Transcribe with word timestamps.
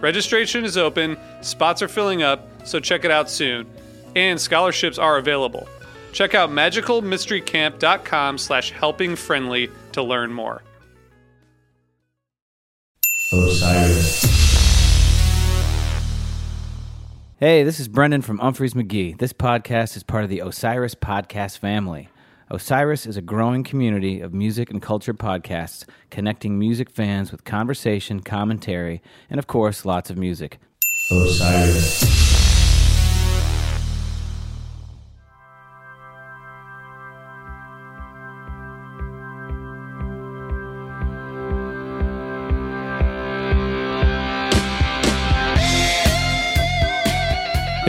Registration 0.00 0.64
is 0.64 0.76
open, 0.76 1.18
spots 1.42 1.82
are 1.82 1.88
filling 1.88 2.22
up, 2.22 2.66
so 2.66 2.80
check 2.80 3.04
it 3.04 3.10
out 3.10 3.28
soon. 3.28 3.66
And 4.16 4.40
scholarships 4.40 4.98
are 4.98 5.18
available. 5.18 5.68
Check 6.12 6.34
out 6.34 6.50
magicalmysterycamp.com 6.50 8.38
slash 8.38 8.72
helpingfriendly 8.72 9.70
to 9.92 10.02
learn 10.02 10.32
more. 10.32 10.62
Osiris. 13.32 14.24
Hey, 17.36 17.62
this 17.62 17.78
is 17.78 17.88
Brendan 17.88 18.22
from 18.22 18.38
Umphreys 18.40 18.74
McGee. 18.74 19.16
This 19.16 19.32
podcast 19.32 19.96
is 19.96 20.02
part 20.02 20.24
of 20.24 20.30
the 20.30 20.40
Osiris 20.40 20.94
Podcast 20.94 21.58
family. 21.58 22.08
Osiris 22.52 23.06
is 23.06 23.16
a 23.16 23.22
growing 23.22 23.62
community 23.62 24.20
of 24.20 24.34
music 24.34 24.70
and 24.70 24.82
culture 24.82 25.14
podcasts 25.14 25.84
connecting 26.10 26.58
music 26.58 26.90
fans 26.90 27.30
with 27.30 27.44
conversation, 27.44 28.18
commentary, 28.18 29.00
and 29.30 29.38
of 29.38 29.46
course, 29.46 29.84
lots 29.84 30.10
of 30.10 30.18
music. 30.18 30.58
Osiris. 31.12 32.39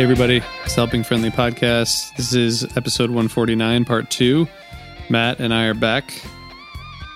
Hey, 0.02 0.06
everybody. 0.06 0.42
It's 0.66 0.74
Helping 0.74 1.04
Friendly 1.04 1.30
Podcast. 1.30 2.16
This 2.16 2.34
is 2.34 2.64
episode 2.76 3.12
149, 3.12 3.86
part 3.86 4.10
two. 4.10 4.48
Matt 5.12 5.40
and 5.40 5.54
I 5.54 5.66
are 5.66 5.76
back. 5.76 6.10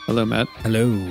Hello, 0.05 0.23
Matt. 0.23 0.47
Hello. 0.57 1.09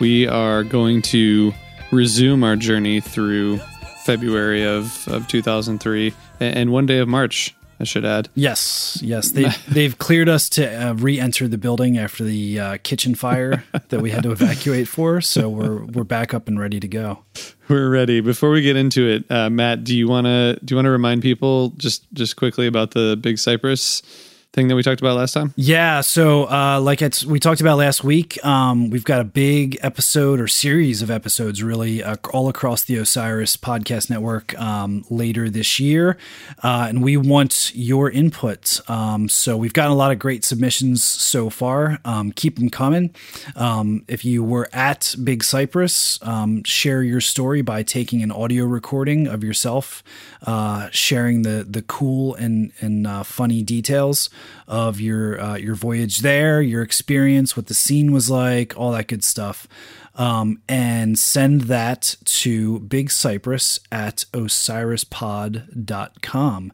We 0.00 0.28
are 0.28 0.62
going 0.64 1.00
to 1.00 1.54
resume 1.90 2.44
our 2.44 2.56
journey 2.56 3.00
through 3.00 3.56
February 4.04 4.66
of, 4.66 5.08
of 5.08 5.26
2003 5.28 6.12
and 6.40 6.70
one 6.70 6.84
day 6.84 6.98
of 6.98 7.08
March, 7.08 7.55
I 7.78 7.84
should 7.84 8.04
add. 8.04 8.28
Yes, 8.34 8.98
yes. 9.02 9.30
They, 9.30 9.50
they've 9.68 9.96
cleared 9.98 10.28
us 10.28 10.48
to 10.50 10.66
uh, 10.66 10.92
re 10.94 11.20
enter 11.20 11.46
the 11.48 11.58
building 11.58 11.98
after 11.98 12.24
the 12.24 12.58
uh, 12.58 12.78
kitchen 12.82 13.14
fire 13.14 13.64
that 13.88 14.00
we 14.00 14.10
had 14.10 14.22
to 14.22 14.32
evacuate 14.32 14.88
for. 14.88 15.20
So 15.20 15.48
we're, 15.48 15.84
we're 15.84 16.04
back 16.04 16.32
up 16.32 16.48
and 16.48 16.58
ready 16.58 16.80
to 16.80 16.88
go. 16.88 17.24
We're 17.68 17.90
ready. 17.90 18.20
Before 18.20 18.50
we 18.50 18.62
get 18.62 18.76
into 18.76 19.08
it, 19.08 19.30
uh, 19.30 19.50
Matt, 19.50 19.84
do 19.84 19.96
you 19.96 20.08
want 20.08 20.26
to 20.26 20.58
do 20.64 20.72
you 20.72 20.76
want 20.76 20.86
to 20.86 20.90
remind 20.90 21.22
people 21.22 21.70
just 21.70 22.06
just 22.12 22.36
quickly 22.36 22.66
about 22.66 22.92
the 22.92 23.18
Big 23.20 23.38
Cypress 23.38 24.02
thing 24.52 24.68
that 24.68 24.74
we 24.74 24.82
talked 24.82 25.00
about 25.02 25.16
last 25.16 25.32
time? 25.32 25.52
Yeah. 25.54 26.00
So, 26.00 26.50
uh, 26.50 26.80
like 26.80 27.02
it's, 27.02 27.24
we 27.26 27.38
talked 27.38 27.60
about 27.60 27.76
last 27.76 28.02
week, 28.02 28.42
um, 28.44 28.88
we've 28.88 29.04
got 29.04 29.20
a 29.20 29.24
big 29.24 29.78
episode 29.82 30.40
or 30.40 30.48
series 30.48 31.02
of 31.02 31.10
episodes 31.10 31.62
really 31.62 32.02
uh, 32.02 32.16
all 32.32 32.48
across 32.48 32.82
the 32.82 32.96
Osiris 32.96 33.58
podcast 33.58 34.08
network 34.08 34.58
um, 34.58 35.04
later 35.10 35.50
this 35.50 35.78
year. 35.78 36.16
Uh, 36.62 36.86
and 36.88 37.02
we 37.02 37.18
want 37.18 37.70
your 37.74 38.10
input. 38.10 38.80
Um, 38.88 39.28
so, 39.28 39.58
we've 39.58 39.74
gotten 39.74 39.92
a 39.92 39.96
lot 39.96 40.10
of 40.10 40.18
great 40.18 40.42
submissions 40.42 41.04
so 41.04 41.50
far. 41.50 41.98
Um, 42.04 42.32
keep 42.32 42.56
them 42.56 42.70
coming. 42.70 43.14
Um, 43.56 44.04
if 44.08 44.24
you 44.24 44.42
were 44.42 44.70
at 44.72 45.14
Big 45.22 45.44
Cypress, 45.44 46.18
um, 46.22 46.64
share 46.64 47.02
your 47.02 47.20
story 47.20 47.60
by 47.60 47.82
taking 47.82 48.22
an 48.22 48.32
audio 48.32 48.64
recording 48.64 49.26
of 49.26 49.44
yourself, 49.44 50.02
uh, 50.46 50.88
sharing 50.92 51.42
the, 51.42 51.66
the 51.68 51.82
cool 51.82 52.34
and, 52.36 52.72
and 52.80 53.06
uh, 53.06 53.22
funny 53.22 53.62
details 53.62 54.30
of 54.66 55.00
your 55.00 55.40
uh, 55.40 55.56
your 55.56 55.74
voyage 55.74 56.18
there, 56.18 56.60
your 56.62 56.82
experience, 56.82 57.56
what 57.56 57.66
the 57.66 57.74
scene 57.74 58.12
was 58.12 58.30
like, 58.30 58.76
all 58.76 58.92
that 58.92 59.08
good 59.08 59.24
stuff. 59.24 59.66
Um, 60.14 60.60
and 60.68 61.18
send 61.18 61.62
that 61.62 62.16
to 62.24 62.78
Big 62.80 63.10
Cypress 63.10 63.80
at 63.92 64.24
osirispod.com. 64.32 66.72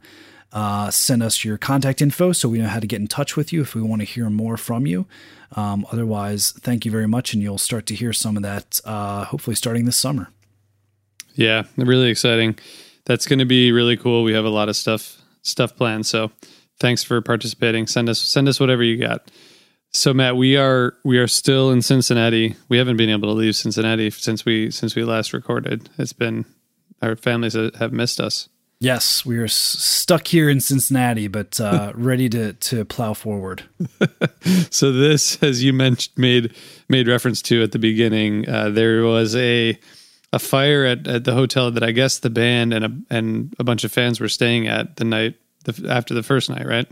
Uh, 0.52 0.90
send 0.90 1.22
us 1.22 1.44
your 1.44 1.56
contact 1.56 2.02
info 2.02 2.32
so 2.32 2.48
we 2.48 2.58
know 2.58 2.69
how 2.69 2.78
to 2.78 2.86
get 2.86 3.00
in 3.00 3.08
touch 3.08 3.36
with 3.36 3.52
you 3.52 3.62
if 3.62 3.75
we 3.75 3.82
want 3.82 4.00
to 4.00 4.06
hear 4.06 4.30
more 4.30 4.56
from 4.56 4.86
you. 4.86 5.06
Um, 5.56 5.86
otherwise, 5.90 6.52
thank 6.52 6.84
you 6.84 6.90
very 6.90 7.08
much, 7.08 7.34
and 7.34 7.42
you'll 7.42 7.58
start 7.58 7.86
to 7.86 7.94
hear 7.94 8.12
some 8.12 8.36
of 8.36 8.42
that 8.42 8.80
uh, 8.84 9.25
hopefully 9.25 9.56
starting 9.56 9.86
this 9.86 9.96
summer. 9.96 10.28
Yeah, 11.34 11.64
really 11.76 12.10
exciting. 12.10 12.58
That's 13.04 13.26
going 13.26 13.38
to 13.38 13.44
be 13.44 13.72
really 13.72 13.96
cool. 13.96 14.22
We 14.22 14.34
have 14.34 14.44
a 14.44 14.50
lot 14.50 14.68
of 14.68 14.76
stuff 14.76 15.18
stuff 15.42 15.76
planned, 15.76 16.06
so 16.06 16.30
thanks 16.82 17.02
for 17.02 17.23
participating. 17.23 17.87
Send 17.87 18.11
us 18.11 18.20
send 18.20 18.49
us 18.49 18.61
whatever 18.61 18.82
you 18.82 18.99
got. 18.99 19.31
So 19.93 20.12
Matt, 20.12 20.37
we 20.37 20.56
are 20.56 20.94
we 21.05 21.17
are 21.17 21.29
still 21.29 21.70
in 21.70 21.81
Cincinnati. 21.81 22.56
We 22.69 22.76
haven't 22.76 22.99
been 22.99 23.08
able 23.08 23.29
to 23.29 23.34
leave 23.34 23.56
Cincinnati 23.56 24.11
since 24.11 24.44
we 24.44 24.70
since 24.70 24.94
we 24.94 25.05
last 25.05 25.32
recorded. 25.32 25.88
It's 25.96 26.12
been 26.12 26.44
our 27.00 27.17
families 27.17 27.55
have 27.55 27.93
missed 27.93 28.20
us. 28.20 28.49
Yes, 28.81 29.25
we 29.25 29.38
are 29.38 29.44
s- 29.44 29.55
stuck 29.55 30.26
here 30.26 30.50
in 30.50 30.61
Cincinnati, 30.61 31.29
but 31.29 31.61
uh, 31.61 31.93
ready 31.94 32.29
to 32.31 32.55
to 32.55 32.85
plow 32.85 33.14
forward. 33.14 33.62
so 34.70 34.90
this, 34.90 35.40
as 35.40 35.62
you 35.62 35.73
mentioned, 35.73 36.19
made 36.19 36.55
made 36.88 37.06
reference 37.06 37.40
to 37.43 37.62
at 37.62 37.70
the 37.70 37.78
beginning, 37.78 38.49
uh, 38.49 38.70
there 38.70 39.05
was 39.05 39.37
a 39.37 39.78
a 40.32 40.38
fire 40.40 40.85
at, 40.85 41.06
at 41.06 41.25
the 41.25 41.35
hotel 41.35 41.70
that 41.70 41.85
I 41.85 41.93
guess 41.93 42.19
the 42.19 42.31
band 42.31 42.75
and 42.75 42.85
a 42.85 43.14
and 43.14 43.55
a 43.61 43.64
bunch 43.64 43.85
of 43.85 43.93
fans 43.93 44.19
were 44.19 44.28
staying 44.28 44.67
at 44.67 44.96
the 44.96 45.05
night 45.05 45.37
the, 45.64 45.88
after 45.91 46.14
the 46.14 46.23
first 46.23 46.50
night, 46.50 46.67
right? 46.67 46.88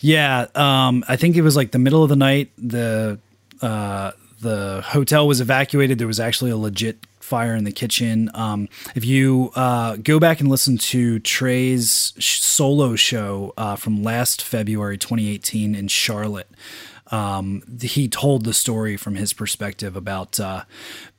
Yeah, 0.00 0.46
um, 0.54 1.04
I 1.08 1.16
think 1.16 1.36
it 1.36 1.42
was 1.42 1.56
like 1.56 1.70
the 1.70 1.78
middle 1.78 2.02
of 2.02 2.08
the 2.08 2.16
night. 2.16 2.50
The 2.56 3.18
uh, 3.60 4.12
the 4.40 4.82
hotel 4.84 5.26
was 5.26 5.40
evacuated. 5.40 5.98
There 5.98 6.06
was 6.06 6.20
actually 6.20 6.50
a 6.50 6.56
legit 6.56 7.06
fire 7.20 7.54
in 7.54 7.64
the 7.64 7.72
kitchen. 7.72 8.30
Um, 8.34 8.68
if 8.94 9.04
you 9.04 9.50
uh, 9.56 9.96
go 9.96 10.20
back 10.20 10.40
and 10.40 10.48
listen 10.48 10.78
to 10.78 11.18
Trey's 11.18 12.12
solo 12.18 12.94
show 12.94 13.52
uh, 13.56 13.76
from 13.76 14.02
last 14.02 14.42
February 14.42 14.96
2018 14.96 15.74
in 15.74 15.88
Charlotte, 15.88 16.48
um, 17.10 17.62
he 17.80 18.08
told 18.08 18.44
the 18.44 18.54
story 18.54 18.96
from 18.96 19.16
his 19.16 19.32
perspective 19.32 19.96
about 19.96 20.38
uh, 20.38 20.64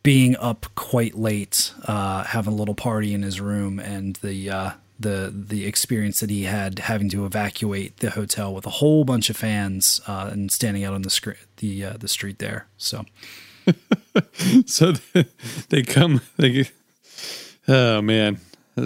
being 0.04 0.36
up 0.38 0.68
quite 0.76 1.16
late, 1.16 1.74
uh, 1.86 2.24
having 2.24 2.54
a 2.54 2.56
little 2.56 2.76
party 2.76 3.14
in 3.14 3.22
his 3.22 3.40
room, 3.42 3.80
and 3.80 4.16
the 4.18 4.50
uh, 4.50 4.72
the 5.00 5.32
the 5.34 5.66
experience 5.66 6.20
that 6.20 6.30
he 6.30 6.44
had 6.44 6.80
having 6.80 7.10
to 7.10 7.26
evacuate 7.26 7.98
the 7.98 8.12
hotel 8.12 8.54
with 8.54 8.66
a 8.66 8.70
whole 8.72 9.04
bunch 9.04 9.30
of 9.30 9.38
fans 9.38 10.02
uh, 10.08 10.30
and 10.32 10.52
standing 10.52 10.84
out 10.84 10.94
on 10.94 11.02
the 11.04 11.10
screen, 11.10 11.36
the 11.58 11.86
uh, 11.86 11.94
the 11.98 12.08
street 12.08 12.40
there. 12.40 12.68
So, 12.78 13.06
so 14.66 14.94
they 15.70 15.84
come. 15.84 16.22
They, 16.38 16.66
oh 17.68 18.02
man, 18.02 18.40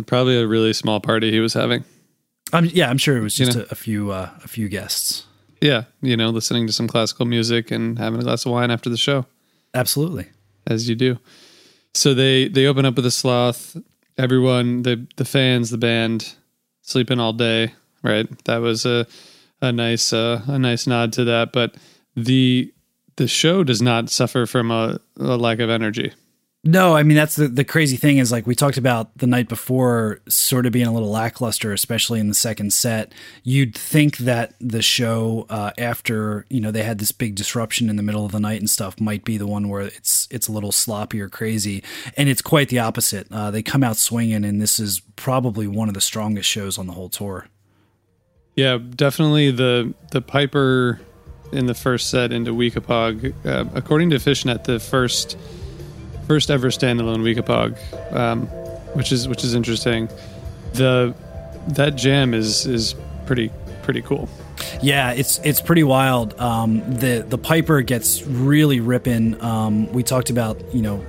probably 0.05 0.37
a 0.37 0.47
really 0.47 0.73
small 0.73 0.99
party 0.99 1.31
he 1.31 1.39
was 1.39 1.53
having. 1.53 1.83
Um, 2.53 2.65
yeah, 2.65 2.89
I'm 2.89 2.97
sure 2.97 3.15
it 3.17 3.21
was 3.21 3.35
just 3.35 3.53
You 3.53 3.59
know? 3.59 3.65
a, 3.69 3.71
a 3.71 3.75
few 3.75 4.11
uh, 4.11 4.29
a 4.43 4.47
few 4.47 4.67
guests. 4.67 5.25
Yeah, 5.61 5.83
you 6.01 6.17
know, 6.17 6.29
listening 6.31 6.65
to 6.67 6.73
some 6.73 6.87
classical 6.87 7.25
music 7.25 7.69
and 7.71 7.99
having 7.99 8.19
a 8.19 8.23
glass 8.23 8.45
of 8.45 8.51
wine 8.51 8.71
after 8.71 8.89
the 8.89 8.97
show. 8.97 9.25
Absolutely. 9.73 10.27
as 10.67 10.89
you 10.89 10.95
do. 10.95 11.17
So 11.93 12.13
they 12.13 12.47
they 12.47 12.65
open 12.65 12.85
up 12.85 12.95
with 12.95 13.05
a 13.05 13.11
sloth. 13.11 13.77
Everyone, 14.21 14.83
the 14.83 15.07
the 15.15 15.25
fans, 15.25 15.71
the 15.71 15.79
band, 15.79 16.35
sleeping 16.83 17.19
all 17.19 17.33
day. 17.33 17.73
Right. 18.03 18.27
That 18.45 18.57
was 18.57 18.85
a 18.85 19.07
a 19.61 19.71
nice 19.71 20.13
uh, 20.13 20.43
a 20.45 20.59
nice 20.59 20.85
nod 20.85 21.11
to 21.13 21.23
that. 21.23 21.51
But 21.51 21.75
the 22.15 22.71
the 23.15 23.27
show 23.27 23.63
does 23.63 23.81
not 23.81 24.11
suffer 24.11 24.45
from 24.45 24.69
a, 24.69 24.99
a 25.17 25.37
lack 25.37 25.59
of 25.59 25.71
energy. 25.71 26.13
No, 26.63 26.95
I 26.95 27.01
mean 27.01 27.17
that's 27.17 27.37
the 27.37 27.47
the 27.47 27.63
crazy 27.63 27.97
thing 27.97 28.19
is 28.19 28.31
like 28.31 28.45
we 28.45 28.53
talked 28.53 28.77
about 28.77 29.17
the 29.17 29.25
night 29.25 29.49
before, 29.49 30.19
sort 30.29 30.67
of 30.67 30.71
being 30.71 30.85
a 30.85 30.93
little 30.93 31.09
lackluster, 31.09 31.73
especially 31.73 32.19
in 32.19 32.27
the 32.27 32.35
second 32.35 32.71
set. 32.71 33.13
You'd 33.43 33.75
think 33.75 34.17
that 34.17 34.53
the 34.59 34.83
show 34.83 35.47
uh, 35.49 35.71
after 35.79 36.45
you 36.51 36.61
know 36.61 36.69
they 36.69 36.83
had 36.83 36.99
this 36.99 37.11
big 37.11 37.33
disruption 37.33 37.89
in 37.89 37.95
the 37.95 38.03
middle 38.03 38.25
of 38.25 38.31
the 38.31 38.39
night 38.39 38.59
and 38.59 38.69
stuff 38.69 39.01
might 39.01 39.23
be 39.23 39.37
the 39.37 39.47
one 39.47 39.69
where 39.69 39.81
it's 39.81 40.27
it's 40.29 40.47
a 40.47 40.51
little 40.51 40.71
sloppy 40.71 41.19
or 41.19 41.29
crazy, 41.29 41.83
and 42.15 42.29
it's 42.29 42.43
quite 42.43 42.69
the 42.69 42.77
opposite. 42.77 43.25
Uh, 43.31 43.49
they 43.49 43.63
come 43.63 43.83
out 43.83 43.97
swinging, 43.97 44.45
and 44.45 44.61
this 44.61 44.79
is 44.79 45.01
probably 45.15 45.65
one 45.65 45.87
of 45.87 45.95
the 45.95 46.01
strongest 46.01 46.47
shows 46.47 46.77
on 46.77 46.85
the 46.85 46.93
whole 46.93 47.09
tour. 47.09 47.47
Yeah, 48.55 48.77
definitely 48.77 49.49
the 49.49 49.95
the 50.11 50.21
Piper 50.21 51.01
in 51.51 51.65
the 51.65 51.73
first 51.73 52.11
set 52.11 52.31
into 52.31 52.53
Weekapaug. 52.53 53.33
Uh, 53.43 53.65
according 53.73 54.11
to 54.11 54.17
Phish.net, 54.17 54.65
the 54.65 54.79
first 54.79 55.35
first 56.31 56.49
ever 56.49 56.69
standalone 56.69 57.23
Weekapaug, 57.23 58.15
um, 58.15 58.47
which 58.95 59.11
is 59.11 59.27
which 59.27 59.43
is 59.43 59.53
interesting. 59.53 60.07
The 60.71 61.13
that 61.67 61.97
jam 61.97 62.33
is 62.33 62.65
is 62.65 62.95
pretty 63.25 63.51
pretty 63.83 64.01
cool. 64.01 64.29
Yeah, 64.81 65.11
it's 65.11 65.39
it's 65.39 65.59
pretty 65.59 65.83
wild. 65.83 66.39
Um, 66.39 66.79
the 66.99 67.25
the 67.27 67.37
Piper 67.37 67.81
gets 67.81 68.23
really 68.23 68.79
ripping. 68.79 69.41
Um, 69.43 69.91
we 69.91 70.03
talked 70.03 70.29
about 70.29 70.57
you 70.73 70.81
know 70.81 71.05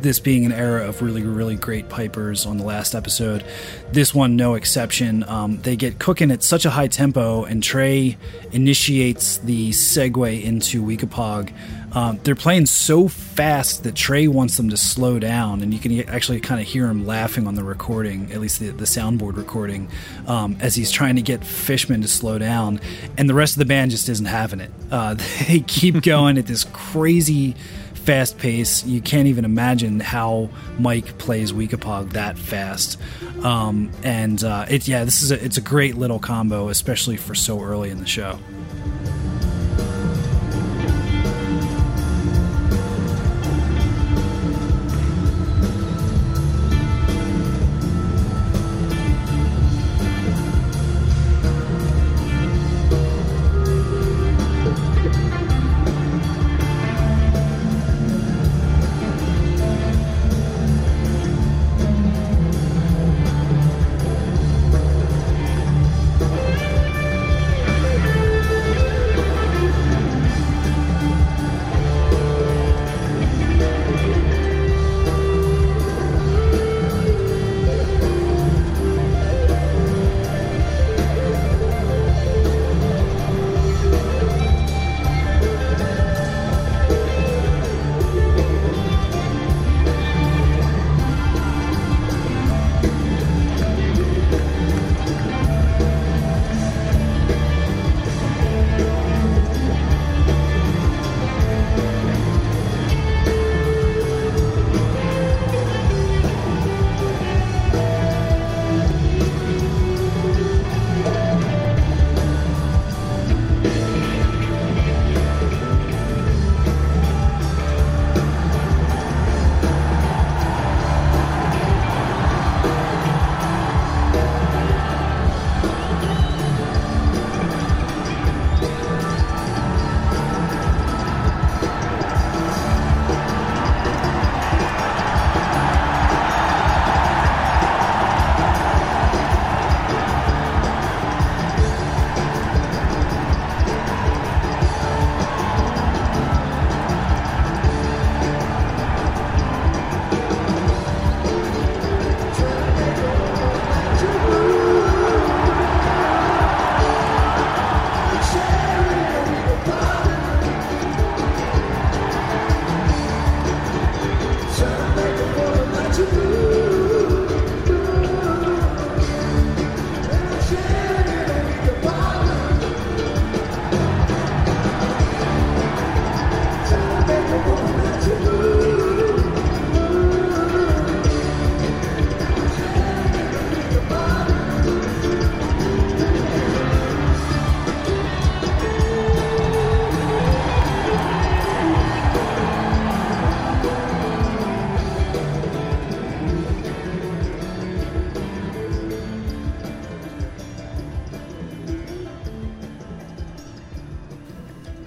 this 0.00 0.20
being 0.20 0.46
an 0.46 0.52
era 0.52 0.86
of 0.86 1.02
really 1.02 1.22
really 1.22 1.56
great 1.56 1.88
pipers 1.88 2.46
on 2.46 2.58
the 2.58 2.64
last 2.64 2.94
episode. 2.94 3.44
This 3.90 4.14
one 4.14 4.36
no 4.36 4.54
exception. 4.54 5.24
Um, 5.24 5.60
they 5.62 5.74
get 5.74 5.98
cooking 5.98 6.30
at 6.30 6.44
such 6.44 6.64
a 6.64 6.70
high 6.70 6.86
tempo, 6.86 7.42
and 7.42 7.64
Trey 7.64 8.16
initiates 8.52 9.38
the 9.38 9.70
segue 9.70 10.40
into 10.40 10.84
Weekapaug. 10.84 11.52
Um, 11.96 12.20
they're 12.24 12.34
playing 12.34 12.66
so 12.66 13.08
fast 13.08 13.84
that 13.84 13.94
Trey 13.94 14.28
wants 14.28 14.58
them 14.58 14.68
to 14.68 14.76
slow 14.76 15.18
down, 15.18 15.62
and 15.62 15.72
you 15.72 15.80
can 15.80 16.06
actually 16.10 16.40
kind 16.40 16.60
of 16.60 16.66
hear 16.66 16.88
him 16.88 17.06
laughing 17.06 17.46
on 17.46 17.54
the 17.54 17.64
recording, 17.64 18.30
at 18.32 18.38
least 18.38 18.60
the, 18.60 18.68
the 18.68 18.84
soundboard 18.84 19.38
recording, 19.38 19.88
um, 20.26 20.58
as 20.60 20.74
he's 20.74 20.90
trying 20.90 21.16
to 21.16 21.22
get 21.22 21.42
Fishman 21.42 22.02
to 22.02 22.08
slow 22.08 22.38
down. 22.38 22.80
And 23.16 23.30
the 23.30 23.34
rest 23.34 23.54
of 23.54 23.60
the 23.60 23.64
band 23.64 23.92
just 23.92 24.10
isn't 24.10 24.26
having 24.26 24.60
it. 24.60 24.70
Uh, 24.90 25.14
they 25.48 25.60
keep 25.60 26.02
going 26.02 26.36
at 26.36 26.46
this 26.46 26.64
crazy 26.64 27.56
fast 27.94 28.36
pace. 28.36 28.84
You 28.84 29.00
can't 29.00 29.26
even 29.26 29.46
imagine 29.46 30.00
how 30.00 30.50
Mike 30.78 31.16
plays 31.16 31.50
Weekapaug 31.50 32.12
that 32.12 32.36
fast. 32.36 33.00
Um, 33.42 33.90
and 34.02 34.44
uh, 34.44 34.66
it, 34.68 34.86
yeah, 34.86 35.04
this 35.04 35.22
is 35.22 35.32
a, 35.32 35.42
it's 35.42 35.56
a 35.56 35.62
great 35.62 35.96
little 35.96 36.18
combo, 36.18 36.68
especially 36.68 37.16
for 37.16 37.34
so 37.34 37.62
early 37.62 37.88
in 37.88 38.00
the 38.00 38.06
show. 38.06 38.38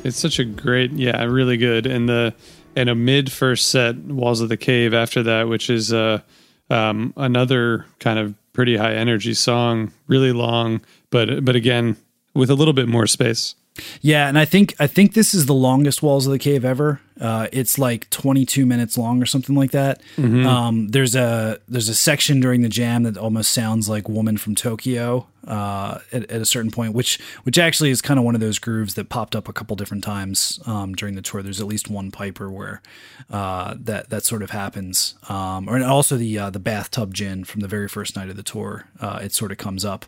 It's 0.10 0.20
such 0.20 0.40
a 0.40 0.44
great, 0.44 0.92
yeah, 0.92 1.24
really 1.24 1.58
good. 1.58 1.86
And 1.86 2.10
the 2.10 2.34
and 2.76 2.90
a 2.90 2.96
mid 2.96 3.32
first 3.32 3.68
set, 3.68 3.96
Walls 3.96 4.42
of 4.42 4.50
the 4.50 4.58
Cave 4.58 4.94
after 4.94 5.24
that, 5.24 5.48
which 5.48 5.70
is 5.70 5.94
uh, 5.94 6.22
um, 6.70 7.14
another 7.16 7.86
kind 8.00 8.20
of 8.20 8.34
pretty 8.54 8.76
high 8.76 8.94
energy 8.94 9.34
song, 9.34 9.92
really 10.08 10.32
long, 10.32 10.82
but 11.12 11.46
but 11.46 11.56
again 11.56 11.96
with 12.34 12.50
a 12.50 12.56
little 12.56 12.74
bit 12.74 12.88
more 12.88 13.08
space. 13.08 13.56
Yeah, 14.02 14.28
and 14.28 14.38
I 14.38 14.46
think 14.46 14.76
I 14.80 14.88
think 14.88 15.14
this 15.14 15.34
is 15.34 15.46
the 15.46 15.54
longest 15.54 16.02
Walls 16.02 16.26
of 16.26 16.32
the 16.32 16.40
Cave 16.40 16.66
ever. 16.66 17.02
Uh, 17.20 17.48
it's 17.52 17.78
like 17.78 18.10
22 18.12 18.66
minutes 18.66 18.98
long 18.98 19.22
or 19.22 19.26
something 19.26 19.56
like 19.56 19.72
that. 19.72 20.02
Mm-hmm. 20.16 20.46
Um, 20.46 20.88
there's 20.90 21.16
a 21.16 21.60
there's 21.68 21.90
a 21.90 21.96
section 21.96 22.40
during 22.40 22.62
the 22.62 22.70
jam 22.70 23.04
that 23.04 23.18
almost 23.18 23.52
sounds 23.52 23.90
like 23.90 24.08
"Woman 24.08 24.38
from 24.38 24.56
Tokyo" 24.56 25.28
uh, 25.46 26.00
at, 26.14 26.30
at, 26.32 26.42
a 26.42 26.46
certain 26.46 26.72
point, 26.72 26.94
which 26.94 27.20
which 27.44 27.58
actually 27.58 27.90
is 27.90 28.02
kind 28.02 28.20
of 28.20 28.26
one 28.26 28.36
of 28.36 28.42
those 28.42 28.58
grooves 28.58 28.94
that 28.94 29.10
popped 29.10 29.36
up 29.36 29.50
a 29.50 29.54
couple 29.54 29.76
different 29.76 30.04
times 30.04 30.60
um, 30.66 30.94
during 30.94 31.16
the 31.16 31.22
tour. 31.22 31.44
There's 31.44 31.60
at 31.60 31.68
least 31.68 31.90
one 31.90 32.10
Piper 32.10 32.50
where 32.50 32.82
uh, 33.30 33.76
that 33.80 34.10
that 34.10 34.24
sort 34.24 34.42
of 34.42 34.52
happens, 34.52 35.16
um, 35.28 35.68
or 35.68 35.76
and 35.76 35.84
also 35.84 36.16
the 36.16 36.38
uh, 36.38 36.50
the 36.50 36.60
bathtub 36.60 37.14
gin 37.14 37.44
from 37.44 37.60
the 37.62 37.68
very 37.68 37.90
first 37.90 38.16
night 38.16 38.30
of 38.30 38.38
the 38.38 38.44
tour. 38.44 38.86
Uh, 39.02 39.20
it 39.24 39.34
sort 39.34 39.52
of 39.52 39.58
comes 39.58 39.84
up. 39.84 40.06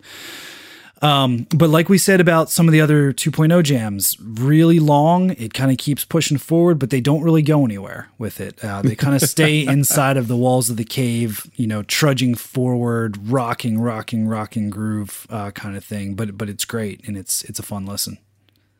Um, 1.01 1.48
but 1.50 1.70
like 1.70 1.89
we 1.89 1.98
said 1.98 2.22
about 2.22 2.51
some 2.51 2.67
of 2.67 2.72
the 2.72 2.81
other 2.81 3.12
2.0 3.12 3.63
jams, 3.63 4.17
really 4.20 4.79
long. 4.79 5.31
It 5.31 5.53
kind 5.53 5.72
of 5.72 5.77
keeps 5.77 6.05
pushing 6.05 6.38
forward, 6.38 6.77
but 6.77 6.91
they 6.91 7.01
don't 7.01 7.24
really 7.24 7.41
go 7.41 7.65
anywhere 7.65 8.10
with 8.20 8.39
it. 8.39 8.63
Uh, 8.63 8.84
they 8.84 8.96
kind 8.96 9.15
of 9.15 9.22
stay 9.29 9.65
inside 9.65 10.17
of 10.17 10.27
the 10.27 10.38
walls 10.38 10.70
of 10.70 10.77
the 10.77 10.84
cave, 10.84 11.50
you 11.55 11.65
know, 11.65 11.81
trudging 11.84 12.36
forward, 12.36 13.17
rocking, 13.29 13.79
rocking, 13.79 14.27
rocking 14.27 14.70
groove 14.70 15.25
uh, 15.29 15.50
kind 15.51 15.75
of 15.75 15.84
thing. 15.84 16.13
But 16.13 16.38
but 16.38 16.50
it's 16.50 16.65
great 16.65 17.08
and 17.08 17.17
it's 17.17 17.43
it's 17.46 17.58
a 17.58 17.63
fun 17.63 17.86
listen. 17.86 18.20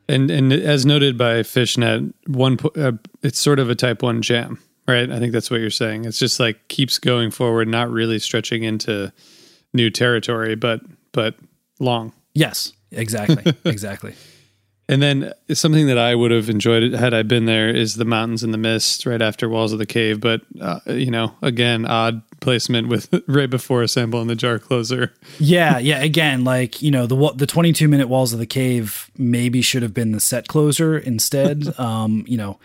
And 0.08 0.30
and 0.30 0.52
as 0.52 0.86
noted 0.86 1.18
by 1.18 1.40
Phish.net, 1.40 2.14
one 2.26 2.58
uh, 2.76 2.92
it's 3.22 3.38
sort 3.38 3.58
of 3.58 3.68
a 3.68 3.74
type 3.74 4.02
one 4.02 4.22
jam, 4.22 4.60
right? 4.86 5.10
I 5.10 5.18
think 5.18 5.32
that's 5.32 5.50
what 5.50 5.60
you're 5.60 5.70
saying. 5.70 6.04
It's 6.04 6.18
just 6.18 6.38
like 6.38 6.68
keeps 6.68 6.98
going 6.98 7.32
forward, 7.32 7.66
not 7.66 7.90
really 7.90 8.20
stretching 8.20 8.62
into 8.62 9.12
new 9.72 9.90
territory, 9.90 10.54
but 10.54 10.82
but 11.12 11.36
long. 11.82 12.12
Yes, 12.34 12.72
exactly, 12.90 13.54
exactly. 13.64 14.14
And 14.88 15.00
then 15.00 15.32
something 15.52 15.86
that 15.86 15.96
I 15.96 16.14
would 16.14 16.32
have 16.32 16.50
enjoyed 16.50 16.92
had 16.92 17.14
I 17.14 17.22
been 17.22 17.46
there 17.46 17.68
is 17.70 17.94
the 17.94 18.04
mountains 18.04 18.42
in 18.42 18.50
the 18.50 18.58
mist 18.58 19.06
right 19.06 19.22
after 19.22 19.48
Walls 19.48 19.72
of 19.72 19.78
the 19.78 19.86
Cave. 19.86 20.20
But 20.20 20.42
uh, 20.60 20.80
you 20.86 21.10
know, 21.10 21.34
again, 21.40 21.86
odd 21.86 22.20
placement 22.40 22.88
with 22.88 23.08
right 23.28 23.48
before 23.48 23.82
a 23.82 23.88
sample 23.88 24.20
in 24.20 24.28
the 24.28 24.34
jar 24.34 24.58
closer. 24.58 25.14
Yeah, 25.38 25.78
yeah. 25.78 26.00
Again, 26.00 26.44
like 26.44 26.82
you 26.82 26.90
know, 26.90 27.06
the 27.06 27.32
the 27.36 27.46
22 27.46 27.88
minute 27.88 28.08
Walls 28.08 28.32
of 28.32 28.38
the 28.38 28.46
Cave 28.46 29.10
maybe 29.16 29.62
should 29.62 29.82
have 29.82 29.94
been 29.94 30.12
the 30.12 30.20
set 30.20 30.48
closer 30.48 30.98
instead. 30.98 31.72
um, 31.78 32.24
you 32.26 32.36
know, 32.36 32.58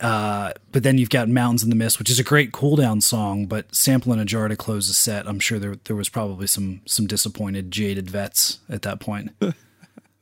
uh, 0.00 0.52
but 0.72 0.82
then 0.82 0.98
you've 0.98 1.10
got 1.10 1.28
Mountains 1.28 1.62
in 1.62 1.70
the 1.70 1.76
Mist, 1.76 1.98
which 1.98 2.10
is 2.10 2.18
a 2.18 2.24
great 2.24 2.52
cool 2.52 2.76
down 2.76 3.00
song, 3.00 3.46
but 3.46 3.74
sample 3.74 4.12
in 4.12 4.18
a 4.18 4.24
jar 4.24 4.46
to 4.48 4.56
close 4.56 4.88
the 4.88 4.94
set. 4.94 5.26
I'm 5.26 5.40
sure 5.40 5.58
there 5.58 5.76
there 5.84 5.96
was 5.96 6.08
probably 6.08 6.46
some 6.46 6.82
some 6.84 7.06
disappointed, 7.06 7.70
jaded 7.70 8.10
vets 8.10 8.58
at 8.68 8.82
that 8.82 9.00
point. 9.00 9.30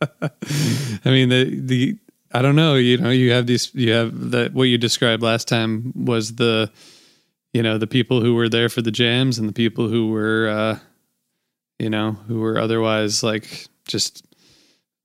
I 0.01 0.31
mean 1.05 1.29
the 1.29 1.61
the 1.61 1.99
I 2.33 2.43
don't 2.43 2.57
know, 2.57 2.77
you 2.77 2.99
know, 2.99 3.11
you 3.11 3.33
have 3.33 3.47
these 3.47 3.75
you 3.75 3.93
have 3.93 4.31
that 4.31 4.55
what 4.55 4.65
you 4.65 4.79
described 4.79 5.23
last 5.23 5.49
time 5.49 5.93
was 5.97 6.37
the 6.37 6.71
you 7.53 7.63
know, 7.63 7.79
the 7.79 7.87
people 7.87 8.21
who 8.21 8.35
were 8.35 8.49
there 8.49 8.69
for 8.69 8.83
the 8.83 8.91
jams 8.91 9.39
and 9.39 9.49
the 9.49 9.53
people 9.53 9.89
who 9.89 10.11
were 10.11 10.49
uh 10.49 10.79
you 11.81 11.91
know, 11.91 12.13
who 12.13 12.39
were 12.39 12.59
otherwise 12.59 13.25
like 13.25 13.67
just 13.89 14.25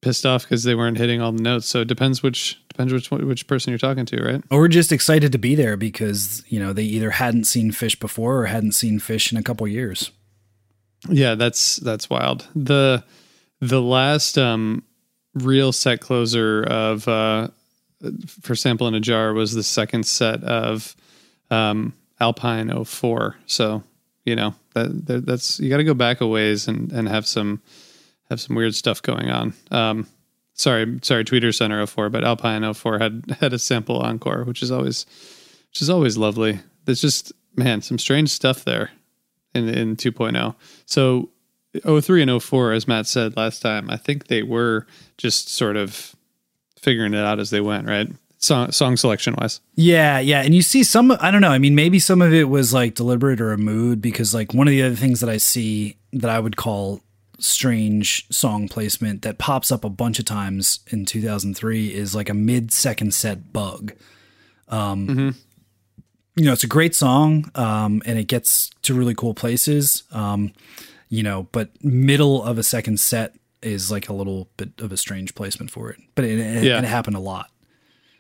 pissed 0.02 0.28
off 0.28 0.44
because 0.44 0.64
they 0.64 0.76
weren't 0.76 0.98
hitting 0.98 1.22
all 1.22 1.32
the 1.32 1.42
notes. 1.42 1.68
So 1.68 1.82
it 1.82 1.88
depends 1.88 2.22
which 2.22 2.62
depends 2.80 3.12
which 3.12 3.24
which 3.24 3.48
person 3.48 3.72
you're 3.72 3.78
talking 3.78 4.06
to, 4.06 4.24
right? 4.24 4.44
Or 4.50 4.68
just 4.68 4.92
excited 4.92 5.32
to 5.34 5.38
be 5.38 5.56
there 5.56 5.76
because 5.76 6.44
you 6.48 6.60
know 6.60 6.74
they 6.74 6.84
either 6.84 7.12
hadn't 7.12 7.46
seen 7.46 7.72
Phish 7.72 8.00
before 8.00 8.42
or 8.42 8.46
hadn't 8.46 8.74
seen 8.74 9.00
Phish 9.00 9.32
in 9.32 9.38
a 9.38 9.44
couple 9.44 9.68
years. 9.68 10.12
Yeah, 11.10 11.36
that's 11.36 11.78
that's 11.78 12.10
wild. 12.10 12.48
the 12.56 13.04
The 13.60 13.82
last 13.82 14.38
um, 14.38 14.84
real 15.34 15.72
set 15.72 16.00
closer 16.00 16.64
of 16.64 17.08
uh, 17.08 17.50
for 18.28 18.56
sample 18.56 18.88
in 18.88 18.96
a 18.96 19.00
jar 19.00 19.34
was 19.34 19.54
the 19.54 19.64
second 19.64 20.06
set 20.06 20.44
of 20.44 20.96
um, 21.52 21.94
Alpine 22.22 22.86
04. 22.86 23.36
So 23.46 23.84
you 24.26 24.36
know 24.36 24.56
that, 24.74 25.24
that's 25.26 25.60
you 25.60 25.70
got 25.70 25.78
to 25.78 25.84
go 25.84 25.94
back 25.94 26.22
a 26.22 26.28
ways 26.28 26.68
and 26.68 26.92
and 26.94 27.10
have 27.10 27.28
some 27.28 27.62
have 28.30 28.40
some 28.40 28.56
weird 28.56 28.76
stuff 28.76 29.02
going 29.02 29.30
on. 29.30 29.54
Um, 29.70 30.08
sorry, 30.60 31.00
sorry, 31.02 31.24
Tweeter 31.24 31.56
Center 31.56 31.86
04, 31.86 32.10
but 32.10 32.24
Alpine 32.24 32.74
04 32.74 33.00
had 33.00 33.38
had 33.40 33.54
a 33.54 33.60
sample 33.60 34.00
encore, 34.00 34.44
which 34.44 34.62
is 34.62 34.72
always 34.72 35.06
which 35.70 35.82
is 35.82 35.90
always 35.90 36.18
lovely. 36.18 36.60
There's 36.86 37.02
just 37.02 37.32
man, 37.56 37.82
some 37.82 37.98
strange 37.98 38.30
stuff 38.30 38.64
there 38.66 38.92
in 39.54 39.70
in 39.70 39.96
2.0. 39.96 40.56
So 40.86 41.30
03 41.86 42.24
and 42.24 42.42
04, 42.44 42.74
as 42.74 42.88
Matt 42.88 43.08
said 43.08 43.38
last 43.38 43.62
time, 43.62 43.90
I 43.90 43.98
think 43.98 44.28
they 44.28 44.44
were 44.44 44.88
just 45.18 45.50
sort 45.50 45.78
of 45.78 46.16
figuring 46.80 47.14
it 47.14 47.24
out 47.24 47.40
as 47.40 47.50
they 47.50 47.62
went, 47.62 47.88
right? 47.88 48.08
Song, 48.42 48.72
song 48.72 48.96
selection 48.96 49.36
wise. 49.38 49.60
Yeah, 49.76 50.20
yeah. 50.20 50.42
And 50.42 50.56
you 50.56 50.62
see 50.62 50.84
some, 50.84 51.16
I 51.20 51.30
don't 51.30 51.42
know, 51.42 51.52
I 51.52 51.60
mean, 51.60 51.76
maybe 51.76 52.00
some 52.00 52.22
of 52.22 52.34
it 52.34 52.46
was 52.46 52.74
like 52.74 52.96
deliberate 52.96 53.42
or 53.42 53.52
a 53.52 53.58
mood 53.58 54.02
because, 54.02 54.34
like, 54.34 54.54
one 54.54 54.66
of 54.66 54.72
the 54.72 54.82
other 54.82 54.96
things 54.96 55.20
that 55.20 55.30
I 55.30 55.38
see 55.38 55.98
that 56.14 56.30
I 56.30 56.40
would 56.40 56.56
call 56.56 57.02
strange 57.40 58.26
song 58.30 58.68
placement 58.68 59.22
that 59.24 59.38
pops 59.38 59.72
up 59.72 59.84
a 59.84 59.90
bunch 59.90 60.20
of 60.20 60.26
times 60.26 60.80
in 60.88 61.06
2003 61.06 61.94
is 61.94 62.16
like 62.16 62.30
a 62.30 62.34
mid 62.34 62.72
second 62.72 63.14
set 63.14 63.52
bug. 63.54 63.94
Um, 64.68 65.08
mm-hmm. 65.08 65.30
You 66.36 66.46
know, 66.46 66.54
it's 66.54 66.64
a 66.64 66.68
great 66.68 66.96
song 66.96 67.52
um, 67.56 68.02
and 68.06 68.18
it 68.18 68.26
gets 68.26 68.70
to 68.84 68.94
really 68.94 69.16
cool 69.16 69.34
places. 69.34 70.04
Um, 70.12 70.54
you 71.10 71.24
know, 71.24 71.48
but 71.52 71.70
middle 71.84 72.44
of 72.44 72.58
a 72.58 72.64
second 72.64 73.00
set 73.00 73.36
is 73.62 73.92
like 73.92 74.10
a 74.10 74.14
little 74.14 74.50
bit 74.58 74.70
of 74.80 74.92
a 74.92 74.98
strange 74.98 75.36
placement 75.36 75.72
for 75.72 75.90
it. 75.90 76.00
But 76.16 76.26
it, 76.26 76.40
it, 76.40 76.64
yeah. 76.64 76.78
it 76.78 76.86
happened 76.86 77.16
a 77.16 77.20
lot. 77.20 77.50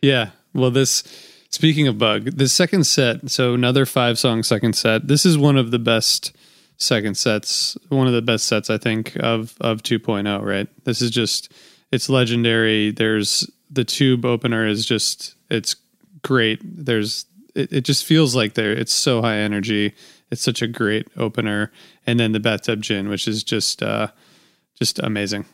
Yeah. 0.01 0.31
Well, 0.53 0.71
this, 0.71 1.03
speaking 1.49 1.87
of 1.87 1.97
bug, 1.97 2.25
the 2.37 2.49
second 2.49 2.85
set, 2.85 3.29
so 3.29 3.53
another 3.53 3.85
five 3.85 4.17
song 4.17 4.43
second 4.43 4.73
set, 4.73 5.07
this 5.07 5.25
is 5.25 5.37
one 5.37 5.57
of 5.57 5.71
the 5.71 5.79
best 5.79 6.35
second 6.79 7.15
sets 7.15 7.77
one 7.89 8.07
of 8.07 8.13
the 8.13 8.21
best 8.21 8.47
sets 8.47 8.69
I 8.69 8.77
think 8.77 9.15
of 9.17 9.55
of 9.61 9.83
2.0 9.83 10.43
right? 10.43 10.67
This 10.85 11.01
is 11.01 11.11
just 11.11 11.51
it's 11.91 12.09
legendary. 12.09 12.91
There's 12.91 13.49
the 13.69 13.83
tube 13.83 14.25
opener 14.25 14.65
is 14.65 14.85
just 14.85 15.35
it's 15.49 15.75
great. 16.23 16.59
There's 16.63 17.25
it, 17.55 17.71
it 17.71 17.81
just 17.81 18.05
feels 18.05 18.35
like 18.35 18.53
there 18.53 18.71
it's 18.71 18.93
so 18.93 19.21
high 19.21 19.37
energy. 19.37 19.93
It's 20.31 20.41
such 20.41 20.61
a 20.61 20.67
great 20.67 21.07
opener. 21.17 21.71
And 22.07 22.19
then 22.19 22.31
the 22.31 22.39
bathtub 22.39 22.81
gin 22.81 23.09
which 23.09 23.27
is 23.27 23.43
just 23.43 23.83
uh 23.83 24.07
just 24.75 24.99
amazing. 24.99 25.45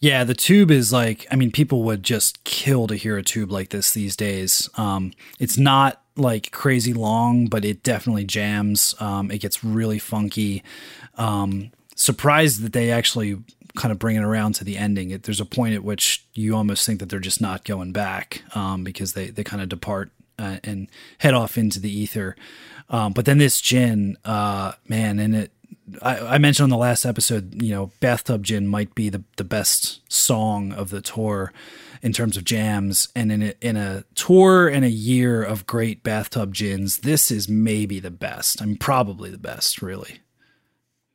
Yeah, 0.00 0.22
the 0.22 0.34
tube 0.34 0.70
is 0.70 0.92
like, 0.92 1.26
I 1.30 1.36
mean, 1.36 1.50
people 1.50 1.82
would 1.84 2.02
just 2.02 2.44
kill 2.44 2.86
to 2.86 2.94
hear 2.94 3.16
a 3.16 3.22
tube 3.22 3.50
like 3.50 3.70
this 3.70 3.90
these 3.90 4.16
days. 4.16 4.68
Um, 4.76 5.12
it's 5.40 5.58
not 5.58 6.02
like 6.18 6.50
crazy 6.50 6.92
long, 6.92 7.46
but 7.46 7.64
it 7.64 7.82
definitely 7.82 8.24
jams. 8.24 8.94
Um, 9.00 9.30
it 9.30 9.38
gets 9.38 9.64
really 9.64 9.98
funky. 9.98 10.62
Um, 11.16 11.70
surprised 11.94 12.62
that 12.62 12.72
they 12.72 12.90
actually 12.90 13.38
kind 13.76 13.92
of 13.92 13.98
bring 13.98 14.16
it 14.16 14.22
around 14.22 14.54
to 14.56 14.64
the 14.64 14.76
ending. 14.76 15.10
It, 15.10 15.22
there's 15.24 15.40
a 15.40 15.44
point 15.44 15.74
at 15.74 15.84
which 15.84 16.24
you 16.34 16.56
almost 16.56 16.84
think 16.84 17.00
that 17.00 17.08
they're 17.08 17.20
just 17.20 17.40
not 17.40 17.64
going 17.64 17.92
back 17.92 18.42
um, 18.54 18.84
because 18.84 19.12
they, 19.12 19.30
they 19.30 19.44
kind 19.44 19.62
of 19.62 19.68
depart 19.68 20.10
uh, 20.38 20.58
and 20.64 20.88
head 21.18 21.34
off 21.34 21.58
into 21.58 21.80
the 21.80 21.90
ether. 21.90 22.36
Um, 22.90 23.12
but 23.12 23.24
then 23.24 23.38
this 23.38 23.60
gin, 23.60 24.16
uh, 24.24 24.72
man, 24.88 25.18
and 25.18 25.34
it, 25.34 25.52
I, 26.02 26.18
I, 26.34 26.38
mentioned 26.38 26.64
on 26.64 26.70
the 26.70 26.76
last 26.76 27.04
episode, 27.04 27.62
you 27.62 27.74
know, 27.74 27.90
Bathtub 28.00 28.42
Gin 28.42 28.66
might 28.66 28.94
be 28.94 29.08
the, 29.08 29.22
the 29.36 29.44
best 29.44 30.00
song 30.10 30.72
of 30.72 30.90
the 30.90 31.00
tour 31.00 31.52
in 32.02 32.12
terms 32.12 32.36
of 32.36 32.44
jams. 32.44 33.08
And 33.14 33.30
in 33.32 33.42
a, 33.42 33.54
in 33.60 33.76
a 33.76 34.04
tour 34.14 34.68
and 34.68 34.84
a 34.84 34.90
year 34.90 35.42
of 35.42 35.66
great 35.66 36.02
bathtub 36.02 36.54
gins, 36.54 36.98
this 36.98 37.30
is 37.30 37.48
maybe 37.48 38.00
the 38.00 38.10
best. 38.10 38.62
I 38.62 38.66
mean, 38.66 38.76
probably 38.76 39.30
the 39.30 39.38
best, 39.38 39.82
really. 39.82 40.20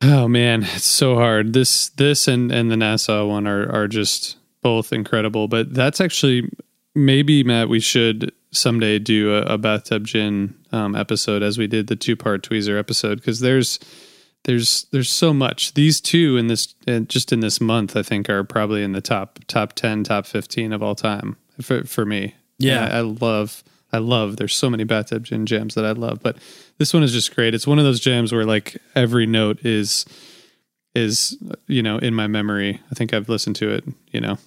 Oh 0.02 0.28
man, 0.28 0.64
it's 0.64 0.84
so 0.84 1.14
hard. 1.14 1.54
This 1.54 1.88
this 1.90 2.28
and 2.28 2.52
and 2.52 2.70
the 2.70 2.76
Nassau 2.76 3.26
one 3.26 3.46
are 3.46 3.70
are 3.72 3.88
just 3.88 4.36
both 4.60 4.92
incredible. 4.92 5.48
But 5.48 5.72
that's 5.72 6.00
actually 6.00 6.50
maybe 6.94 7.42
Matt. 7.42 7.68
We 7.70 7.80
should 7.80 8.32
someday 8.50 8.98
do 8.98 9.34
a, 9.34 9.42
a 9.42 9.58
bathtub 9.58 10.04
gin 10.04 10.54
um, 10.72 10.94
episode 10.94 11.42
as 11.42 11.56
we 11.58 11.66
did 11.66 11.86
the 11.86 11.96
two 11.96 12.16
part 12.16 12.42
Tweezer 12.42 12.78
episode 12.78 13.16
because 13.16 13.40
there's 13.40 13.78
there's 14.44 14.86
there's 14.92 15.10
so 15.10 15.34
much. 15.34 15.74
These 15.74 16.00
two 16.00 16.36
in 16.36 16.46
this 16.46 16.74
just 17.06 17.32
in 17.32 17.40
this 17.40 17.60
month, 17.60 17.96
I 17.96 18.02
think, 18.02 18.28
are 18.28 18.44
probably 18.44 18.82
in 18.82 18.92
the 18.92 19.00
top 19.00 19.40
top 19.46 19.72
ten, 19.72 20.04
top 20.04 20.26
fifteen 20.26 20.72
of 20.72 20.82
all 20.82 20.94
time 20.94 21.36
for 21.60 21.84
for 21.84 22.04
me. 22.04 22.34
Yeah, 22.58 22.84
I, 22.84 22.98
I, 22.98 23.00
love 23.00 23.64
I 23.92 23.98
love. 23.98 24.36
There's 24.36 24.54
so 24.54 24.70
many 24.70 24.84
bathtub 24.84 25.24
gin 25.24 25.44
jams 25.46 25.74
that 25.74 25.84
I 25.84 25.92
love, 25.92 26.20
but 26.22 26.36
this 26.78 26.94
one 26.94 27.02
is 27.02 27.12
just 27.12 27.34
great. 27.34 27.54
It's 27.54 27.66
one 27.66 27.78
of 27.78 27.84
those 27.84 28.00
jams 28.00 28.32
where 28.32 28.44
like 28.44 28.80
every 28.94 29.26
note 29.26 29.64
is 29.64 30.04
is 30.94 31.36
you 31.66 31.82
know 31.82 31.98
in 31.98 32.14
my 32.14 32.26
memory. 32.26 32.80
I 32.90 32.94
think 32.94 33.14
I've 33.14 33.28
listened 33.28 33.56
to 33.56 33.70
it 33.70 33.84
you 34.12 34.20
know 34.20 34.38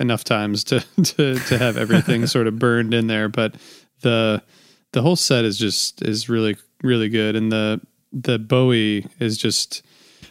enough 0.00 0.24
times 0.24 0.64
to 0.64 0.80
to 1.02 1.38
to 1.38 1.58
have 1.58 1.76
everything 1.76 2.26
sort 2.26 2.46
of 2.46 2.58
burned 2.58 2.94
in 2.94 3.06
there. 3.06 3.28
But 3.28 3.54
the 4.00 4.42
the 4.92 5.02
whole 5.02 5.16
set 5.16 5.44
is 5.44 5.58
just 5.58 6.00
is 6.02 6.30
really 6.30 6.56
really 6.82 7.10
good, 7.10 7.36
and 7.36 7.52
the 7.52 7.82
the 8.16 8.38
Bowie 8.38 9.06
is 9.20 9.36
just 9.36 9.82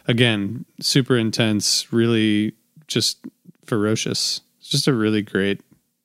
again 0.08 0.64
super 0.80 1.16
intense, 1.16 1.92
really 1.92 2.52
just 2.86 3.24
ferocious. 3.64 4.40
It's 4.60 4.68
just 4.68 4.88
a 4.88 4.92
really 4.92 5.22
great, 5.22 5.60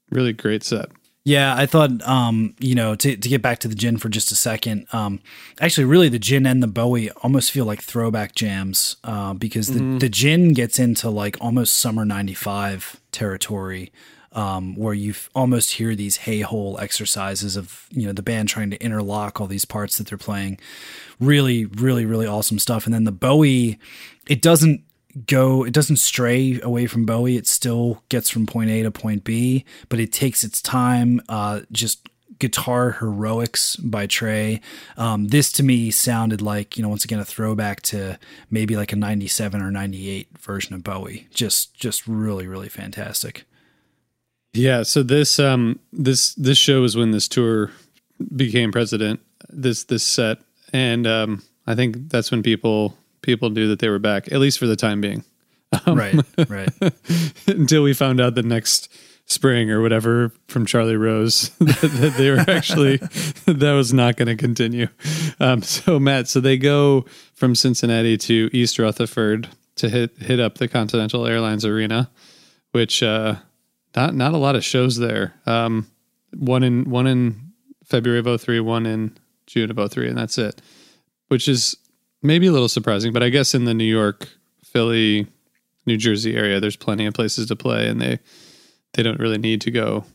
really 0.09 0.33
great 0.33 0.63
set. 0.63 0.89
Yeah, 1.23 1.53
I 1.55 1.67
thought, 1.67 2.01
um, 2.07 2.55
you 2.59 2.73
know, 2.73 2.95
to, 2.95 3.15
to 3.15 3.29
get 3.29 3.43
back 3.43 3.59
to 3.59 3.67
the 3.67 3.75
gin 3.75 3.97
for 3.97 4.09
just 4.09 4.31
a 4.31 4.35
second, 4.35 4.87
um, 4.91 5.19
actually, 5.59 5.85
really, 5.85 6.09
the 6.09 6.17
gin 6.17 6.47
and 6.47 6.63
the 6.63 6.67
Bowie 6.67 7.11
almost 7.21 7.51
feel 7.51 7.65
like 7.65 7.79
throwback 7.79 8.33
jams 8.33 8.95
uh, 9.03 9.35
because 9.35 9.67
the, 9.67 9.99
the 9.99 10.09
Gin 10.09 10.53
gets 10.53 10.79
into 10.79 11.11
like 11.11 11.37
almost 11.39 11.77
summer 11.77 12.05
95 12.05 12.99
territory 13.11 13.91
um, 14.33 14.75
where 14.75 14.93
you 14.93 15.13
almost 15.35 15.71
hear 15.71 15.95
these 15.95 16.17
hey 16.17 16.41
hole 16.41 16.79
exercises 16.79 17.55
of, 17.57 17.87
you 17.91 18.05
know, 18.05 18.13
the 18.13 18.21
band 18.21 18.49
trying 18.49 18.71
to 18.71 18.83
interlock 18.83 19.41
all 19.41 19.47
these 19.47 19.65
parts 19.65 19.97
that 19.97 20.07
they're 20.07 20.17
playing. 20.17 20.59
Really, 21.19 21.65
really, 21.65 22.05
really 22.05 22.27
awesome 22.27 22.59
stuff. 22.59 22.85
And 22.85 22.93
then 22.93 23.03
the 23.03 23.11
Bowie, 23.11 23.79
it 24.27 24.41
doesn't 24.41 24.83
go 25.25 25.65
it 25.65 25.73
doesn't 25.73 25.97
stray 25.97 26.59
away 26.61 26.87
from 26.87 27.05
bowie. 27.05 27.35
It 27.35 27.47
still 27.47 28.03
gets 28.09 28.29
from 28.29 28.45
point 28.45 28.69
a 28.69 28.83
to 28.83 28.91
point 28.91 29.23
b 29.23 29.65
but 29.89 29.99
it 29.99 30.11
takes 30.11 30.43
its 30.43 30.61
time. 30.61 31.21
Uh 31.27 31.61
just 31.71 32.07
guitar 32.39 32.91
heroics 32.93 33.75
by 33.75 34.07
trey. 34.07 34.61
Um 34.97 35.27
this 35.27 35.51
to 35.53 35.63
me 35.63 35.91
sounded 35.91 36.41
like 36.41 36.77
you 36.77 36.83
know 36.83 36.89
once 36.89 37.03
again 37.03 37.19
a 37.19 37.25
throwback 37.25 37.81
to 37.83 38.17
maybe 38.49 38.75
like 38.75 38.93
a 38.93 38.95
97 38.95 39.61
or 39.61 39.69
98 39.69 40.29
version 40.39 40.75
of 40.75 40.83
bowie. 40.83 41.27
Just 41.33 41.73
just 41.75 42.07
really 42.07 42.47
really 42.47 42.69
fantastic 42.69 43.45
Yeah, 44.53 44.83
so 44.83 45.03
this 45.03 45.39
um 45.39 45.79
this 45.93 46.35
this 46.35 46.57
show 46.57 46.83
is 46.83 46.95
when 46.95 47.11
this 47.11 47.27
tour 47.27 47.71
became 48.35 48.71
president. 48.71 49.21
This 49.49 49.85
this 49.85 50.03
set, 50.03 50.39
and 50.73 51.07
um, 51.07 51.43
I 51.65 51.75
think 51.75 52.09
that's 52.09 52.31
when 52.31 52.43
people 52.43 52.97
people 53.21 53.49
knew 53.49 53.67
that 53.69 53.79
they 53.79 53.89
were 53.89 53.99
back, 53.99 54.31
at 54.31 54.39
least 54.39 54.59
for 54.59 54.67
the 54.67 54.75
time 54.75 55.01
being, 55.01 55.23
right 55.87 56.15
right 56.49 56.69
until 57.47 57.83
we 57.83 57.93
found 57.93 58.19
out 58.19 58.35
the 58.35 58.43
next 58.43 58.89
spring 59.25 59.71
or 59.71 59.81
whatever 59.81 60.33
from 60.47 60.65
Charlie 60.65 60.97
Rose 60.97 61.49
that, 61.59 61.79
that 61.81 62.15
they 62.17 62.29
were 62.29 62.43
actually 62.47 62.97
that 63.45 63.73
was 63.73 63.93
not 63.93 64.17
going 64.17 64.27
to 64.27 64.35
continue. 64.35 64.87
Um, 65.39 65.61
so 65.61 65.99
Matt, 65.99 66.27
so 66.27 66.41
they 66.41 66.57
go 66.57 67.05
from 67.33 67.55
Cincinnati 67.55 68.17
to 68.17 68.49
East 68.51 68.77
Rutherford 68.77 69.47
to 69.77 69.89
hit 69.89 70.17
hit 70.17 70.39
up 70.39 70.57
the 70.57 70.67
Continental 70.67 71.25
Airlines 71.25 71.65
Arena, 71.65 72.09
which 72.71 73.01
uh, 73.01 73.35
not 73.95 74.15
not 74.15 74.33
a 74.33 74.37
lot 74.37 74.55
of 74.55 74.63
shows 74.63 74.97
there. 74.97 75.33
Um, 75.45 75.87
one 76.33 76.63
in 76.63 76.89
one 76.89 77.07
in 77.07 77.51
February 77.85 78.19
of 78.19 78.41
03, 78.41 78.59
one 78.61 78.85
in 78.85 79.17
June 79.47 79.69
of 79.71 79.91
03, 79.91 80.07
and 80.09 80.17
that's 80.17 80.37
it. 80.37 80.61
Which 81.27 81.47
is 81.47 81.75
maybe 82.21 82.47
a 82.47 82.51
little 82.51 82.69
surprising, 82.69 83.13
but 83.13 83.23
I 83.23 83.29
guess 83.29 83.53
in 83.53 83.65
the 83.65 83.73
New 83.73 83.83
York, 83.85 84.27
Philly, 84.63 85.27
New 85.85 85.97
Jersey 85.97 86.35
area, 86.35 86.59
there's 86.59 86.75
plenty 86.75 87.05
of 87.05 87.13
places 87.13 87.47
to 87.47 87.55
play, 87.55 87.87
and 87.87 88.01
they 88.01 88.19
they 88.93 89.03
don't 89.03 89.19
really 89.19 89.37
need 89.37 89.61
to 89.61 89.71
go 89.71 90.05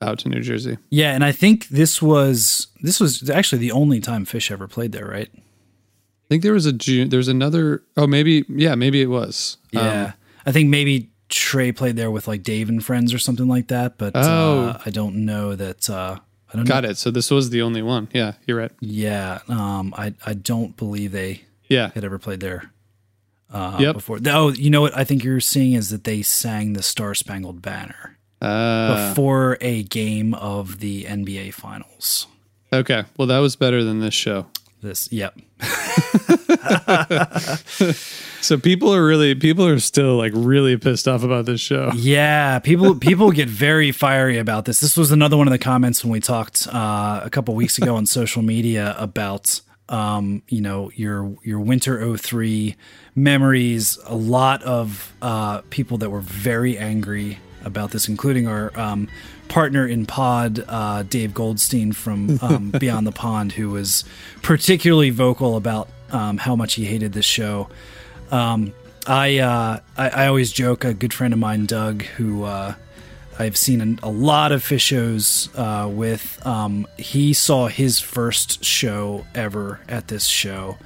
out 0.00 0.18
to 0.18 0.28
New 0.28 0.40
Jersey. 0.40 0.78
yeah 0.90 1.14
and 1.14 1.24
i 1.24 1.30
think 1.30 1.68
this 1.68 2.02
was 2.02 2.66
this 2.82 2.98
was 2.98 3.30
actually 3.30 3.60
the 3.60 3.70
only 3.70 4.00
time 4.00 4.26
Phish 4.26 4.50
ever 4.50 4.66
played 4.66 4.90
there 4.90 5.06
right 5.06 5.30
I 5.32 6.28
think 6.28 6.42
there 6.42 6.54
was 6.54 6.64
a 6.64 6.72
June. 6.72 7.10
There's 7.10 7.28
another. 7.28 7.82
Oh, 7.94 8.06
maybe 8.06 8.44
yeah, 8.48 8.74
maybe 8.74 9.02
it 9.02 9.08
was. 9.08 9.58
Yeah, 9.70 10.04
Um, 10.04 10.12
I 10.46 10.52
think 10.52 10.70
maybe 10.70 11.11
Trey 11.32 11.72
played 11.72 11.96
there 11.96 12.10
with 12.10 12.28
like 12.28 12.42
Dave 12.42 12.68
and 12.68 12.84
friends 12.84 13.12
or 13.12 13.18
something 13.18 13.48
like 13.48 13.68
that. 13.68 13.98
But 13.98 14.14
uh, 14.14 14.20
Oh. 14.24 14.76
I 14.86 14.90
don't 14.90 15.24
know 15.24 15.54
that. 15.56 15.88
Uh, 15.90 16.18
I 16.52 16.56
don't 16.56 16.66
got 16.68 16.84
know. 16.84 16.90
it. 16.90 16.98
So 16.98 17.10
this 17.10 17.30
was 17.30 17.50
the 17.50 17.62
only 17.62 17.82
one. 17.82 18.08
Yeah, 18.12 18.34
you're 18.46 18.58
right. 18.58 18.70
Yeah, 18.80 19.40
um, 19.48 19.94
I 19.96 20.14
I 20.26 20.34
don't 20.34 20.76
believe 20.76 21.10
they 21.12 21.42
Yeah, 21.68 21.90
had 21.94 22.04
ever 22.04 22.18
played 22.18 22.40
there 22.40 22.70
uh, 23.50 23.78
Yep. 23.80 23.94
before. 23.94 24.18
Oh, 24.26 24.50
you 24.52 24.68
know 24.70 24.82
what? 24.82 24.96
I 24.96 25.04
think 25.04 25.24
you're 25.24 25.40
seeing 25.40 25.72
is 25.72 25.88
that 25.88 26.04
they 26.04 26.20
sang 26.22 26.74
the 26.74 26.82
Star 26.82 27.14
Spangled 27.14 27.62
Banner 27.62 28.18
uh, 28.42 29.08
before 29.08 29.56
a 29.62 29.82
game 29.84 30.34
of 30.34 30.80
the 30.80 31.04
NBA 31.04 31.54
Finals. 31.54 32.26
okay. 32.72 33.04
Well, 33.16 33.28
that 33.28 33.38
was 33.38 33.56
better 33.56 33.82
than 33.82 34.00
this 34.00 34.14
show. 34.14 34.46
This, 34.82 35.12
yep. 35.12 35.38
So 38.42 38.58
people 38.58 38.92
are 38.92 39.06
really 39.06 39.36
people 39.36 39.68
are 39.68 39.78
still 39.78 40.16
like 40.16 40.32
really 40.34 40.76
pissed 40.76 41.06
off 41.06 41.22
about 41.22 41.46
this 41.46 41.60
show. 41.60 41.92
Yeah, 41.94 42.58
people 42.58 42.96
people 42.96 43.30
get 43.30 43.48
very 43.48 43.92
fiery 43.92 44.38
about 44.38 44.64
this. 44.64 44.80
This 44.80 44.96
was 44.96 45.12
another 45.12 45.36
one 45.36 45.46
of 45.46 45.52
the 45.52 45.60
comments 45.60 46.04
when 46.04 46.10
we 46.10 46.18
talked 46.18 46.66
uh, 46.66 47.20
a 47.22 47.30
couple 47.30 47.54
weeks 47.54 47.78
ago 47.78 47.94
on 47.94 48.04
social 48.04 48.42
media 48.42 48.96
about 48.98 49.60
um, 49.88 50.42
you 50.48 50.60
know 50.60 50.90
your 50.96 51.36
your 51.44 51.60
winter 51.60 52.16
03 52.16 52.74
memories. 53.14 53.96
A 54.06 54.16
lot 54.16 54.60
of 54.64 55.12
uh, 55.22 55.60
people 55.70 55.98
that 55.98 56.10
were 56.10 56.20
very 56.20 56.76
angry 56.76 57.38
about 57.64 57.92
this, 57.92 58.08
including 58.08 58.48
our 58.48 58.76
um, 58.76 59.08
partner 59.52 59.86
in 59.86 60.06
pod, 60.06 60.64
uh, 60.66 61.02
Dave 61.02 61.34
Goldstein 61.34 61.92
from 61.92 62.38
um, 62.40 62.70
Beyond 62.78 63.06
the 63.06 63.12
Pond, 63.12 63.52
who 63.52 63.68
was 63.68 64.02
particularly 64.40 65.10
vocal 65.10 65.58
about 65.58 65.90
um, 66.10 66.38
how 66.38 66.56
much 66.56 66.72
he 66.74 66.86
hated 66.86 67.12
this 67.12 67.26
show. 67.26 67.68
Um, 68.30 68.72
I, 69.06 69.38
uh, 69.40 69.80
I 69.98 70.08
I 70.08 70.26
always 70.28 70.52
joke. 70.52 70.84
A 70.84 70.94
good 70.94 71.12
friend 71.12 71.34
of 71.34 71.38
mine, 71.38 71.66
Doug, 71.66 72.02
who 72.02 72.44
uh, 72.44 72.74
I've 73.38 73.58
seen 73.58 73.98
a, 74.02 74.06
a 74.06 74.10
lot 74.10 74.52
of 74.52 74.62
Phish 74.62 74.80
shows 74.80 75.50
uh, 75.54 75.86
with. 75.90 76.40
Um, 76.46 76.86
he 76.96 77.34
saw 77.34 77.68
his 77.68 78.00
first 78.00 78.64
show 78.64 79.26
ever 79.34 79.80
at 79.86 80.08
this 80.08 80.24
show, 80.24 80.78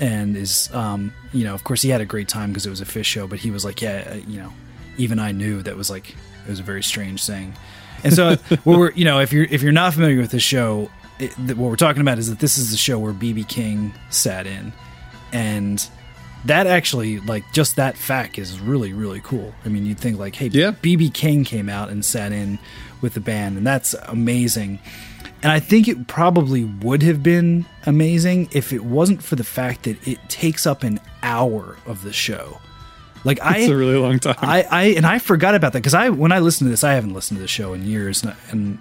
and 0.00 0.34
is 0.34 0.72
um, 0.72 1.12
you 1.34 1.44
know, 1.44 1.52
of 1.52 1.62
course, 1.64 1.82
he 1.82 1.90
had 1.90 2.00
a 2.00 2.06
great 2.06 2.28
time 2.28 2.50
because 2.50 2.64
it 2.64 2.70
was 2.70 2.80
a 2.80 2.86
Phish 2.86 3.04
show. 3.04 3.26
But 3.26 3.40
he 3.40 3.50
was 3.50 3.66
like, 3.66 3.82
yeah, 3.82 4.14
you 4.14 4.38
know, 4.38 4.52
even 4.96 5.18
I 5.18 5.32
knew 5.32 5.62
that 5.62 5.76
was 5.76 5.90
like 5.90 6.08
it 6.10 6.48
was 6.48 6.60
a 6.60 6.62
very 6.62 6.82
strange 6.82 7.26
thing. 7.26 7.52
And 8.04 8.12
so, 8.14 8.36
what 8.64 8.78
we're 8.78 8.92
you 8.92 9.04
know, 9.04 9.20
if 9.20 9.32
you're 9.32 9.44
if 9.44 9.62
you're 9.62 9.72
not 9.72 9.94
familiar 9.94 10.18
with 10.20 10.30
the 10.30 10.40
show, 10.40 10.90
it, 11.18 11.32
what 11.38 11.56
we're 11.70 11.76
talking 11.76 12.02
about 12.02 12.18
is 12.18 12.28
that 12.30 12.38
this 12.38 12.58
is 12.58 12.70
the 12.70 12.76
show 12.76 12.98
where 12.98 13.12
BB 13.12 13.48
King 13.48 13.92
sat 14.10 14.46
in, 14.46 14.72
and 15.32 15.86
that 16.44 16.66
actually 16.66 17.20
like 17.20 17.44
just 17.52 17.76
that 17.76 17.96
fact 17.96 18.38
is 18.38 18.60
really 18.60 18.92
really 18.92 19.20
cool. 19.20 19.54
I 19.64 19.68
mean 19.68 19.86
you'd 19.86 19.98
think 19.98 20.18
like 20.18 20.36
hey 20.36 20.48
Yeah. 20.48 20.72
bb 20.72 21.12
king 21.14 21.44
came 21.44 21.68
out 21.70 21.88
and 21.88 22.04
sat 22.04 22.32
in 22.32 22.58
with 23.00 23.14
the 23.14 23.20
band 23.20 23.56
and 23.56 23.66
that's 23.66 23.94
amazing. 24.08 24.78
And 25.42 25.50
i 25.52 25.58
think 25.60 25.88
it 25.88 26.06
probably 26.06 26.64
would 26.64 27.02
have 27.02 27.22
been 27.22 27.64
amazing 27.86 28.48
if 28.52 28.72
it 28.72 28.84
wasn't 28.84 29.22
for 29.22 29.36
the 29.36 29.44
fact 29.44 29.84
that 29.84 30.06
it 30.06 30.18
takes 30.28 30.66
up 30.66 30.82
an 30.82 31.00
hour 31.22 31.76
of 31.86 32.02
the 32.02 32.12
show 32.12 32.58
like 33.24 33.40
i 33.42 33.58
It's 33.58 33.70
a 33.70 33.76
really 33.76 33.96
long 33.96 34.18
time. 34.18 34.36
I, 34.38 34.66
I 34.70 34.82
and 34.96 35.06
I 35.06 35.18
forgot 35.18 35.54
about 35.54 35.72
that 35.72 35.80
because 35.80 35.94
I 35.94 36.10
when 36.10 36.32
I 36.32 36.38
listened 36.38 36.66
to 36.66 36.70
this, 36.70 36.84
I 36.84 36.94
haven't 36.94 37.14
listened 37.14 37.38
to 37.38 37.42
the 37.42 37.48
show 37.48 37.72
in 37.72 37.84
years, 37.84 38.22
and, 38.22 38.36
and 38.50 38.78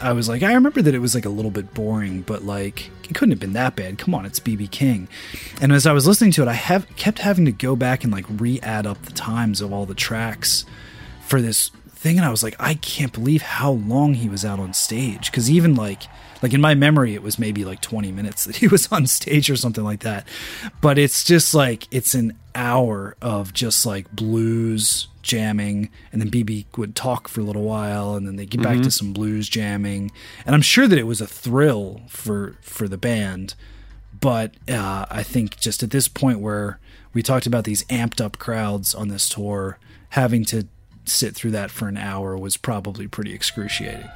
I 0.00 0.12
was 0.12 0.28
like, 0.28 0.42
I 0.42 0.54
remember 0.54 0.80
that 0.82 0.94
it 0.94 1.00
was 1.00 1.14
like 1.14 1.26
a 1.26 1.30
little 1.30 1.50
bit 1.50 1.74
boring, 1.74 2.22
but 2.22 2.44
like 2.44 2.90
it 3.04 3.14
couldn't 3.14 3.32
have 3.32 3.40
been 3.40 3.52
that 3.54 3.76
bad. 3.76 3.98
Come 3.98 4.14
on, 4.14 4.24
it's 4.24 4.40
BB 4.40 4.70
King. 4.70 5.08
And 5.60 5.72
as 5.72 5.86
I 5.86 5.92
was 5.92 6.06
listening 6.06 6.32
to 6.32 6.42
it, 6.42 6.48
I 6.48 6.54
have 6.54 6.86
kept 6.96 7.18
having 7.18 7.44
to 7.44 7.52
go 7.52 7.76
back 7.76 8.04
and 8.04 8.12
like 8.12 8.24
re-add 8.28 8.86
up 8.86 9.02
the 9.02 9.12
times 9.12 9.60
of 9.60 9.72
all 9.72 9.86
the 9.86 9.94
tracks 9.94 10.64
for 11.26 11.40
this 11.40 11.70
thing, 11.90 12.16
and 12.16 12.24
I 12.24 12.30
was 12.30 12.42
like, 12.42 12.56
I 12.58 12.74
can't 12.74 13.12
believe 13.12 13.42
how 13.42 13.72
long 13.72 14.14
he 14.14 14.28
was 14.28 14.44
out 14.44 14.58
on 14.58 14.72
stage. 14.72 15.30
Because 15.30 15.50
even 15.50 15.74
like 15.74 16.04
like 16.42 16.52
in 16.52 16.60
my 16.60 16.74
memory, 16.74 17.14
it 17.14 17.22
was 17.22 17.38
maybe 17.38 17.64
like 17.64 17.80
20 17.80 18.12
minutes 18.12 18.44
that 18.44 18.56
he 18.56 18.68
was 18.68 18.90
on 18.92 19.06
stage 19.06 19.50
or 19.50 19.56
something 19.56 19.84
like 19.84 20.00
that. 20.00 20.26
But 20.80 20.98
it's 20.98 21.24
just 21.24 21.54
like 21.54 21.86
it's 21.90 22.14
an 22.14 22.38
hour 22.54 23.16
of 23.20 23.52
just 23.52 23.86
like 23.86 24.10
blues 24.10 25.08
jamming, 25.22 25.90
and 26.12 26.20
then 26.20 26.30
BB 26.30 26.76
would 26.78 26.96
talk 26.96 27.28
for 27.28 27.40
a 27.40 27.44
little 27.44 27.64
while, 27.64 28.14
and 28.14 28.26
then 28.26 28.36
they 28.36 28.46
get 28.46 28.62
back 28.62 28.80
to 28.80 28.90
some 28.90 29.12
blues 29.12 29.48
jamming. 29.48 30.10
And 30.46 30.54
I'm 30.54 30.62
sure 30.62 30.88
that 30.88 30.98
it 30.98 31.06
was 31.06 31.20
a 31.20 31.26
thrill 31.26 32.02
for 32.08 32.56
for 32.62 32.88
the 32.88 32.98
band 32.98 33.54
but 34.20 34.54
uh, 34.68 35.06
I 35.10 35.22
think 35.22 35.58
just 35.58 35.82
at 35.82 35.90
this 35.90 36.06
point 36.06 36.40
where 36.40 36.78
we 37.12 37.22
talked 37.22 37.46
about 37.46 37.64
these 37.64 37.84
amped 37.84 38.20
up 38.20 38.38
crowds 38.38 38.94
on 38.94 39.08
this 39.08 39.28
tour, 39.28 39.78
having 40.10 40.44
to 40.46 40.68
sit 41.04 41.34
through 41.34 41.52
that 41.52 41.70
for 41.70 41.88
an 41.88 41.96
hour 41.96 42.36
was 42.36 42.56
probably 42.56 43.08
pretty 43.08 43.32
excruciating. 43.32 44.08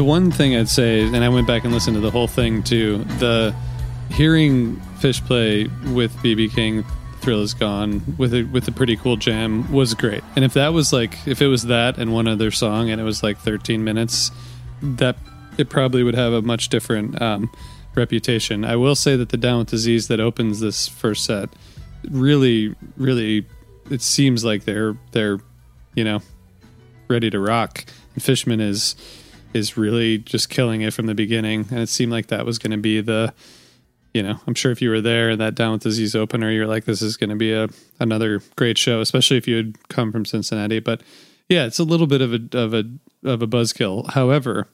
The 0.00 0.04
one 0.04 0.30
thing 0.30 0.56
I'd 0.56 0.70
say, 0.70 1.02
and 1.02 1.22
I 1.22 1.28
went 1.28 1.46
back 1.46 1.64
and 1.64 1.74
listened 1.74 1.94
to 1.96 2.00
the 2.00 2.10
whole 2.10 2.26
thing 2.26 2.62
too. 2.62 3.04
The 3.18 3.54
hearing 4.10 4.76
Phish 4.98 5.22
play 5.26 5.64
with 5.92 6.16
BB 6.22 6.54
King, 6.54 6.86
Thrill 7.20 7.42
Is 7.42 7.52
Gone 7.52 8.02
with 8.16 8.32
a 8.32 8.44
with 8.44 8.66
a 8.66 8.72
pretty 8.72 8.96
cool 8.96 9.16
jam 9.18 9.70
was 9.70 9.92
great. 9.92 10.24
And 10.36 10.42
if 10.42 10.54
that 10.54 10.68
was 10.72 10.90
like 10.90 11.18
if 11.28 11.42
it 11.42 11.48
was 11.48 11.64
that 11.66 11.98
and 11.98 12.14
one 12.14 12.28
other 12.28 12.50
song 12.50 12.88
and 12.88 12.98
it 12.98 13.04
was 13.04 13.22
like 13.22 13.36
13 13.40 13.84
minutes, 13.84 14.30
that 14.80 15.18
it 15.58 15.68
probably 15.68 16.02
would 16.02 16.14
have 16.14 16.32
a 16.32 16.40
much 16.40 16.70
different 16.70 17.20
um, 17.20 17.50
reputation. 17.94 18.64
I 18.64 18.76
will 18.76 18.94
say 18.94 19.16
that 19.16 19.28
the 19.28 19.36
Down 19.36 19.58
with 19.58 19.68
Disease 19.68 20.08
that 20.08 20.18
opens 20.18 20.60
this 20.60 20.88
first 20.88 21.26
set 21.26 21.50
really, 22.10 22.74
really, 22.96 23.44
it 23.90 24.00
seems 24.00 24.46
like 24.46 24.64
they're 24.64 24.96
they're 25.12 25.40
you 25.94 26.04
know 26.04 26.22
ready 27.06 27.28
to 27.28 27.38
rock. 27.38 27.84
And 28.14 28.22
Fishman 28.22 28.60
is 28.62 28.96
is 29.52 29.76
really 29.76 30.18
just 30.18 30.48
killing 30.48 30.82
it 30.82 30.92
from 30.92 31.06
the 31.06 31.14
beginning, 31.14 31.66
and 31.70 31.80
it 31.80 31.88
seemed 31.88 32.12
like 32.12 32.28
that 32.28 32.46
was 32.46 32.58
going 32.58 32.72
to 32.72 32.78
be 32.78 33.00
the 33.00 33.34
you 34.12 34.22
know, 34.22 34.40
I'm 34.46 34.54
sure 34.54 34.72
if 34.72 34.82
you 34.82 34.90
were 34.90 35.00
there 35.00 35.36
that 35.36 35.54
Down 35.54 35.72
with 35.72 35.82
Disease 35.82 36.16
opener, 36.16 36.50
you're 36.50 36.66
like, 36.66 36.84
this 36.84 37.00
is 37.00 37.16
going 37.16 37.30
to 37.30 37.36
be 37.36 37.52
a 37.52 37.68
another 38.00 38.42
great 38.56 38.76
show, 38.76 39.00
especially 39.00 39.36
if 39.36 39.46
you 39.46 39.56
had 39.56 39.88
come 39.88 40.10
from 40.10 40.24
Cincinnati. 40.24 40.80
But 40.80 41.02
yeah, 41.48 41.64
it's 41.64 41.78
a 41.78 41.84
little 41.84 42.06
bit 42.06 42.20
of 42.20 42.32
a 42.32 42.40
of 42.52 42.74
a 42.74 42.84
of 43.24 43.42
a 43.42 43.46
buzzkill. 43.46 44.10
However, 44.10 44.66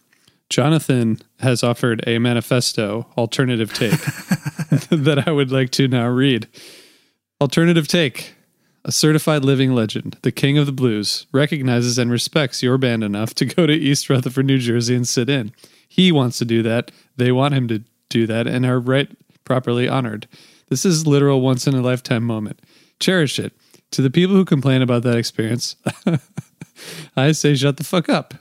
Jonathan 0.48 1.18
has 1.40 1.62
offered 1.62 2.02
a 2.06 2.18
manifesto 2.18 3.06
alternative 3.18 3.74
take 3.74 3.90
that 4.90 5.24
I 5.26 5.32
would 5.32 5.52
like 5.52 5.70
to 5.72 5.88
now 5.88 6.08
read. 6.08 6.48
Alternative 7.40 7.86
take. 7.86 8.35
A 8.86 8.92
certified 8.92 9.44
living 9.44 9.74
legend, 9.74 10.16
the 10.22 10.30
king 10.30 10.56
of 10.56 10.66
the 10.66 10.70
blues, 10.70 11.26
recognizes 11.32 11.98
and 11.98 12.08
respects 12.08 12.62
your 12.62 12.78
band 12.78 13.02
enough 13.02 13.34
to 13.34 13.44
go 13.44 13.66
to 13.66 13.72
East 13.72 14.08
Rutherford, 14.08 14.46
New 14.46 14.58
Jersey 14.58 14.94
and 14.94 15.06
sit 15.06 15.28
in. 15.28 15.50
He 15.88 16.12
wants 16.12 16.38
to 16.38 16.44
do 16.44 16.62
that. 16.62 16.92
They 17.16 17.32
want 17.32 17.54
him 17.54 17.66
to 17.66 17.82
do 18.08 18.28
that 18.28 18.46
and 18.46 18.64
are 18.64 18.78
right 18.78 19.10
properly 19.42 19.88
honored. 19.88 20.28
This 20.68 20.84
is 20.84 21.04
literal 21.04 21.40
once 21.40 21.66
in 21.66 21.74
a 21.74 21.80
lifetime 21.80 22.22
moment. 22.22 22.60
Cherish 23.00 23.40
it. 23.40 23.52
To 23.90 24.02
the 24.02 24.10
people 24.10 24.36
who 24.36 24.44
complain 24.44 24.82
about 24.82 25.02
that 25.02 25.16
experience, 25.16 25.74
I 27.16 27.32
say 27.32 27.56
shut 27.56 27.78
the 27.78 27.84
fuck 27.84 28.08
up. 28.08 28.34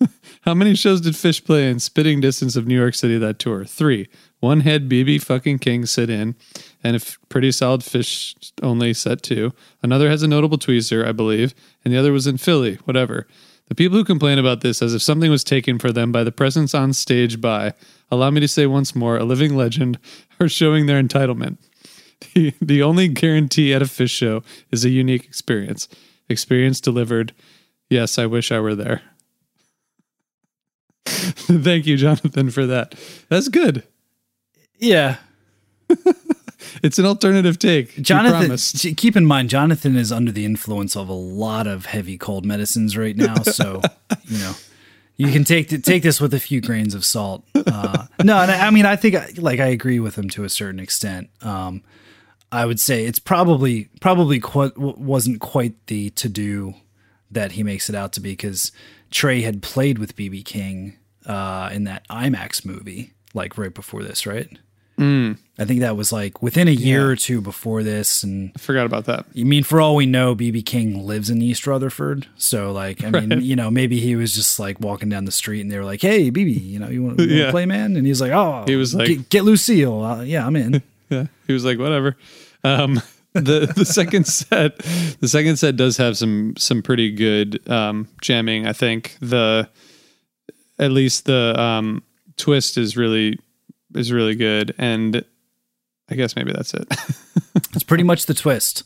How 0.42 0.54
many 0.54 0.76
shows 0.76 1.00
did 1.00 1.14
Phish 1.14 1.44
play 1.44 1.68
in 1.68 1.80
spitting 1.80 2.20
distance 2.20 2.54
of 2.54 2.68
New 2.68 2.78
York 2.78 2.94
City 2.94 3.18
that 3.18 3.40
tour? 3.40 3.64
Three. 3.64 4.08
One 4.38 4.60
head 4.60 4.88
BB 4.88 5.22
fucking 5.22 5.58
King 5.58 5.86
sit 5.86 6.08
in, 6.08 6.36
and 6.82 6.96
a 6.96 7.00
pretty 7.28 7.52
solid 7.52 7.80
Phish 7.80 8.52
only 8.62 8.94
set 8.94 9.22
two. 9.22 9.52
Another 9.82 10.08
has 10.08 10.22
a 10.22 10.28
notable 10.28 10.58
tweezer, 10.58 11.06
I 11.06 11.12
believe, 11.12 11.54
and 11.84 11.92
the 11.92 11.98
other 11.98 12.12
was 12.12 12.26
in 12.26 12.38
Philly, 12.38 12.76
whatever. 12.84 13.26
The 13.68 13.74
people 13.74 13.98
who 13.98 14.04
complain 14.04 14.38
about 14.38 14.62
this 14.62 14.80
as 14.80 14.94
if 14.94 15.02
something 15.02 15.30
was 15.30 15.44
taken 15.44 15.78
for 15.78 15.92
them 15.92 16.10
by 16.10 16.24
the 16.24 16.32
presence 16.32 16.74
on 16.74 16.92
stage 16.92 17.40
by, 17.40 17.74
allow 18.10 18.30
me 18.30 18.40
to 18.40 18.48
say 18.48 18.66
once 18.66 18.94
more, 18.94 19.16
a 19.16 19.24
living 19.24 19.54
legend, 19.54 19.98
are 20.40 20.48
showing 20.48 20.86
their 20.86 21.02
entitlement. 21.02 21.58
The, 22.34 22.54
the 22.60 22.82
only 22.82 23.08
guarantee 23.08 23.72
at 23.74 23.82
a 23.82 23.86
Phish 23.86 24.10
show 24.10 24.42
is 24.72 24.84
a 24.84 24.90
unique 24.90 25.24
experience. 25.24 25.88
Experience 26.28 26.80
delivered. 26.80 27.32
Yes, 27.90 28.18
I 28.18 28.26
wish 28.26 28.50
I 28.50 28.58
were 28.60 28.74
there. 28.74 29.02
Thank 31.06 31.86
you, 31.86 31.96
Jonathan, 31.96 32.50
for 32.50 32.66
that. 32.66 32.94
That's 33.28 33.48
good. 33.48 33.84
Yeah. 34.78 35.16
It's 36.82 36.98
an 36.98 37.06
alternative 37.06 37.58
take. 37.58 38.00
Jonathan, 38.02 38.56
keep 38.94 39.16
in 39.16 39.24
mind, 39.24 39.50
Jonathan 39.50 39.96
is 39.96 40.10
under 40.10 40.32
the 40.32 40.44
influence 40.44 40.96
of 40.96 41.08
a 41.08 41.14
lot 41.14 41.66
of 41.66 41.86
heavy 41.86 42.18
cold 42.18 42.44
medicines 42.44 42.96
right 42.96 43.16
now. 43.16 43.34
So, 43.44 43.80
you 44.26 44.38
know, 44.38 44.54
you 45.16 45.32
can 45.32 45.42
take 45.42 45.82
take 45.82 46.02
this 46.02 46.20
with 46.20 46.32
a 46.34 46.38
few 46.38 46.60
grains 46.60 46.94
of 46.94 47.04
salt. 47.04 47.44
Uh, 47.54 48.06
no, 48.22 48.38
and 48.40 48.50
I, 48.50 48.68
I 48.68 48.70
mean, 48.70 48.86
I 48.86 48.94
think 48.94 49.38
like 49.38 49.58
I 49.58 49.66
agree 49.66 49.98
with 50.00 50.16
him 50.16 50.28
to 50.30 50.44
a 50.44 50.48
certain 50.48 50.78
extent. 50.78 51.30
Um, 51.42 51.82
I 52.52 52.66
would 52.66 52.78
say 52.78 53.04
it's 53.04 53.18
probably 53.18 53.88
probably 54.00 54.38
quite, 54.38 54.76
wasn't 54.78 55.40
quite 55.40 55.74
the 55.86 56.10
to 56.10 56.28
do 56.28 56.74
that 57.30 57.52
he 57.52 57.62
makes 57.62 57.88
it 57.88 57.94
out 57.94 58.12
to 58.14 58.20
be 58.20 58.32
because 58.32 58.72
Trey 59.10 59.42
had 59.42 59.62
played 59.62 59.98
with 59.98 60.16
BB 60.16 60.44
King 60.44 60.96
uh, 61.26 61.70
in 61.72 61.84
that 61.84 62.06
IMAX 62.08 62.64
movie 62.64 63.12
like 63.34 63.58
right 63.58 63.74
before 63.74 64.02
this, 64.02 64.26
right? 64.26 64.48
I 65.00 65.64
think 65.64 65.80
that 65.80 65.96
was 65.96 66.12
like 66.12 66.42
within 66.42 66.66
a 66.68 66.72
year 66.72 67.08
or 67.10 67.16
two 67.16 67.40
before 67.40 67.82
this, 67.82 68.22
and 68.22 68.52
I 68.56 68.58
forgot 68.58 68.86
about 68.86 69.04
that. 69.06 69.26
I 69.38 69.42
mean, 69.44 69.62
for 69.64 69.80
all 69.80 69.94
we 69.96 70.06
know, 70.06 70.34
BB 70.34 70.64
King 70.66 71.04
lives 71.06 71.30
in 71.30 71.40
East 71.40 71.66
Rutherford. 71.66 72.26
So, 72.36 72.72
like, 72.72 73.04
I 73.04 73.10
mean, 73.10 73.40
you 73.40 73.54
know, 73.56 73.70
maybe 73.70 74.00
he 74.00 74.16
was 74.16 74.34
just 74.34 74.58
like 74.58 74.80
walking 74.80 75.08
down 75.08 75.24
the 75.24 75.32
street 75.32 75.60
and 75.60 75.70
they 75.70 75.78
were 75.78 75.84
like, 75.84 76.00
"Hey, 76.00 76.30
BB, 76.30 76.64
you 76.64 76.78
know, 76.78 76.88
you 76.88 77.02
want 77.02 77.18
to 77.18 77.24
Yeah. 77.28 77.50
play, 77.50 77.64
man?" 77.66 77.96
And 77.96 78.06
he's 78.06 78.20
like, 78.20 78.32
"Oh, 78.32 78.64
He 78.66 78.76
was 78.76 78.94
like- 78.94 79.08
get, 79.08 79.28
get 79.30 79.44
Lucille. 79.44 80.02
Uh, 80.04 80.22
yeah, 80.22 80.46
I'm 80.46 80.56
in." 80.56 80.82
Yeah, 81.10 81.26
he 81.46 81.54
was 81.54 81.64
like, 81.64 81.78
whatever. 81.78 82.18
Um, 82.64 83.00
the 83.32 83.72
the 83.74 83.86
second 83.86 84.26
set, 84.26 84.76
the 85.20 85.26
second 85.28 85.56
set 85.56 85.74
does 85.76 85.96
have 85.96 86.18
some 86.18 86.54
some 86.58 86.82
pretty 86.82 87.10
good 87.10 87.66
um, 87.70 88.08
jamming. 88.20 88.66
I 88.66 88.74
think 88.74 89.16
the 89.20 89.70
at 90.78 90.90
least 90.90 91.24
the 91.24 91.58
um, 91.58 92.02
twist 92.36 92.76
is 92.76 92.94
really 92.96 93.38
is 93.94 94.12
really 94.12 94.34
good, 94.34 94.74
and 94.78 95.24
I 96.10 96.14
guess 96.14 96.36
maybe 96.36 96.52
that's 96.52 96.74
it. 96.74 96.86
It's 97.74 97.82
pretty 97.84 98.04
much 98.04 98.26
the 98.26 98.34
twist. 98.34 98.84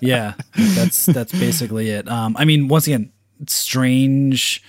Yeah, 0.00 0.34
that's 0.56 1.06
that's 1.06 1.32
basically 1.32 1.90
it. 1.90 2.08
Um, 2.08 2.36
I 2.38 2.44
mean, 2.44 2.68
once 2.68 2.86
again, 2.86 3.12
strange 3.46 4.62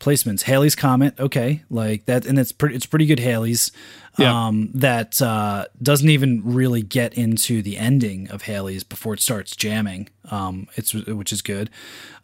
placements. 0.00 0.42
Halley's 0.42 0.74
Comet, 0.74 1.18
okay, 1.18 1.62
like 1.70 2.06
that, 2.06 2.26
and 2.26 2.38
it's 2.38 2.52
pretty. 2.52 2.74
It's 2.74 2.86
pretty 2.86 3.06
good. 3.06 3.20
Halley's. 3.20 3.72
Yeah. 4.18 4.46
Um, 4.46 4.70
that 4.74 5.22
uh, 5.22 5.66
doesn't 5.82 6.10
even 6.10 6.42
really 6.44 6.82
get 6.82 7.14
into 7.14 7.62
the 7.62 7.78
ending 7.78 8.30
of 8.30 8.42
Halley's 8.42 8.84
before 8.84 9.14
it 9.14 9.20
starts 9.20 9.56
jamming. 9.56 10.10
Um, 10.30 10.68
it's 10.74 10.92
which 10.92 11.32
is 11.32 11.40
good. 11.40 11.70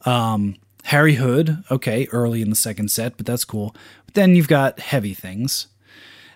Um, 0.04 0.56
Harry 0.84 1.14
Hood, 1.14 1.64
okay, 1.70 2.06
early 2.12 2.42
in 2.42 2.50
the 2.50 2.56
second 2.56 2.90
set, 2.90 3.16
but 3.16 3.24
that's 3.24 3.44
cool. 3.44 3.74
But 4.04 4.14
then 4.14 4.34
you've 4.34 4.48
got 4.48 4.80
heavy 4.80 5.14
things. 5.14 5.68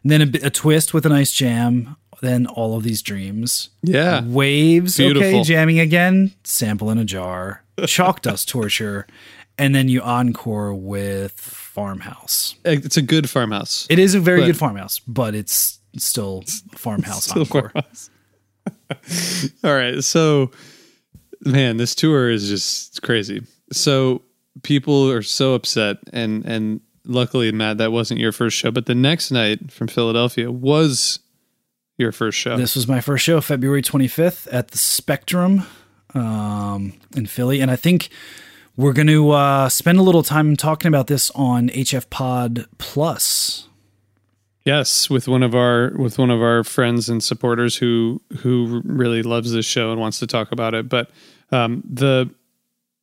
Then 0.05 0.23
a, 0.23 0.47
a 0.47 0.51
twist 0.51 0.93
with 0.95 1.07
a 1.07 1.09
nice 1.09 1.33
jam. 1.33 1.97
Then 2.21 2.47
all 2.47 2.77
of 2.77 2.85
these 2.85 3.03
dreams. 3.03 3.71
yeah, 3.83 4.23
Waves, 4.25 5.01
okay, 5.01 5.43
jamming 5.43 5.81
again, 5.81 6.33
sample 6.45 6.89
in 6.91 6.99
a 6.99 7.05
jar, 7.05 7.65
chalk 7.87 8.23
dust 8.23 8.49
torture, 8.49 9.09
and 9.59 9.75
then 9.75 9.89
you 9.89 10.01
encore 10.03 10.73
with 10.73 11.33
farmhouse. 11.33 12.55
it's 12.65 12.97
a 12.97 13.03
good 13.03 13.29
farmhouse. 13.29 13.89
It 13.91 13.99
is 13.99 14.15
a 14.15 14.21
very 14.21 14.45
good 14.45 14.57
farmhouse, 14.57 15.01
but 15.01 15.35
it's 15.35 15.81
still 15.99 16.45
farmhouse 16.77 17.25
Still 17.25 17.43
encore. 17.43 17.71
farmhouse. 17.71 18.11
All 19.65 19.75
right, 19.75 20.03
so 20.05 20.53
man, 21.41 21.77
this 21.77 21.95
tour 21.97 22.31
is 22.31 22.49
just 22.49 23.03
crazy. 23.03 23.43
So 23.73 24.23
people 24.63 25.11
are 25.11 25.23
so 25.23 25.55
upset, 25.55 25.97
and 26.13 26.45
and 26.47 26.81
luckily, 27.05 27.53
Matt, 27.53 27.79
that 27.79 27.93
wasn't 27.93 28.21
your 28.21 28.33
first 28.33 28.57
show, 28.57 28.71
but 28.71 28.87
the 28.87 28.95
next 28.95 29.31
night 29.31 29.71
from 29.71 29.89
Philadelphia 29.89 30.51
was 30.51 31.21
your 31.99 32.13
first 32.13 32.39
show. 32.39 32.57
This 32.57 32.75
was 32.75 32.89
my 32.89 33.01
first 33.01 33.25
show, 33.25 33.41
February 33.41 33.83
25th 33.83 34.49
at 34.53 34.69
the 34.69 34.79
Spectrum 34.79 35.67
um, 36.15 36.95
in 37.17 37.27
Philly. 37.27 37.61
And 37.61 37.71
I 37.71 37.77
think 37.77 38.09
we're 38.77 38.93
going 38.93 39.09
to 39.09 39.31
uh, 39.31 39.69
spend 39.69 39.99
a 39.99 40.03
little 40.03 40.23
time 40.23 40.57
talking 40.57 40.89
about 40.89 41.07
this 41.07 41.31
on 41.35 41.69
HF 41.71 42.11
Pod 42.11 42.67
Plus. 42.79 43.69
Yes, 44.65 45.11
with 45.11 45.27
one 45.27 45.43
of 45.43 45.57
our 45.57 45.91
with 45.97 46.19
one 46.19 46.31
of 46.31 46.41
our 46.41 46.63
friends 46.63 47.09
and 47.09 47.23
supporters 47.23 47.77
who 47.77 48.23
who 48.39 48.81
really 48.85 49.23
loves 49.25 49.53
this 49.53 49.67
show 49.67 49.91
and 49.91 50.01
wants 50.01 50.21
to 50.21 50.27
talk 50.29 50.53
about 50.53 50.73
it. 50.73 50.89
But 50.89 51.11
um, 51.51 51.83
the 51.85 52.31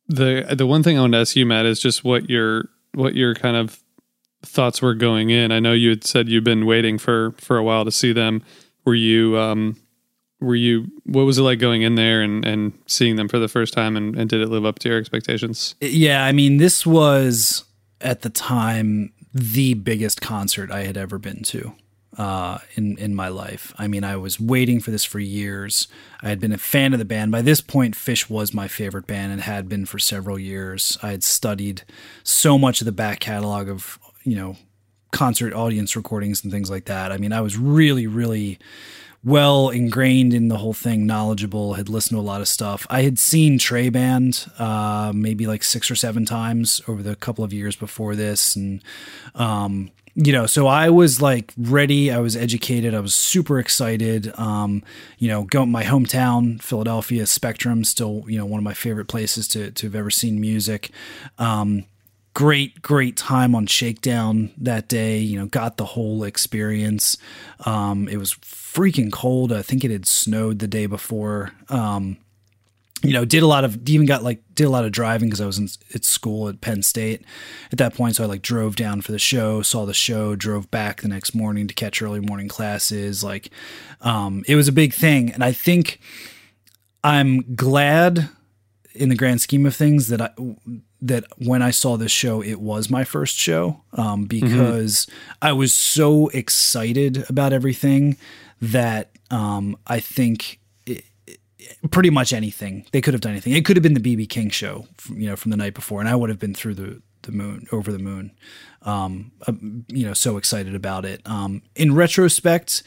the 0.08 0.54
the 0.56 0.66
one 0.66 0.82
thing 0.82 0.96
I 0.96 1.02
want 1.02 1.12
to 1.12 1.18
ask 1.18 1.36
you, 1.36 1.44
Matt, 1.44 1.66
is 1.66 1.78
just 1.78 2.02
what 2.02 2.30
your 2.30 2.70
what 2.94 3.14
your 3.14 3.34
kind 3.34 3.56
of 3.56 3.78
thoughts 4.42 4.80
were 4.80 4.94
going 4.94 5.30
in. 5.30 5.52
I 5.52 5.60
know 5.60 5.72
you 5.72 5.90
had 5.90 6.04
said 6.04 6.28
you've 6.28 6.44
been 6.44 6.66
waiting 6.66 6.98
for 6.98 7.32
for 7.38 7.56
a 7.56 7.62
while 7.62 7.84
to 7.84 7.92
see 7.92 8.12
them. 8.12 8.42
Were 8.84 8.94
you 8.94 9.38
um 9.38 9.76
were 10.40 10.54
you 10.54 10.90
what 11.04 11.22
was 11.22 11.38
it 11.38 11.42
like 11.42 11.58
going 11.58 11.82
in 11.82 11.94
there 11.94 12.22
and 12.22 12.44
and 12.44 12.72
seeing 12.86 13.16
them 13.16 13.28
for 13.28 13.38
the 13.38 13.48
first 13.48 13.74
time 13.74 13.96
and, 13.96 14.16
and 14.16 14.30
did 14.30 14.40
it 14.40 14.48
live 14.48 14.64
up 14.64 14.78
to 14.80 14.88
your 14.88 14.98
expectations? 14.98 15.74
Yeah, 15.80 16.24
I 16.24 16.32
mean, 16.32 16.56
this 16.56 16.86
was 16.86 17.64
at 18.00 18.22
the 18.22 18.30
time 18.30 19.12
the 19.32 19.74
biggest 19.74 20.20
concert 20.20 20.70
I 20.70 20.84
had 20.84 20.96
ever 20.96 21.18
been 21.18 21.42
to 21.44 21.74
uh, 22.18 22.58
in 22.74 22.98
in 22.98 23.14
my 23.14 23.28
life. 23.28 23.72
I 23.78 23.86
mean, 23.86 24.04
I 24.04 24.16
was 24.16 24.40
waiting 24.40 24.80
for 24.80 24.90
this 24.90 25.04
for 25.04 25.20
years. 25.20 25.88
I 26.22 26.28
had 26.28 26.40
been 26.40 26.52
a 26.52 26.58
fan 26.58 26.92
of 26.92 26.98
the 26.98 27.04
band. 27.04 27.30
By 27.32 27.42
this 27.42 27.60
point, 27.60 27.94
Phish 27.94 28.28
was 28.28 28.52
my 28.52 28.68
favorite 28.68 29.06
band 29.06 29.32
and 29.32 29.42
had 29.42 29.68
been 29.68 29.86
for 29.86 29.98
several 29.98 30.38
years. 30.38 30.98
I 31.02 31.10
had 31.10 31.22
studied 31.22 31.82
so 32.22 32.58
much 32.58 32.80
of 32.80 32.84
the 32.86 32.92
back 32.92 33.20
catalog 33.20 33.68
of 33.68 33.98
you 34.24 34.36
know 34.36 34.56
concert 35.10 35.52
audience 35.52 35.96
recordings 35.96 36.42
and 36.42 36.52
things 36.52 36.70
like 36.70 36.86
that. 36.86 37.12
I 37.12 37.18
mean, 37.18 37.32
I 37.32 37.40
was 37.40 37.56
really, 37.56 38.06
really 38.06 38.58
well 39.22 39.68
ingrained 39.68 40.32
in 40.32 40.48
the 40.48 40.56
whole 40.56 40.72
thing, 40.72 41.06
knowledgeable, 41.06 41.74
had 41.74 41.88
listened 41.88 42.16
to 42.16 42.20
a 42.20 42.24
lot 42.24 42.40
of 42.40 42.48
stuff. 42.48 42.86
I 42.88 43.02
had 43.02 43.18
seen 43.18 43.58
Trey 43.58 43.90
Band 43.90 44.46
uh, 44.58 45.12
maybe 45.14 45.46
like 45.46 45.62
six 45.62 45.90
or 45.90 45.94
seven 45.96 46.24
times 46.24 46.80
over 46.88 47.02
the 47.02 47.16
couple 47.16 47.44
of 47.44 47.52
years 47.52 47.76
before 47.76 48.16
this, 48.16 48.56
and 48.56 48.82
um, 49.34 49.90
you 50.14 50.32
know, 50.32 50.46
so 50.46 50.66
I 50.66 50.90
was 50.90 51.20
like 51.20 51.52
ready. 51.56 52.10
I 52.10 52.18
was 52.18 52.34
educated. 52.34 52.94
I 52.94 53.00
was 53.00 53.14
super 53.14 53.58
excited. 53.58 54.32
Um, 54.38 54.82
you 55.18 55.28
know, 55.28 55.44
go 55.44 55.66
my 55.66 55.84
hometown, 55.84 56.60
Philadelphia, 56.62 57.26
Spectrum, 57.26 57.84
still 57.84 58.24
you 58.26 58.38
know 58.38 58.46
one 58.46 58.58
of 58.58 58.64
my 58.64 58.74
favorite 58.74 59.06
places 59.06 59.46
to 59.48 59.70
to 59.70 59.86
have 59.86 59.94
ever 59.94 60.10
seen 60.10 60.40
music. 60.40 60.90
Um, 61.38 61.84
great 62.34 62.80
great 62.80 63.16
time 63.16 63.54
on 63.54 63.66
shakedown 63.66 64.52
that 64.56 64.88
day 64.88 65.18
you 65.18 65.38
know 65.38 65.46
got 65.46 65.76
the 65.76 65.84
whole 65.84 66.24
experience. 66.24 67.16
Um 67.66 68.08
it 68.08 68.16
was 68.16 68.34
freaking 68.34 69.12
cold. 69.12 69.52
I 69.52 69.62
think 69.62 69.84
it 69.84 69.90
had 69.90 70.06
snowed 70.06 70.58
the 70.58 70.68
day 70.68 70.86
before. 70.86 71.52
Um 71.68 72.18
you 73.02 73.12
know 73.12 73.24
did 73.24 73.42
a 73.42 73.46
lot 73.46 73.64
of 73.64 73.88
even 73.88 74.06
got 74.06 74.22
like 74.22 74.42
did 74.54 74.64
a 74.64 74.70
lot 74.70 74.84
of 74.84 74.92
driving 74.92 75.28
because 75.28 75.40
i 75.40 75.46
was 75.46 75.58
in 75.58 75.68
at 75.94 76.04
school 76.04 76.48
at 76.48 76.60
penn 76.60 76.82
state 76.82 77.24
at 77.72 77.78
that 77.78 77.94
point. 77.94 78.16
So 78.16 78.24
i 78.24 78.26
like 78.26 78.42
drove 78.42 78.76
down 78.76 79.00
for 79.00 79.12
the 79.12 79.18
show 79.18 79.62
saw 79.62 79.84
the 79.86 79.94
show 79.94 80.36
drove 80.36 80.70
back 80.70 81.00
the 81.00 81.08
next 81.08 81.34
morning 81.34 81.66
to 81.66 81.74
catch 81.74 82.02
early 82.02 82.20
morning 82.20 82.48
classes 82.48 83.24
like 83.24 83.50
um 84.02 84.44
it 84.46 84.54
was 84.54 84.68
a 84.68 84.72
big 84.72 84.92
thing. 84.92 85.32
And 85.32 85.42
i 85.42 85.52
think 85.52 85.98
i'm 87.02 87.54
glad 87.54 88.28
in 88.92 89.08
the 89.08 89.16
grand 89.16 89.40
scheme 89.40 89.66
of 89.66 89.74
things 89.74 90.08
that 90.08 90.20
i 90.20 90.30
that 91.02 91.24
when 91.38 91.62
I 91.62 91.70
saw 91.70 91.96
this 91.96 92.12
show, 92.12 92.42
it 92.42 92.60
was 92.60 92.90
my 92.90 93.04
first 93.04 93.36
show 93.36 93.82
um, 93.94 94.24
because 94.24 95.06
mm-hmm. 95.06 95.38
I 95.42 95.52
was 95.52 95.72
so 95.72 96.28
excited 96.28 97.28
about 97.28 97.52
everything 97.52 98.16
that 98.60 99.10
um, 99.30 99.76
I 99.86 100.00
think 100.00 100.60
it, 100.86 101.04
it, 101.26 101.38
pretty 101.90 102.10
much 102.10 102.32
anything 102.32 102.84
they 102.92 103.00
could 103.00 103.14
have 103.14 103.20
done 103.20 103.32
anything. 103.32 103.54
It 103.54 103.64
could 103.64 103.76
have 103.76 103.82
been 103.82 103.94
the 103.94 104.00
BB 104.00 104.28
King 104.28 104.50
show, 104.50 104.86
from, 104.96 105.20
you 105.20 105.28
know, 105.28 105.36
from 105.36 105.50
the 105.50 105.56
night 105.56 105.74
before, 105.74 106.00
and 106.00 106.08
I 106.08 106.14
would 106.14 106.30
have 106.30 106.38
been 106.38 106.54
through 106.54 106.74
the 106.74 107.02
the 107.22 107.32
moon 107.32 107.66
over 107.70 107.92
the 107.92 107.98
moon. 107.98 108.32
Um, 108.82 109.32
uh, 109.46 109.52
you 109.88 110.06
know, 110.06 110.14
so 110.14 110.36
excited 110.36 110.74
about 110.74 111.04
it. 111.04 111.20
Um, 111.26 111.62
in 111.76 111.94
retrospect, 111.94 112.82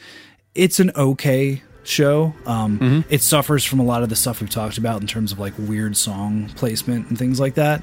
it's 0.54 0.80
an 0.80 0.90
okay 0.96 1.62
show. 1.86 2.34
Um, 2.46 2.78
mm-hmm. 2.78 3.12
It 3.12 3.22
suffers 3.22 3.64
from 3.64 3.80
a 3.80 3.84
lot 3.84 4.02
of 4.02 4.08
the 4.08 4.16
stuff 4.16 4.40
we've 4.40 4.50
talked 4.50 4.78
about 4.78 5.00
in 5.00 5.06
terms 5.06 5.32
of 5.32 5.38
like 5.38 5.54
weird 5.58 5.96
song 5.96 6.50
placement 6.56 7.08
and 7.08 7.18
things 7.18 7.40
like 7.40 7.54
that. 7.54 7.82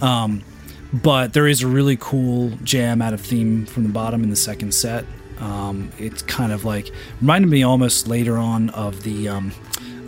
Um, 0.00 0.42
but 0.92 1.32
there 1.32 1.46
is 1.46 1.62
a 1.62 1.66
really 1.66 1.96
cool 1.98 2.50
jam 2.62 3.02
out 3.02 3.12
of 3.12 3.20
theme 3.20 3.66
from 3.66 3.82
the 3.82 3.88
bottom 3.88 4.22
in 4.22 4.30
the 4.30 4.36
second 4.36 4.72
set. 4.72 5.04
Um, 5.40 5.90
it's 5.98 6.22
kind 6.22 6.52
of 6.52 6.64
like 6.64 6.90
reminded 7.20 7.50
me 7.50 7.62
almost 7.64 8.06
later 8.06 8.36
on 8.38 8.70
of 8.70 9.02
the 9.02 9.28
um, 9.28 9.52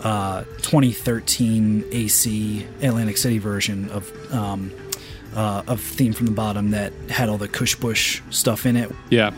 uh, 0.03 0.45
2013 0.63 1.85
AC 1.91 2.67
Atlantic 2.83 3.17
City 3.17 3.39
version 3.39 3.91
of 3.91 4.33
um, 4.33 4.71
uh, 5.35 5.63
of 5.67 5.81
theme 5.81 6.13
from 6.13 6.27
the 6.27 6.33
bottom 6.33 6.71
that 6.71 6.93
had 7.11 7.29
all 7.29 7.39
the 7.39 7.49
Kush 7.49 7.75
Bush 7.75 8.23
stuff 8.31 8.65
in 8.65 8.77
it. 8.77 8.91
Yeah. 9.11 9.33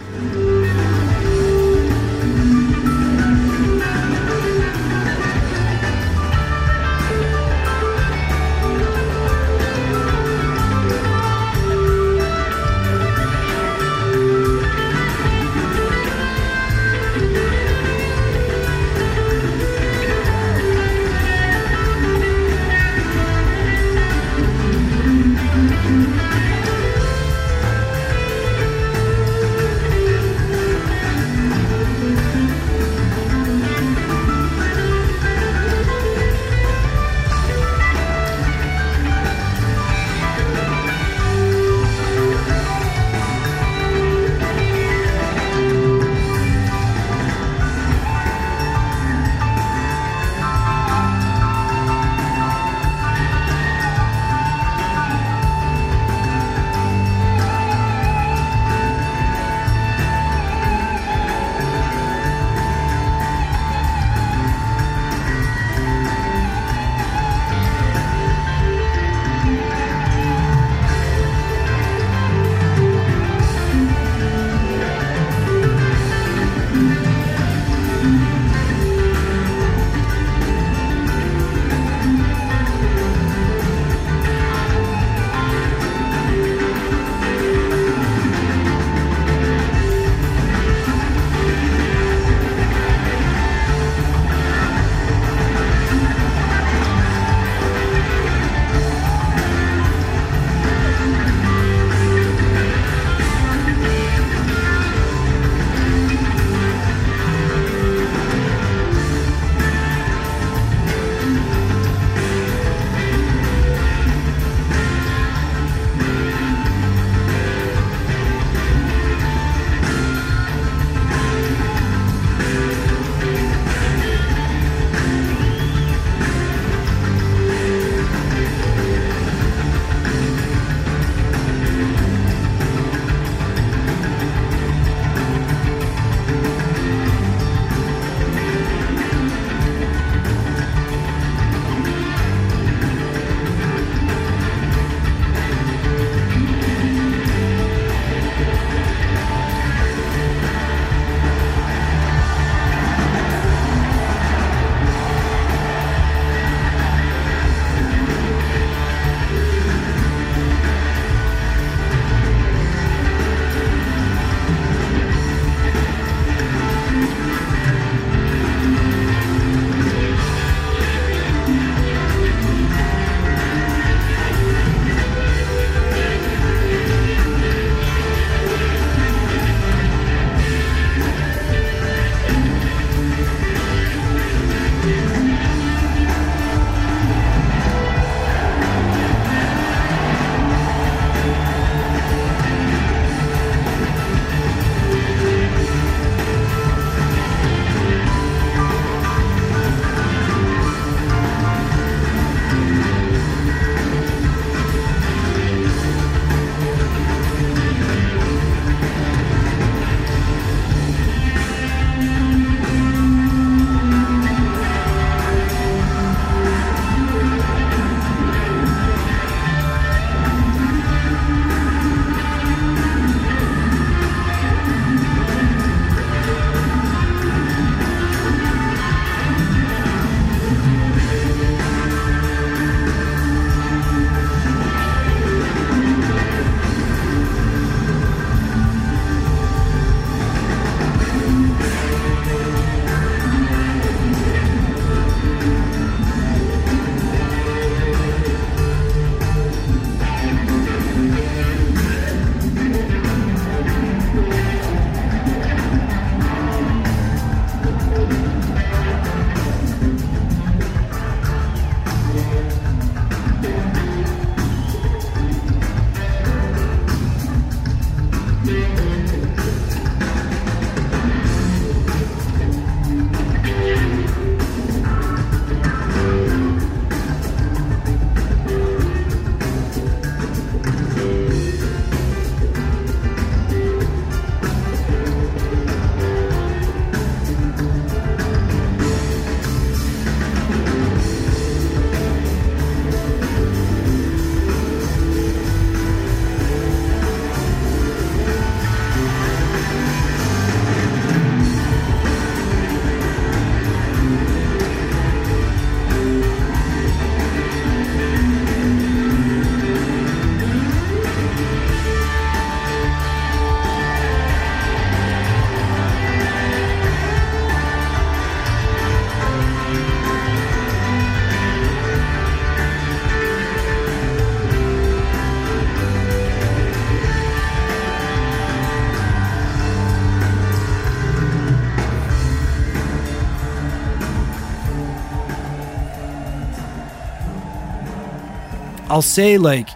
I'll 338.90 339.02
say 339.02 339.36
like 339.36 339.68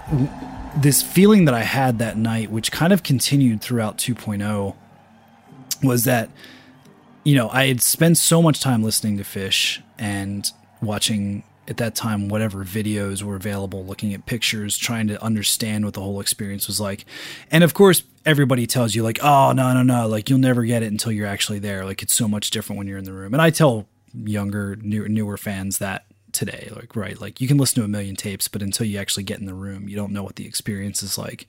this 0.79 1.03
feeling 1.03 1.45
that 1.45 1.55
I 1.55 1.65
had 1.65 1.99
that 1.99 2.17
night, 2.17 2.51
which 2.51 2.73
kind 2.73 2.95
of 2.95 3.03
continued 3.03 3.61
throughout 3.61 3.99
2.0, 3.99 4.75
was 5.83 6.05
that 6.05 6.31
you 7.23 7.37
know 7.37 7.51
I 7.51 7.67
had 7.67 7.83
spent 7.83 8.17
so 8.17 8.41
much 8.41 8.61
time 8.61 8.83
listening 8.83 9.19
to 9.19 9.23
Phish 9.23 9.83
and 9.99 10.51
watching 10.81 11.45
at 11.69 11.77
that 11.77 11.95
time 11.95 12.31
whatever 12.31 12.65
videos 12.65 13.23
were 13.23 13.37
available, 13.37 13.85
looking 13.85 14.15
at 14.15 14.25
pictures, 14.25 14.79
trying 14.79 15.09
to 15.09 15.23
understand 15.23 15.85
what 15.85 15.93
the 15.93 16.01
whole 16.01 16.21
experience 16.21 16.67
was 16.67 16.81
like, 16.81 17.05
and 17.51 17.63
of 17.63 17.75
course 17.75 18.05
everybody 18.25 18.67
tells 18.67 18.95
you 18.95 19.03
like, 19.03 19.19
oh 19.23 19.53
no 19.53 19.75
no 19.75 19.83
no, 19.83 20.09
like 20.09 20.31
you'll 20.31 20.39
never 20.39 20.65
get 20.65 20.83
it 20.83 20.91
until 20.91 21.13
you're 21.13 21.27
actually 21.27 21.59
there. 21.59 21.85
Like 21.85 22.03
it's 22.03 22.15
so 22.15 22.27
much 22.27 22.51
different 22.51 22.79
when 22.79 22.89
you're 22.89 22.99
in 22.99 23.05
the 23.05 23.13
room, 23.13 23.35
and 23.35 23.43
I 23.43 23.51
tell 23.51 23.89
younger 24.15 24.77
new, 24.77 25.07
newer 25.07 25.37
fans 25.37 25.79
that 25.79 26.07
today 26.33 26.69
like 26.75 26.97
right? 26.97 27.21
Like 27.21 27.41
you 27.41 27.49
can 27.49 27.59
listen 27.59 27.81
to 27.81 27.85
a 27.85 27.89
million 27.89 28.17
tapes 28.17 28.49
but 28.49 28.63
until 28.63 28.87
you 28.87 28.99
actually 28.99 29.25
get 29.25 29.41
in 29.41 29.47
the 29.47 29.55
room 29.55 29.89
you 29.89 29.97
don't 29.97 30.13
know 30.13 30.23
what 30.23 30.37
the 30.37 30.47
experience 30.47 31.03
is 31.03 31.19
like. 31.19 31.47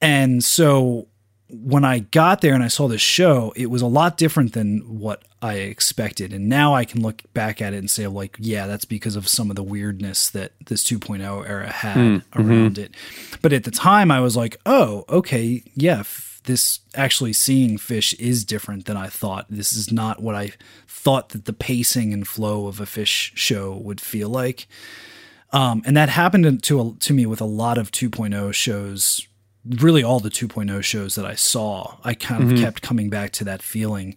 And 0.00 0.42
so 0.42 1.08
when 1.50 1.84
i 1.84 1.98
got 1.98 2.40
there 2.40 2.54
and 2.54 2.64
i 2.64 2.68
saw 2.68 2.88
this 2.88 3.02
show 3.02 3.52
it 3.54 3.66
was 3.66 3.82
a 3.82 3.86
lot 3.86 4.16
different 4.16 4.54
than 4.54 4.80
what 4.80 5.22
i 5.42 5.54
expected. 5.54 6.32
And 6.32 6.48
now 6.48 6.74
i 6.74 6.84
can 6.84 7.02
look 7.02 7.22
back 7.34 7.60
at 7.60 7.74
it 7.74 7.78
and 7.78 7.90
say 7.90 8.06
like 8.06 8.36
yeah 8.40 8.66
that's 8.66 8.86
because 8.86 9.14
of 9.14 9.28
some 9.28 9.50
of 9.50 9.56
the 9.56 9.62
weirdness 9.62 10.30
that 10.30 10.52
this 10.66 10.82
2.0 10.82 11.48
era 11.48 11.70
had 11.70 11.94
hmm. 11.94 12.00
mm-hmm. 12.00 12.50
around 12.50 12.78
it. 12.78 12.94
But 13.42 13.52
at 13.52 13.64
the 13.64 13.70
time 13.70 14.10
i 14.10 14.20
was 14.20 14.36
like 14.36 14.56
oh 14.66 15.04
okay 15.08 15.62
yeah 15.74 16.02
this 16.44 16.80
actually 16.94 17.32
seeing 17.32 17.78
Phish 17.78 18.18
is 18.18 18.44
different 18.44 18.86
than 18.86 18.96
I 18.96 19.08
thought. 19.08 19.46
This 19.50 19.72
is 19.72 19.90
not 19.90 20.22
what 20.22 20.34
I 20.34 20.52
thought 20.86 21.30
that 21.30 21.44
the 21.44 21.52
pacing 21.52 22.12
and 22.12 22.26
flow 22.26 22.66
of 22.66 22.80
a 22.80 22.84
Phish 22.84 23.32
show 23.34 23.74
would 23.74 24.00
feel 24.00 24.28
like. 24.28 24.66
Um, 25.52 25.82
and 25.86 25.96
that 25.96 26.08
happened 26.08 26.62
to 26.64 26.80
a, 26.80 26.94
to 27.00 27.12
me 27.12 27.26
with 27.26 27.40
a 27.40 27.46
lot 27.46 27.78
of 27.78 27.90
2.0 27.92 28.52
shows. 28.54 29.26
Really, 29.64 30.02
all 30.02 30.20
the 30.20 30.30
2.0 30.30 30.82
shows 30.82 31.14
that 31.14 31.24
I 31.24 31.34
saw, 31.34 31.96
I 32.04 32.14
kind 32.14 32.52
of 32.52 32.58
kept 32.58 32.82
coming 32.82 33.08
back 33.08 33.32
to 33.32 33.44
that 33.44 33.62
feeling. 33.62 34.14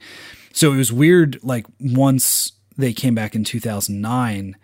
So 0.52 0.74
it 0.74 0.78
was 0.78 0.92
weird. 0.92 1.40
Like 1.44 1.66
once 1.80 2.54
they 2.78 2.92
came 2.92 3.16
back 3.16 3.36
in 3.36 3.44
2009, 3.44 4.58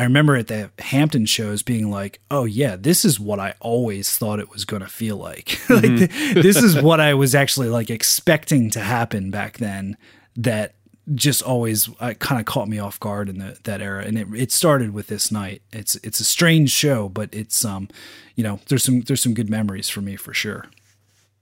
I 0.00 0.04
remember 0.04 0.34
at 0.34 0.46
the 0.46 0.70
Hampton 0.78 1.26
shows 1.26 1.62
being 1.62 1.90
like, 1.90 2.20
"Oh 2.30 2.46
yeah, 2.46 2.74
this 2.74 3.04
is 3.04 3.20
what 3.20 3.38
I 3.38 3.52
always 3.60 4.16
thought 4.16 4.40
it 4.40 4.48
was 4.48 4.64
going 4.64 4.80
to 4.80 4.88
feel 4.88 5.18
like. 5.18 5.60
like 5.68 5.82
th- 5.82 6.34
this 6.34 6.56
is 6.56 6.80
what 6.80 7.00
I 7.00 7.12
was 7.12 7.34
actually 7.34 7.68
like 7.68 7.90
expecting 7.90 8.70
to 8.70 8.80
happen 8.80 9.30
back 9.30 9.58
then. 9.58 9.98
That 10.36 10.74
just 11.14 11.42
always 11.42 11.90
uh, 12.00 12.14
kind 12.14 12.40
of 12.40 12.46
caught 12.46 12.66
me 12.66 12.78
off 12.78 12.98
guard 12.98 13.28
in 13.28 13.40
the, 13.40 13.58
that 13.64 13.82
era, 13.82 14.02
and 14.02 14.16
it 14.16 14.28
it 14.34 14.52
started 14.52 14.94
with 14.94 15.08
this 15.08 15.30
night. 15.30 15.60
It's 15.70 15.96
it's 15.96 16.18
a 16.18 16.24
strange 16.24 16.70
show, 16.70 17.10
but 17.10 17.28
it's 17.32 17.62
um, 17.62 17.90
you 18.36 18.42
know, 18.42 18.58
there's 18.68 18.84
some 18.84 19.02
there's 19.02 19.20
some 19.20 19.34
good 19.34 19.50
memories 19.50 19.90
for 19.90 20.00
me 20.00 20.16
for 20.16 20.32
sure. 20.32 20.64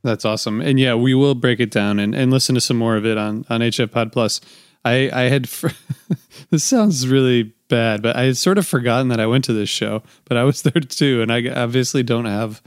That's 0.02 0.24
awesome. 0.24 0.60
And 0.60 0.80
yeah, 0.80 0.96
we 0.96 1.14
will 1.14 1.36
break 1.36 1.60
it 1.60 1.70
down 1.70 2.00
and, 2.00 2.12
and 2.12 2.32
listen 2.32 2.56
to 2.56 2.60
some 2.60 2.76
more 2.76 2.96
of 2.96 3.06
it 3.06 3.18
on, 3.18 3.44
on 3.48 3.60
HF 3.60 3.92
Pod 3.92 4.10
Plus. 4.10 4.40
I, 4.84 5.10
I 5.12 5.22
had, 5.22 5.48
fr- 5.48 5.68
this 6.50 6.62
sounds 6.62 7.08
really 7.08 7.52
bad, 7.68 8.02
but 8.02 8.16
I 8.16 8.24
had 8.24 8.36
sort 8.36 8.58
of 8.58 8.66
forgotten 8.66 9.08
that 9.08 9.20
I 9.20 9.26
went 9.26 9.44
to 9.44 9.52
this 9.52 9.68
show, 9.68 10.02
but 10.24 10.36
I 10.36 10.44
was 10.44 10.62
there 10.62 10.80
too. 10.80 11.22
And 11.22 11.32
I 11.32 11.48
obviously 11.48 12.02
don't 12.02 12.24
have 12.24 12.62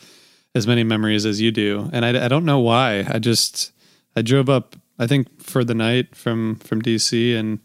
as 0.55 0.67
many 0.67 0.83
memories 0.83 1.25
as 1.25 1.41
you 1.41 1.51
do. 1.51 1.89
And 1.93 2.05
I, 2.05 2.25
I 2.25 2.27
don't 2.27 2.45
know 2.45 2.59
why. 2.59 3.05
I 3.07 3.19
just, 3.19 3.71
I 4.15 4.21
drove 4.21 4.49
up, 4.49 4.75
I 4.99 5.07
think 5.07 5.41
for 5.41 5.63
the 5.63 5.73
night 5.73 6.15
from, 6.15 6.55
from 6.57 6.81
DC 6.81 7.35
and 7.35 7.59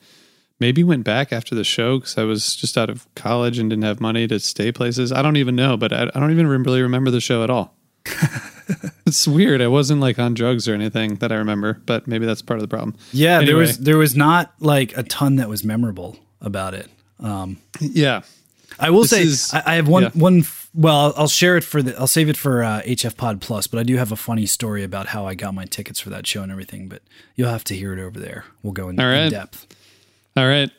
maybe 0.60 0.82
went 0.84 1.04
back 1.04 1.32
after 1.32 1.54
the 1.54 1.64
show 1.64 1.98
because 1.98 2.16
I 2.16 2.24
was 2.24 2.56
just 2.56 2.78
out 2.78 2.88
of 2.88 3.12
college 3.14 3.58
and 3.58 3.68
didn't 3.68 3.84
have 3.84 4.00
money 4.00 4.26
to 4.28 4.38
stay 4.40 4.72
places. 4.72 5.12
I 5.12 5.22
don't 5.22 5.36
even 5.36 5.56
know, 5.56 5.76
but 5.76 5.92
I, 5.92 6.10
I 6.14 6.20
don't 6.20 6.30
even 6.30 6.46
really 6.46 6.82
remember 6.82 7.10
the 7.10 7.20
show 7.20 7.42
at 7.42 7.50
all. 7.50 7.74
it's 9.06 9.26
weird. 9.26 9.60
I 9.60 9.68
wasn't 9.68 10.00
like 10.00 10.18
on 10.18 10.34
drugs 10.34 10.68
or 10.68 10.74
anything 10.74 11.16
that 11.16 11.32
I 11.32 11.36
remember, 11.36 11.80
but 11.86 12.06
maybe 12.06 12.26
that's 12.26 12.42
part 12.42 12.58
of 12.58 12.62
the 12.62 12.68
problem. 12.68 12.96
Yeah, 13.12 13.42
there 13.42 13.56
was 13.56 13.78
there 13.78 13.98
was 13.98 14.14
not 14.14 14.54
like 14.60 14.96
a 14.96 15.02
ton 15.02 15.36
that 15.36 15.48
was 15.48 15.64
memorable 15.64 16.16
about 16.40 16.74
it. 16.74 16.88
Um, 17.20 17.58
Yeah. 17.80 18.22
I 18.78 18.90
will 18.90 19.02
This 19.02 19.10
say 19.10 19.22
is- 19.22 19.54
I, 19.54 19.62
I 19.66 19.74
have 19.76 19.88
one 19.88 20.02
yeah. 20.04 20.08
one. 20.14 20.44
Well, 20.74 21.14
I'll, 21.16 21.28
share 21.28 21.56
it 21.56 21.64
for 21.64 21.80
the. 21.82 21.98
I'll 21.98 22.06
save 22.06 22.28
it 22.28 22.36
for 22.36 22.62
uh, 22.62 22.82
HF 22.82 23.16
Pod 23.16 23.40
Plus. 23.40 23.66
But 23.66 23.78
I 23.78 23.82
do 23.84 23.96
have 23.96 24.12
a 24.12 24.16
funny 24.16 24.44
story 24.44 24.84
about 24.84 25.06
how 25.06 25.24
I 25.26 25.34
got 25.34 25.54
my 25.54 25.64
tickets 25.64 25.98
for 26.00 26.10
that 26.10 26.26
show 26.26 26.42
and 26.42 26.52
everything. 26.52 26.86
But 26.88 27.00
you'll 27.36 27.48
have 27.48 27.64
to 27.64 27.74
hear 27.74 27.94
it 27.94 27.98
over 27.98 28.20
there. 28.20 28.44
We'll 28.62 28.74
go 28.74 28.90
in, 28.90 29.00
All 29.00 29.06
right. 29.06 29.22
in 29.26 29.30
depth. 29.30 29.66
All 30.36 30.46
right. 30.46 30.70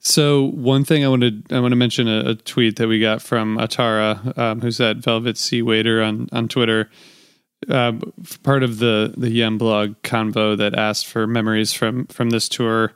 So 0.00 0.50
one 0.50 0.84
thing 0.84 1.02
I 1.04 1.08
wanted 1.08 1.50
I 1.50 1.60
want 1.60 1.72
to 1.72 1.76
mention 1.76 2.08
a, 2.08 2.30
a 2.30 2.34
tweet 2.34 2.76
that 2.76 2.88
we 2.88 3.00
got 3.00 3.22
from 3.22 3.56
Atara, 3.56 4.36
um, 4.36 4.60
who's 4.60 4.78
at 4.80 4.98
Velvet 4.98 5.38
Sea 5.38 5.62
Waiter 5.62 6.02
on 6.02 6.28
on 6.32 6.46
Twitter. 6.48 6.90
Um, 7.68 8.12
part 8.42 8.62
of 8.62 8.78
the 8.78 9.14
the 9.16 9.30
Yem 9.30 9.56
blog 9.56 9.94
convo 10.02 10.56
that 10.58 10.74
asked 10.74 11.06
for 11.06 11.26
memories 11.26 11.72
from 11.72 12.06
from 12.08 12.30
this 12.30 12.48
tour. 12.50 12.92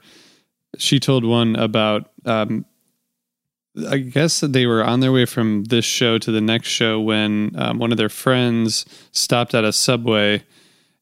She 0.77 0.99
told 1.01 1.25
one 1.25 1.57
about 1.57 2.11
um, 2.27 2.67
I 3.91 3.99
guess 3.99 4.41
they 4.41 4.67
were 4.67 4.85
on 4.85 5.01
their 5.01 5.13
way 5.13 5.25
from 5.25 5.65
this 5.65 5.85
show 5.85 6.19
to 6.19 6.31
the 6.31 6.41
next 6.41 6.69
show 6.69 7.01
when 7.01 7.53
um, 7.57 7.79
one 7.79 7.91
of 7.91 7.99
their 7.99 8.09
friends 8.09 8.87
stopped 9.11 9.55
at 9.55 9.65
a 9.65 9.73
subway 9.73 10.45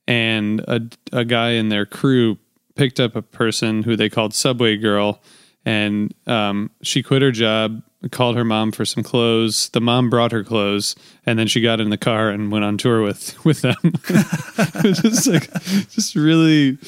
and 0.06 0.60
a, 0.60 0.80
a 1.12 1.24
guy 1.24 1.50
in 1.50 1.68
their 1.68 1.86
crew 1.86 2.38
picked 2.74 3.00
up 3.00 3.16
a 3.16 3.22
person 3.22 3.82
who 3.82 3.96
they 3.96 4.08
called 4.08 4.34
Subway 4.34 4.76
Girl, 4.76 5.20
and 5.64 6.14
um, 6.26 6.70
she 6.82 7.02
quit 7.02 7.22
her 7.22 7.30
job, 7.30 7.82
called 8.10 8.36
her 8.36 8.44
mom 8.44 8.72
for 8.72 8.84
some 8.84 9.02
clothes. 9.02 9.68
The 9.70 9.80
mom 9.80 10.10
brought 10.10 10.32
her 10.32 10.42
clothes, 10.42 10.96
and 11.24 11.38
then 11.38 11.46
she 11.46 11.60
got 11.60 11.80
in 11.80 11.90
the 11.90 11.98
car 11.98 12.30
and 12.30 12.50
went 12.50 12.64
on 12.64 12.78
tour 12.78 13.02
with 13.02 13.44
with 13.44 13.62
them. 13.62 13.76
just 14.82 15.28
like, 15.28 15.52
just 15.90 16.16
really 16.16 16.78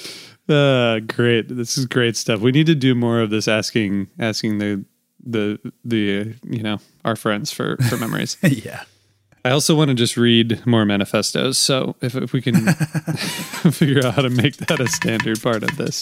uh, 0.48 1.00
great. 1.00 1.48
This 1.48 1.78
is 1.78 1.86
great 1.86 2.16
stuff. 2.16 2.40
We 2.40 2.52
need 2.52 2.66
to 2.66 2.74
do 2.74 2.94
more 2.94 3.20
of 3.20 3.30
this, 3.30 3.46
asking 3.46 4.08
asking 4.18 4.58
the 4.58 4.84
the 5.24 5.58
the 5.84 6.20
uh, 6.20 6.24
you 6.44 6.62
know 6.62 6.78
our 7.04 7.16
friends 7.16 7.52
for 7.52 7.76
for 7.88 7.96
memories. 7.96 8.36
yeah. 8.42 8.84
I 9.46 9.50
also 9.50 9.74
want 9.74 9.88
to 9.88 9.94
just 9.94 10.16
read 10.16 10.64
more 10.66 10.86
manifestos. 10.86 11.58
So 11.58 11.96
if, 12.00 12.14
if 12.14 12.32
we 12.32 12.40
can 12.40 12.72
figure 13.72 14.06
out 14.06 14.14
how 14.14 14.22
to 14.22 14.30
make 14.30 14.56
that 14.56 14.80
a 14.80 14.88
standard 14.88 15.42
part 15.42 15.62
of 15.62 15.76
this. 15.76 16.00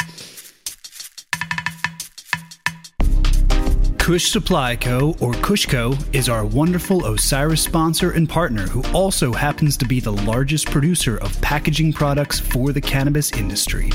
Kush 3.99 4.31
Supply 4.31 4.77
Co. 4.77 5.11
or 5.21 5.33
Kushco 5.33 5.97
is 6.13 6.29
our 6.29 6.45
wonderful 6.45 7.07
Osiris 7.07 7.63
sponsor 7.63 8.11
and 8.11 8.29
partner 8.29 8.67
who 8.67 8.83
also 8.93 9.33
happens 9.33 9.77
to 9.77 9.85
be 9.85 10.01
the 10.01 10.13
largest 10.13 10.67
producer 10.67 11.19
of 11.19 11.41
packaging 11.41 11.93
products 11.93 12.41
for 12.41 12.73
the 12.73 12.81
cannabis 12.81 13.33
industry. 13.33 13.91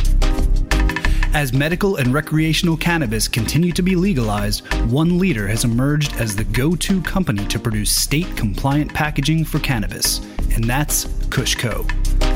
As 1.34 1.54
medical 1.54 1.98
and 1.98 2.14
recreational 2.14 2.78
cannabis 2.78 3.28
continue 3.28 3.72
to 3.74 3.82
be 3.82 3.96
legalized, 3.96 4.66
One 4.86 5.20
Leader 5.20 5.48
has 5.48 5.66
emerged 5.66 6.16
as 6.16 6.36
the 6.36 6.46
go 6.46 6.76
to 6.76 7.02
company 7.02 7.46
to 7.48 7.60
produce 7.60 7.92
state 7.92 8.36
compliant 8.36 8.94
packaging 8.94 9.46
for 9.46 9.60
cannabis, 9.60 10.20
and 10.54 10.64
that's 10.64 11.06
Kushco. 11.30 11.86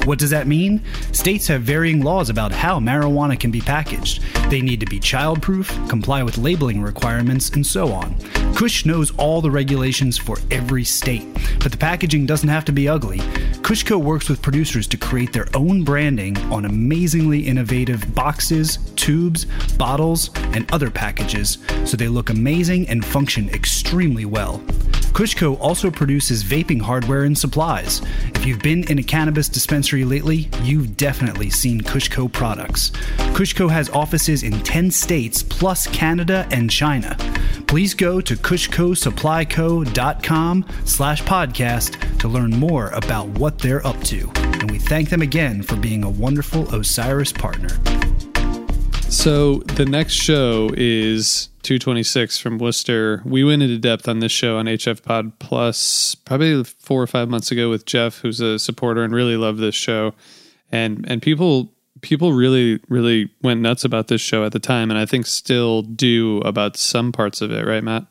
What 0.06 0.18
does 0.18 0.32
that 0.32 0.48
mean? 0.48 0.82
States 1.12 1.48
have 1.48 1.62
varying 1.62 2.02
laws 2.02 2.30
about 2.30 2.52
how 2.52 2.80
marijuana 2.80 3.40
can 3.40 3.52
be 3.52 3.62
packaged. 3.62 4.24
They 4.50 4.60
need 4.60 4.80
to 4.80 4.88
be 4.88 5.00
childproof, 5.00 5.90
comply 5.90 6.24
with 6.24 6.40
labeling 6.40 6.82
requirements, 6.82 7.50
and 7.50 7.66
so 7.66 7.92
on. 7.92 8.16
Kush 8.56 8.84
knows 8.86 9.12
all 9.18 9.42
the 9.42 9.52
regulations 9.52 10.18
for 10.18 10.38
every 10.50 10.84
state, 10.84 11.28
but 11.60 11.72
the 11.72 11.78
packaging 11.78 12.26
doesn't 12.26 12.50
have 12.50 12.66
to 12.66 12.72
be 12.72 12.90
ugly. 12.90 13.20
Kushco 13.62 14.02
works 14.02 14.28
with 14.28 14.42
producers 14.42 14.88
to 14.88 14.98
create 14.98 15.34
their 15.34 15.48
own 15.54 15.84
branding 15.84 16.36
on 16.52 16.66
amazingly 16.66 17.40
innovative 17.40 18.14
boxes, 18.16 18.78
tubes, 18.96 19.46
bottles, 19.78 20.32
and 20.54 20.72
other 20.74 20.90
packages 20.90 21.60
so 21.86 21.96
they 21.96 22.08
look 22.08 22.30
amazing 22.30 22.88
and 22.88 23.06
function 23.06 23.50
extremely 23.50 24.26
well. 24.26 24.60
Kushco 25.12 25.60
also 25.60 25.92
produces 25.92 26.42
vaping 26.42 26.82
hardware 26.82 27.24
and 27.24 27.38
supplies. 27.38 28.02
If 28.34 28.46
you've 28.46 28.62
been 28.62 28.90
in 28.90 28.98
a 28.98 29.04
cannabis 29.04 29.50
dispensary 29.50 29.91
lately, 29.98 30.50
you've 30.64 30.98
definitely 30.98 31.50
seen 31.50 31.82
Kushco 31.82 32.32
products. 32.32 32.92
Kushco 33.36 33.70
has 33.70 33.90
offices 33.90 34.44
in 34.44 34.62
10 34.64 34.92
states 34.92 35.44
plus 35.44 35.88
Canada 35.88 36.48
and 36.52 36.72
China. 36.72 37.18
Please 37.68 37.94
go 37.94 38.22
to 38.22 38.36
kushcosupplyco.com 38.36 40.66
slash 40.86 41.22
podcast 41.24 42.20
to 42.20 42.28
learn 42.28 42.52
more 42.52 42.90
about 42.90 43.28
what 43.30 43.58
they're 43.60 43.86
up 43.86 44.02
to. 44.06 44.32
And 44.36 44.72
we 44.72 44.80
thank 44.80 45.10
them 45.10 45.22
again 45.22 45.62
for 45.62 45.76
being 45.76 46.04
a 46.04 46.10
wonderful 46.10 46.74
Osiris 46.74 47.34
partner. 47.34 47.70
So 49.12 49.58
the 49.76 49.86
next 49.86 50.14
show 50.14 50.72
is 50.76 51.50
226 51.64 52.40
from 52.40 52.58
Worcester. 52.58 53.22
We 53.26 53.44
went 53.44 53.62
into 53.62 53.78
depth 53.78 54.08
on 54.08 54.20
this 54.20 54.32
show 54.32 54.58
on 54.58 54.68
HF 54.68 55.04
Pod 55.04 55.38
Plus 55.38 56.16
probably 56.16 56.64
four 56.64 57.04
or 57.04 57.08
five 57.08 57.30
months 57.30 57.52
ago 57.52 57.70
with 57.70 57.86
Jeff, 57.86 58.20
who's 58.20 58.40
a 58.40 58.58
supporter 58.58 59.04
and 59.04 59.14
really 59.14 59.36
loved 59.36 59.60
this 59.60 59.76
show. 59.76 60.14
And 60.72 61.06
and 61.10 61.22
people 61.22 61.74
people 62.00 62.32
really 62.32 62.80
really 62.88 63.30
went 63.44 63.60
nuts 63.60 63.84
about 63.84 64.08
this 64.08 64.22
show 64.22 64.46
at 64.46 64.54
the 64.54 64.60
time, 64.60 64.90
and 64.90 64.98
I 64.98 65.06
think 65.06 65.28
still 65.28 65.82
do 65.82 66.38
about 66.40 66.78
some 66.78 67.12
parts 67.12 67.42
of 67.42 67.52
it, 67.52 67.68
right, 67.68 67.84
Matt? 67.84 68.06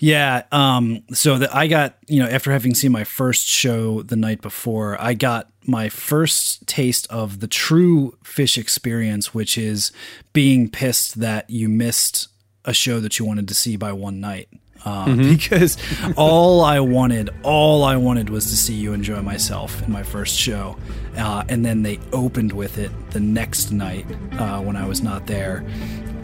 Yeah. 0.00 0.44
Um, 0.50 1.02
so 1.12 1.38
that 1.38 1.54
I 1.54 1.66
got, 1.66 1.96
you 2.08 2.20
know, 2.20 2.28
after 2.28 2.52
having 2.52 2.74
seen 2.74 2.90
my 2.90 3.04
first 3.04 3.46
show 3.46 4.02
the 4.02 4.16
night 4.16 4.40
before, 4.40 5.00
I 5.00 5.14
got 5.14 5.51
my 5.64 5.88
first 5.88 6.66
taste 6.66 7.06
of 7.10 7.40
the 7.40 7.46
true 7.46 8.16
Phish 8.24 8.58
experience, 8.58 9.34
which 9.34 9.56
is 9.56 9.92
being 10.32 10.68
pissed 10.68 11.20
that 11.20 11.48
you 11.48 11.68
missed 11.68 12.28
a 12.64 12.72
show 12.72 13.00
that 13.00 13.18
you 13.18 13.24
wanted 13.24 13.48
to 13.48 13.54
see 13.54 13.76
by 13.76 13.92
one 13.92 14.20
night. 14.20 14.48
Uh, 14.84 15.06
Mm-hmm. 15.06 15.34
Because 15.34 15.76
all 16.16 16.62
I 16.62 16.80
wanted, 16.80 17.30
all 17.44 17.84
I 17.84 17.96
wanted 17.96 18.30
was 18.30 18.46
to 18.46 18.56
see 18.56 18.74
you 18.74 18.92
enjoy 18.92 19.22
myself 19.22 19.80
in 19.82 19.92
my 19.92 20.02
first 20.02 20.36
show. 20.36 20.76
Uh, 21.16 21.44
and 21.48 21.64
then 21.64 21.82
they 21.82 22.00
opened 22.12 22.52
with 22.52 22.78
it 22.78 22.90
the 23.10 23.20
next 23.20 23.70
night 23.70 24.06
uh, 24.38 24.60
when 24.60 24.76
I 24.76 24.86
was 24.86 25.02
not 25.02 25.26
there. 25.26 25.64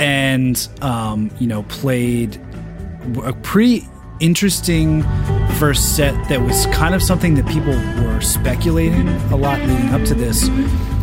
And, 0.00 0.68
um, 0.80 1.30
you 1.38 1.46
know, 1.46 1.62
played 1.64 2.40
a 3.22 3.32
pretty 3.32 3.86
interesting 4.20 5.02
first 5.58 5.96
set 5.96 6.12
that 6.28 6.40
was 6.40 6.66
kind 6.66 6.94
of 6.94 7.02
something 7.02 7.34
that 7.34 7.46
people 7.46 7.72
were 8.04 8.20
speculating 8.20 9.08
a 9.32 9.36
lot 9.36 9.60
leading 9.60 9.88
up 9.90 10.02
to 10.04 10.14
this, 10.14 10.48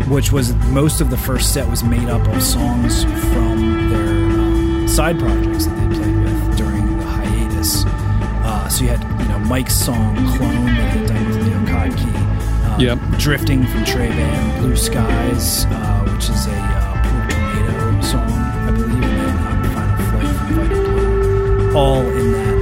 which 0.08 0.32
was 0.32 0.54
most 0.70 1.02
of 1.02 1.10
the 1.10 1.18
first 1.18 1.54
set 1.54 1.68
was 1.70 1.84
made 1.84 2.10
up 2.10 2.26
of 2.28 2.42
songs 2.44 3.04
from 3.04 3.90
their 3.90 4.08
um, 4.08 4.88
side 4.88 5.18
projects 5.20 5.66
that 5.66 5.76
they 5.90 5.96
played 5.96 6.16
with 6.24 6.58
during 6.58 6.98
the 6.98 7.04
hiatus. 7.06 7.86
Uh, 7.86 8.68
so 8.70 8.84
you 8.84 8.90
had, 8.90 9.02
you 9.22 9.28
know, 9.30 9.40
Mike's 9.40 9.76
song 9.76 10.16
"Clone" 10.38 10.66
that 10.66 10.94
he 10.94 11.00
had 11.00 11.08
done 11.08 11.28
with 11.28 11.48
Leo 11.48 11.60
Kottke. 11.66 12.16
Uh, 12.16 12.78
Yep. 12.80 13.00
"Drifting" 13.18 13.66
from 13.66 13.86
Trey 13.86 14.10
Band, 14.10 14.62
"Blue 14.62 14.76
Skies," 14.76 15.66
uh, 15.66 16.04
which 16.14 16.30
is 16.30 16.48
a 16.48 16.52
uh, 16.52 17.30
Tornado 17.30 18.02
song, 18.02 18.32
I 18.32 18.72
believe, 18.72 19.04
and 19.04 19.20
then 19.20 19.38
um, 19.48 19.64
"Final 19.74 19.98
Flight" 20.12 20.36
from 20.36 20.48
Vida 20.56 20.76
Blue 20.76 21.76
all 21.78 22.02
in 22.02 22.32
that 22.32 22.55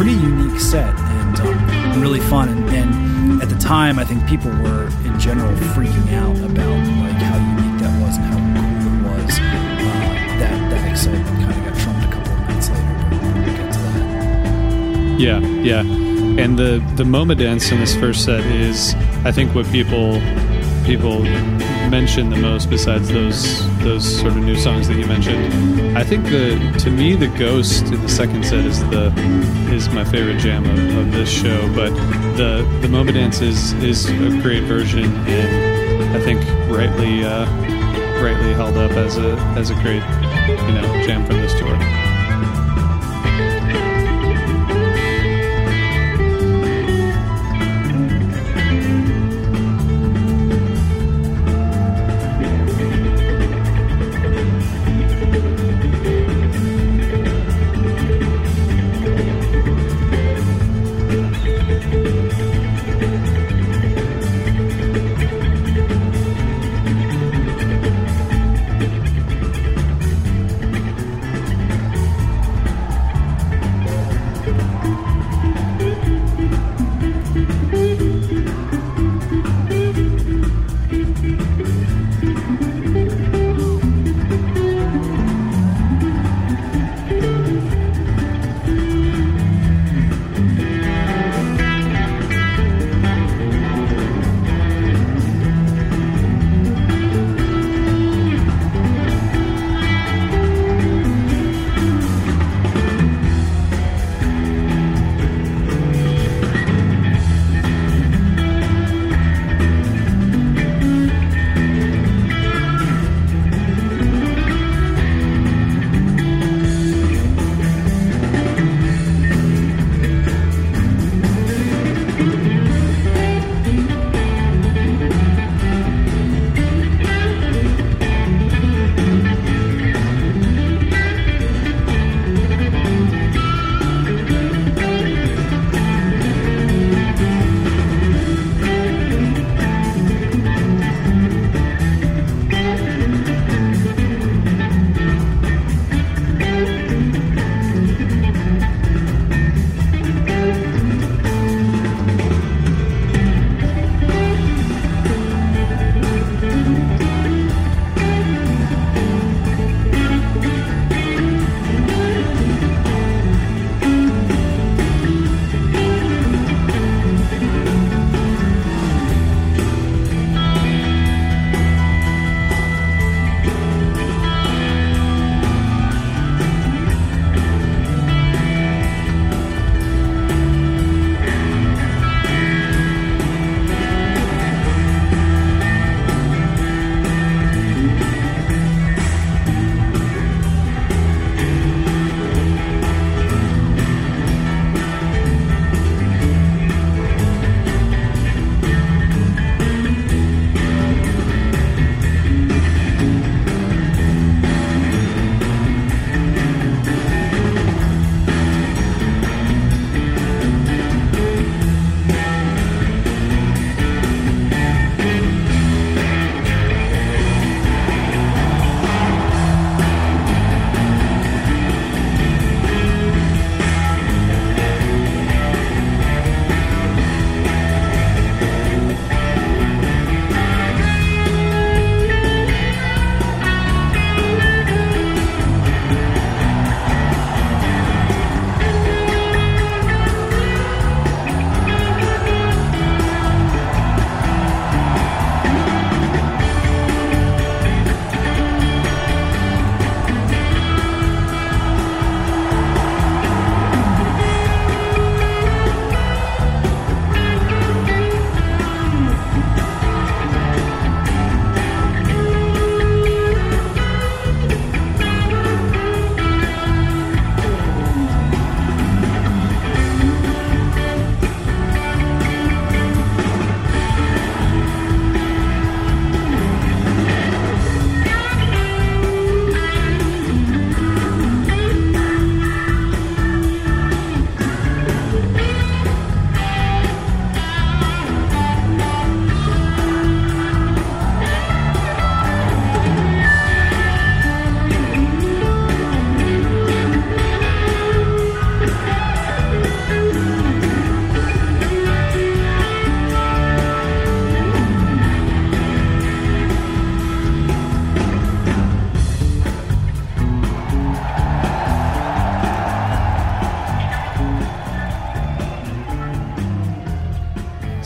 pretty 0.00 0.16
unique 0.16 0.58
set 0.58 0.98
and 0.98 1.40
um, 1.40 2.00
really 2.00 2.20
fun. 2.20 2.48
And, 2.48 2.70
and 2.70 3.42
at 3.42 3.50
the 3.50 3.58
time, 3.58 3.98
I 3.98 4.04
think 4.06 4.26
people 4.26 4.50
were 4.50 4.86
in 5.04 5.20
general 5.20 5.52
freaking 5.74 6.10
out 6.14 6.38
about 6.38 6.78
like 7.02 7.20
how 7.20 7.36
unique 7.36 7.82
that 7.82 8.00
was 8.00 8.16
and 8.16 8.24
how 8.24 8.38
cool 8.80 8.96
it 8.96 9.24
was. 9.26 9.38
Uh, 9.38 9.42
that 10.40 10.70
that 10.70 10.90
excitement 10.90 11.26
kind 11.26 11.52
of 11.52 11.64
got 11.66 11.82
trumped 11.82 12.04
a 12.06 12.10
couple 12.12 12.32
of 12.32 12.38
nights 12.48 12.70
later. 12.70 12.94
We'll 13.10 13.56
get 13.56 13.72
to 13.74 13.78
that. 13.78 15.20
Yeah, 15.20 15.38
yeah. 15.40 15.80
And 16.42 16.58
the 16.58 16.82
the 16.96 17.04
Moma 17.04 17.36
Dance 17.36 17.70
in 17.70 17.78
this 17.78 17.94
first 17.94 18.24
set 18.24 18.40
is, 18.46 18.94
I 19.26 19.32
think, 19.32 19.54
what 19.54 19.66
people 19.66 20.18
people 20.84 21.22
mention 21.90 22.30
the 22.30 22.36
most. 22.36 22.70
Besides 22.70 23.08
those 23.08 23.66
those 23.78 24.20
sort 24.20 24.32
of 24.32 24.38
new 24.38 24.56
songs 24.56 24.88
that 24.88 24.96
you 24.96 25.06
mentioned, 25.06 25.96
I 25.96 26.04
think 26.04 26.24
the 26.24 26.74
to 26.80 26.90
me 26.90 27.16
the 27.16 27.28
Ghost 27.28 27.86
in 27.86 28.00
the 28.00 28.08
second 28.08 28.44
set 28.44 28.64
is 28.64 28.80
the 28.90 29.12
is 29.72 29.88
my 29.90 30.04
favorite 30.04 30.38
jam 30.38 30.64
of, 30.64 30.96
of 30.98 31.12
this 31.12 31.30
show. 31.30 31.60
But 31.74 31.90
the 32.36 32.66
the 32.80 32.88
Moma 32.88 33.12
Dance 33.12 33.40
is 33.40 33.72
is 33.74 34.08
a 34.08 34.40
great 34.42 34.64
version, 34.64 35.04
and 35.04 36.16
I 36.16 36.20
think 36.20 36.40
rightly 36.68 37.24
uh, 37.24 37.46
rightly 38.22 38.52
held 38.54 38.76
up 38.76 38.92
as 38.92 39.16
a 39.16 39.36
as 39.56 39.70
a 39.70 39.74
great 39.74 40.02
you 40.66 40.74
know 40.74 41.02
jam 41.06 41.24
from 41.26 41.36
this 41.36 41.54
tour. 41.58 42.09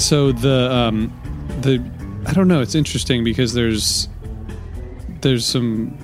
So 0.05 0.33
the 0.33 0.71
um, 0.71 1.13
the 1.63 1.83
I 2.29 2.35
don't 2.35 2.47
know. 2.47 2.61
It's 2.61 2.75
interesting 2.75 3.25
because 3.25 3.55
there's 3.55 4.09
there's 5.23 5.47
some 5.47 5.97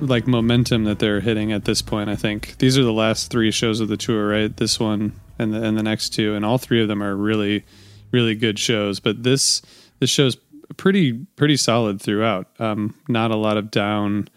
like 0.00 0.26
momentum 0.26 0.84
that 0.84 0.98
they're 0.98 1.20
hitting 1.20 1.52
at 1.52 1.64
this 1.64 1.80
point. 1.80 2.10
I 2.10 2.16
think 2.16 2.58
these 2.58 2.76
are 2.76 2.82
the 2.82 2.92
last 2.92 3.30
three 3.30 3.52
shows 3.52 3.78
of 3.78 3.86
the 3.86 3.96
tour, 3.96 4.28
right? 4.28 4.54
This 4.54 4.80
one 4.80 5.12
and 5.38 5.54
the 5.54 5.62
and 5.62 5.78
the 5.78 5.84
next 5.84 6.10
two, 6.10 6.34
and 6.34 6.44
all 6.44 6.58
three 6.58 6.82
of 6.82 6.88
them 6.88 7.00
are 7.02 7.14
really 7.14 7.64
really 8.10 8.34
good 8.34 8.58
shows. 8.58 8.98
But 8.98 9.22
this 9.22 9.62
this 10.00 10.10
show's 10.10 10.36
pretty 10.76 11.12
pretty 11.36 11.56
solid 11.56 12.02
throughout. 12.02 12.48
Um, 12.58 12.96
not 13.08 13.30
a 13.30 13.36
lot 13.36 13.56
of 13.56 13.70
down 13.70 14.28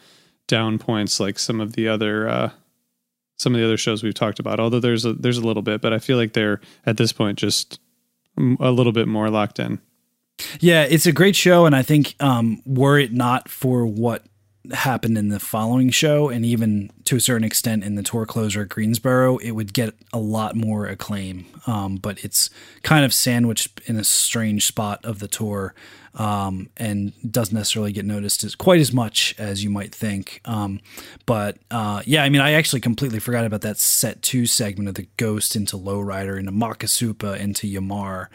down 0.47 0.78
points 0.78 1.20
like 1.20 1.39
some 1.39 1.60
of 1.60 1.74
the 1.74 1.88
other 1.88 2.30
uh, 2.30 2.51
some 3.38 3.55
of 3.55 3.60
the 3.60 3.66
other 3.66 3.78
shows 3.78 4.03
we've 4.03 4.14
talked 4.14 4.39
about. 4.39 4.60
Although 4.60 4.80
there's 4.80 5.05
a, 5.05 5.14
there's 5.14 5.39
a 5.39 5.45
little 5.45 5.64
bit, 5.64 5.82
but 5.82 5.93
I 5.93 5.97
feel 5.97 6.18
like 6.18 6.34
they're 6.34 6.62
at 6.86 6.97
this 6.97 7.12
point 7.12 7.39
just 7.39 7.80
a 8.59 8.71
little 8.71 8.91
bit 8.91 9.07
more 9.07 9.29
locked 9.29 9.59
in. 9.59 9.79
Yeah, 10.59 10.83
it's 10.83 11.05
a 11.05 11.11
great 11.11 11.35
show, 11.35 11.65
and 11.65 11.75
I 11.75 11.81
think 11.83 12.15
um, 12.19 12.61
were 12.65 12.97
it 12.97 13.11
not 13.11 13.49
for 13.49 13.85
what 13.85 14.23
happened 14.72 15.17
in 15.17 15.30
the 15.30 15.39
following 15.39 15.89
show, 15.89 16.30
and 16.30 16.45
even 16.45 16.91
to 17.05 17.15
a 17.15 17.20
certain 17.20 17.43
extent 17.43 17.84
in 17.84 17.95
the 17.95 18.03
tour 18.03 18.26
closer 18.26 18.61
at 18.61 18.70
Greensboro, 18.70 19.38
it 19.38 19.51
would 19.51 19.74
get 19.74 19.93
a 20.13 20.20
lot 20.20 20.55
more 20.55 20.86
acclaim. 20.86 21.45
Um, 21.67 21.97
but 21.97 22.24
it's 22.24 22.49
kind 22.84 23.05
of 23.05 23.13
sandwiched 23.13 23.82
in 23.86 23.97
a 23.97 24.03
strange 24.03 24.65
spot 24.65 25.03
of 25.03 25.20
the 25.20 25.28
tour, 25.28 25.74
um, 26.15 26.70
and 26.78 27.13
doesn't 27.32 27.55
necessarily 27.55 27.91
get 27.91 28.05
noticed 28.05 28.43
as 28.43 28.55
quite 28.55 28.80
as 28.80 28.91
much 28.91 29.36
as 29.38 29.63
you 29.63 29.70
might 29.70 29.93
think. 29.93 30.41
Um, 30.45 30.80
but 31.26 31.57
uh, 31.72 32.01
yeah, 32.05 32.24
I 32.24 32.30
mean, 32.30 32.41
I 32.41 32.53
actually 32.53 32.82
completely 32.82 33.20
forgot 33.20 33.45
about 33.45 33.61
that 33.61 33.78
set 33.78 34.22
two 34.22 34.45
segment 34.45 34.89
of 34.89 34.95
the 34.95 35.07
Ghost 35.17 35.55
into 35.55 35.78
Lowrider 35.78 36.39
into 36.39 36.51
Makisupa 36.51 37.38
into 37.38 37.67
Yamar. 37.67 38.28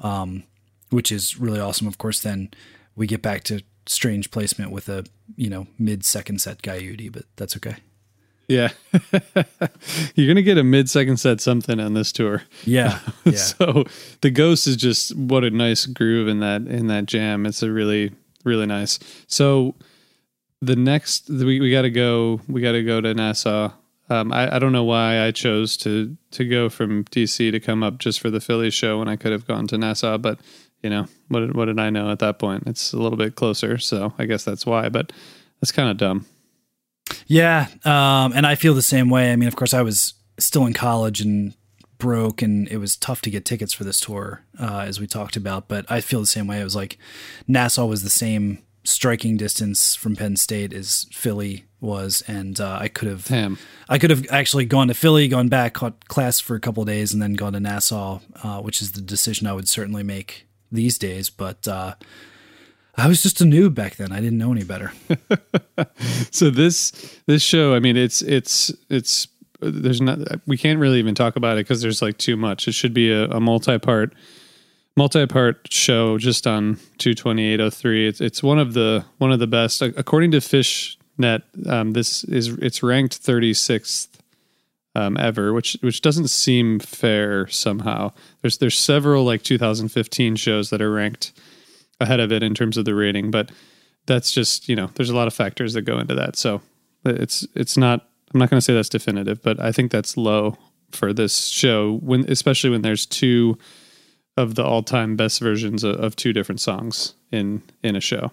Um, 0.00 0.44
which 0.90 1.10
is 1.10 1.38
really 1.38 1.60
awesome. 1.60 1.86
Of 1.86 1.98
course, 1.98 2.20
then 2.20 2.50
we 2.94 3.06
get 3.06 3.22
back 3.22 3.44
to 3.44 3.62
strange 3.90 4.30
placement 4.30 4.70
with 4.70 4.88
a 4.88 5.04
you 5.36 5.50
know 5.50 5.66
mid 5.78 6.04
second 6.04 6.40
set 6.40 6.62
Guyute, 6.62 7.12
but 7.12 7.24
that's 7.36 7.56
okay. 7.56 7.76
Yeah, 8.48 8.70
you're 10.14 10.26
gonna 10.26 10.42
get 10.42 10.58
a 10.58 10.64
mid 10.64 10.88
second 10.88 11.18
set 11.18 11.40
something 11.40 11.78
on 11.78 11.94
this 11.94 12.12
tour. 12.12 12.42
Yeah, 12.64 12.98
yeah. 13.24 13.32
so 13.32 13.84
the 14.22 14.30
Ghost 14.30 14.66
is 14.66 14.76
just 14.76 15.14
what 15.16 15.44
a 15.44 15.50
nice 15.50 15.86
groove 15.86 16.28
in 16.28 16.40
that 16.40 16.62
in 16.62 16.86
that 16.86 17.06
jam. 17.06 17.46
It's 17.46 17.62
a 17.62 17.70
really 17.70 18.12
really 18.44 18.66
nice. 18.66 18.98
So 19.26 19.74
the 20.62 20.76
next 20.76 21.28
we 21.28 21.60
we 21.60 21.70
got 21.70 21.82
to 21.82 21.90
go 21.90 22.40
we 22.48 22.60
got 22.60 22.72
to 22.72 22.82
go 22.82 23.00
to 23.00 23.14
Nassau. 23.14 23.72
Um, 24.08 24.32
I, 24.32 24.56
I 24.56 24.58
don't 24.58 24.72
know 24.72 24.82
why 24.82 25.24
I 25.24 25.30
chose 25.30 25.76
to 25.78 26.16
to 26.32 26.44
go 26.44 26.68
from 26.68 27.04
DC 27.04 27.52
to 27.52 27.60
come 27.60 27.82
up 27.84 27.98
just 27.98 28.20
for 28.20 28.30
the 28.30 28.40
Philly 28.40 28.70
show 28.70 28.98
when 28.98 29.08
I 29.08 29.14
could 29.14 29.30
have 29.30 29.46
gone 29.46 29.68
to 29.68 29.78
Nassau, 29.78 30.18
but 30.18 30.40
you 30.82 30.90
know 30.90 31.06
what 31.28 31.40
did, 31.40 31.54
what 31.54 31.66
did 31.66 31.78
I 31.78 31.90
know 31.90 32.10
at 32.10 32.18
that 32.20 32.38
point? 32.38 32.64
It's 32.66 32.92
a 32.92 32.98
little 32.98 33.18
bit 33.18 33.34
closer, 33.34 33.78
so 33.78 34.12
I 34.18 34.24
guess 34.26 34.44
that's 34.44 34.66
why. 34.66 34.88
But 34.88 35.12
that's 35.60 35.72
kind 35.72 35.90
of 35.90 35.96
dumb. 35.96 36.26
Yeah, 37.26 37.66
um, 37.84 38.32
and 38.34 38.46
I 38.46 38.54
feel 38.54 38.74
the 38.74 38.82
same 38.82 39.10
way. 39.10 39.32
I 39.32 39.36
mean, 39.36 39.48
of 39.48 39.56
course, 39.56 39.74
I 39.74 39.82
was 39.82 40.14
still 40.38 40.66
in 40.66 40.72
college 40.72 41.20
and 41.20 41.54
broke, 41.98 42.42
and 42.42 42.68
it 42.68 42.78
was 42.78 42.96
tough 42.96 43.20
to 43.22 43.30
get 43.30 43.44
tickets 43.44 43.72
for 43.72 43.84
this 43.84 44.00
tour, 44.00 44.42
uh, 44.58 44.84
as 44.86 45.00
we 45.00 45.06
talked 45.06 45.36
about. 45.36 45.68
But 45.68 45.90
I 45.90 46.00
feel 46.00 46.20
the 46.20 46.26
same 46.26 46.46
way. 46.46 46.60
It 46.60 46.64
was 46.64 46.76
like 46.76 46.98
Nassau 47.46 47.86
was 47.86 48.02
the 48.02 48.10
same 48.10 48.62
striking 48.84 49.36
distance 49.36 49.94
from 49.94 50.16
Penn 50.16 50.36
State 50.36 50.72
as 50.72 51.06
Philly 51.12 51.66
was, 51.80 52.22
and 52.26 52.60
uh, 52.60 52.78
I 52.80 52.88
could 52.88 53.08
have, 53.08 53.26
Damn. 53.26 53.58
I 53.88 53.98
could 53.98 54.10
have 54.10 54.26
actually 54.30 54.64
gone 54.64 54.88
to 54.88 54.94
Philly, 54.94 55.28
gone 55.28 55.48
back, 55.48 55.74
caught 55.74 56.08
class 56.08 56.40
for 56.40 56.54
a 56.54 56.60
couple 56.60 56.84
days, 56.84 57.12
and 57.12 57.22
then 57.22 57.34
gone 57.34 57.52
to 57.52 57.60
Nassau, 57.60 58.20
uh, 58.42 58.60
which 58.60 58.82
is 58.82 58.92
the 58.92 59.00
decision 59.00 59.46
I 59.46 59.52
would 59.52 59.68
certainly 59.68 60.02
make 60.02 60.46
these 60.70 60.98
days, 60.98 61.30
but 61.30 61.66
uh, 61.66 61.94
I 62.96 63.08
was 63.08 63.22
just 63.22 63.40
a 63.40 63.44
noob 63.44 63.74
back 63.74 63.96
then. 63.96 64.12
I 64.12 64.20
didn't 64.20 64.38
know 64.38 64.52
any 64.52 64.64
better. 64.64 64.92
so 66.30 66.50
this 66.50 66.92
this 67.26 67.42
show, 67.42 67.74
I 67.74 67.80
mean, 67.80 67.96
it's 67.96 68.22
it's 68.22 68.72
it's 68.88 69.28
there's 69.60 70.00
not 70.00 70.18
we 70.46 70.56
can't 70.56 70.78
really 70.78 70.98
even 70.98 71.14
talk 71.14 71.36
about 71.36 71.56
it 71.56 71.66
because 71.66 71.82
there's 71.82 72.02
like 72.02 72.18
too 72.18 72.36
much. 72.36 72.68
It 72.68 72.72
should 72.72 72.94
be 72.94 73.10
a, 73.10 73.24
a 73.30 73.40
multi 73.40 73.78
part 73.78 74.14
multi 74.96 75.26
part 75.26 75.66
show 75.70 76.18
just 76.18 76.46
on 76.46 76.78
22803. 76.98 78.08
It's 78.08 78.20
it's 78.20 78.42
one 78.42 78.58
of 78.58 78.74
the 78.74 79.04
one 79.18 79.32
of 79.32 79.38
the 79.38 79.46
best 79.46 79.82
according 79.82 80.32
to 80.32 80.38
Phish.net. 80.38 81.42
Um, 81.66 81.92
this 81.92 82.24
is 82.24 82.48
it's 82.60 82.82
ranked 82.82 83.22
36th 83.22 84.08
um, 84.94 85.16
ever, 85.18 85.52
which 85.52 85.76
which 85.80 86.02
doesn't 86.02 86.28
seem 86.28 86.80
fair 86.80 87.46
somehow. 87.48 88.12
There's 88.42 88.58
there's 88.58 88.78
several 88.78 89.24
like 89.24 89.42
2015 89.42 90.36
shows 90.36 90.70
that 90.70 90.82
are 90.82 90.92
ranked 90.92 91.32
ahead 92.00 92.20
of 92.20 92.32
it 92.32 92.42
in 92.42 92.54
terms 92.54 92.76
of 92.76 92.84
the 92.84 92.94
rating, 92.94 93.30
but 93.30 93.50
that's 94.06 94.32
just 94.32 94.68
you 94.68 94.74
know 94.74 94.90
there's 94.94 95.10
a 95.10 95.16
lot 95.16 95.28
of 95.28 95.34
factors 95.34 95.74
that 95.74 95.82
go 95.82 95.98
into 95.98 96.14
that. 96.14 96.36
So 96.36 96.60
it's 97.04 97.46
it's 97.54 97.76
not 97.76 98.08
I'm 98.34 98.40
not 98.40 98.50
going 98.50 98.58
to 98.58 98.64
say 98.64 98.74
that's 98.74 98.88
definitive, 98.88 99.42
but 99.42 99.60
I 99.60 99.72
think 99.72 99.90
that's 99.90 100.16
low 100.16 100.56
for 100.90 101.12
this 101.12 101.46
show 101.46 101.98
when 101.98 102.28
especially 102.30 102.70
when 102.70 102.82
there's 102.82 103.06
two 103.06 103.58
of 104.36 104.54
the 104.54 104.64
all-time 104.64 105.16
best 105.16 105.40
versions 105.40 105.84
of, 105.84 105.96
of 105.96 106.16
two 106.16 106.32
different 106.32 106.60
songs 106.60 107.14
in 107.30 107.62
in 107.82 107.94
a 107.94 108.00
show. 108.00 108.32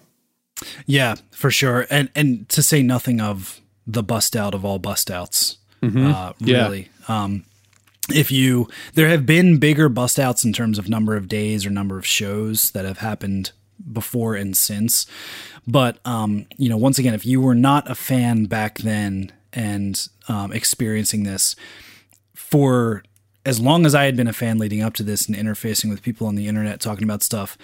Yeah, 0.86 1.14
for 1.30 1.52
sure, 1.52 1.86
and 1.88 2.10
and 2.16 2.48
to 2.48 2.64
say 2.64 2.82
nothing 2.82 3.20
of 3.20 3.60
the 3.86 4.02
bust 4.02 4.34
out 4.34 4.54
of 4.54 4.64
all 4.64 4.80
bust 4.80 5.08
outs 5.08 5.57
Mm-hmm. 5.82 6.06
Uh, 6.06 6.32
really. 6.40 6.88
Yeah. 7.08 7.24
Um, 7.24 7.44
if 8.10 8.30
you, 8.30 8.68
there 8.94 9.08
have 9.08 9.26
been 9.26 9.58
bigger 9.58 9.88
bust 9.88 10.18
outs 10.18 10.44
in 10.44 10.52
terms 10.52 10.78
of 10.78 10.88
number 10.88 11.16
of 11.16 11.28
days 11.28 11.66
or 11.66 11.70
number 11.70 11.98
of 11.98 12.06
shows 12.06 12.70
that 12.70 12.84
have 12.84 12.98
happened 12.98 13.52
before 13.92 14.34
and 14.34 14.56
since. 14.56 15.06
But, 15.66 15.98
um, 16.06 16.46
you 16.56 16.68
know, 16.68 16.78
once 16.78 16.98
again, 16.98 17.14
if 17.14 17.26
you 17.26 17.40
were 17.40 17.54
not 17.54 17.90
a 17.90 17.94
fan 17.94 18.46
back 18.46 18.78
then 18.78 19.32
and 19.52 20.08
um, 20.28 20.52
experiencing 20.52 21.24
this 21.24 21.54
for 22.34 23.02
as 23.44 23.60
long 23.60 23.86
as 23.86 23.94
I 23.94 24.04
had 24.04 24.16
been 24.16 24.26
a 24.26 24.32
fan 24.32 24.58
leading 24.58 24.82
up 24.82 24.94
to 24.94 25.02
this 25.02 25.26
and 25.26 25.36
interfacing 25.36 25.90
with 25.90 26.02
people 26.02 26.26
on 26.26 26.34
the 26.34 26.48
internet 26.48 26.80
talking 26.80 27.04
about 27.04 27.22
stuff, 27.22 27.56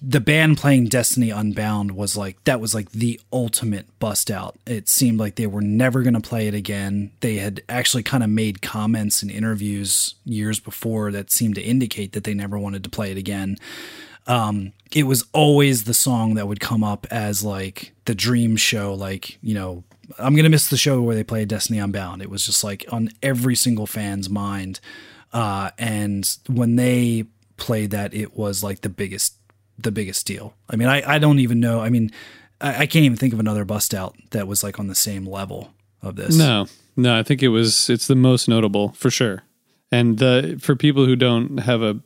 the 0.00 0.20
band 0.20 0.58
playing 0.58 0.86
Destiny 0.86 1.30
Unbound 1.30 1.92
was 1.92 2.16
like 2.16 2.42
that 2.44 2.60
was 2.60 2.74
like 2.74 2.90
the 2.92 3.20
ultimate 3.32 3.86
bust 3.98 4.30
out. 4.30 4.56
It 4.66 4.88
seemed 4.88 5.18
like 5.18 5.36
they 5.36 5.46
were 5.46 5.60
never 5.60 6.02
going 6.02 6.14
to 6.14 6.20
play 6.20 6.48
it 6.48 6.54
again. 6.54 7.10
They 7.20 7.36
had 7.36 7.62
actually 7.68 8.02
kind 8.02 8.22
of 8.22 8.30
made 8.30 8.62
comments 8.62 9.22
in 9.22 9.30
interviews 9.30 10.14
years 10.24 10.60
before 10.60 11.10
that 11.12 11.30
seemed 11.30 11.56
to 11.56 11.62
indicate 11.62 12.12
that 12.12 12.24
they 12.24 12.34
never 12.34 12.58
wanted 12.58 12.84
to 12.84 12.90
play 12.90 13.10
it 13.10 13.16
again. 13.16 13.56
Um, 14.26 14.72
it 14.92 15.04
was 15.04 15.24
always 15.32 15.84
the 15.84 15.94
song 15.94 16.34
that 16.34 16.48
would 16.48 16.60
come 16.60 16.82
up 16.82 17.06
as 17.10 17.44
like 17.44 17.92
the 18.06 18.14
dream 18.14 18.56
show, 18.56 18.94
like, 18.94 19.38
you 19.40 19.54
know, 19.54 19.84
I'm 20.18 20.34
to 20.36 20.48
miss 20.48 20.68
the 20.68 20.76
show 20.76 21.00
where 21.02 21.14
they 21.14 21.24
play 21.24 21.44
Destiny 21.44 21.78
Unbound. 21.78 22.22
It 22.22 22.30
was 22.30 22.46
just 22.46 22.62
like 22.64 22.84
on 22.90 23.10
every 23.22 23.56
single 23.56 23.86
fan's 23.86 24.28
mind. 24.28 24.80
Uh, 25.32 25.70
and 25.78 26.28
when 26.48 26.76
they 26.76 27.26
played 27.56 27.90
that, 27.90 28.14
it 28.14 28.36
was 28.36 28.62
like 28.62 28.80
the 28.80 28.88
biggest 28.88 29.34
the 29.78 29.92
biggest 29.92 30.26
deal. 30.26 30.54
I 30.68 30.76
mean, 30.76 30.88
I, 30.88 31.02
I 31.14 31.18
don't 31.18 31.38
even 31.38 31.60
know. 31.60 31.80
I 31.80 31.90
mean, 31.90 32.10
I, 32.60 32.82
I 32.82 32.86
can't 32.86 33.04
even 33.04 33.16
think 33.16 33.32
of 33.32 33.40
another 33.40 33.64
bust 33.64 33.94
out 33.94 34.16
that 34.30 34.46
was 34.46 34.62
like 34.62 34.78
on 34.78 34.86
the 34.86 34.94
same 34.94 35.26
level 35.26 35.72
of 36.02 36.16
this. 36.16 36.36
No, 36.36 36.66
no, 36.96 37.18
I 37.18 37.22
think 37.22 37.42
it 37.42 37.48
was, 37.48 37.90
it's 37.90 38.06
the 38.06 38.14
most 38.14 38.48
notable 38.48 38.92
for 38.92 39.10
sure. 39.10 39.42
And 39.92 40.18
the, 40.18 40.58
for 40.60 40.74
people 40.74 41.06
who 41.06 41.16
don't 41.16 41.58
have 41.58 41.82
a, 41.82 42.00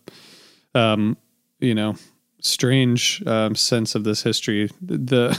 um, 0.75 1.17
you 1.61 1.75
know, 1.75 1.95
strange 2.41 3.23
um, 3.27 3.55
sense 3.55 3.95
of 3.95 4.05
this 4.05 4.23
history, 4.23 4.71
the, 4.81 5.39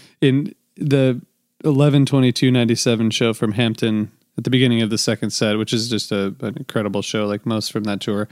in 0.20 0.54
the 0.76 1.20
11 1.64 2.06
22 2.06 2.50
97 2.50 3.10
show 3.10 3.32
from 3.32 3.52
Hampton 3.52 4.10
at 4.38 4.44
the 4.44 4.50
beginning 4.50 4.82
of 4.82 4.90
the 4.90 4.98
second 4.98 5.30
set, 5.30 5.58
which 5.58 5.72
is 5.72 5.88
just 5.88 6.10
a, 6.10 6.34
an 6.40 6.56
incredible 6.56 7.02
show, 7.02 7.26
like 7.26 7.44
most 7.46 7.70
from 7.70 7.84
that 7.84 8.00
tour 8.00 8.28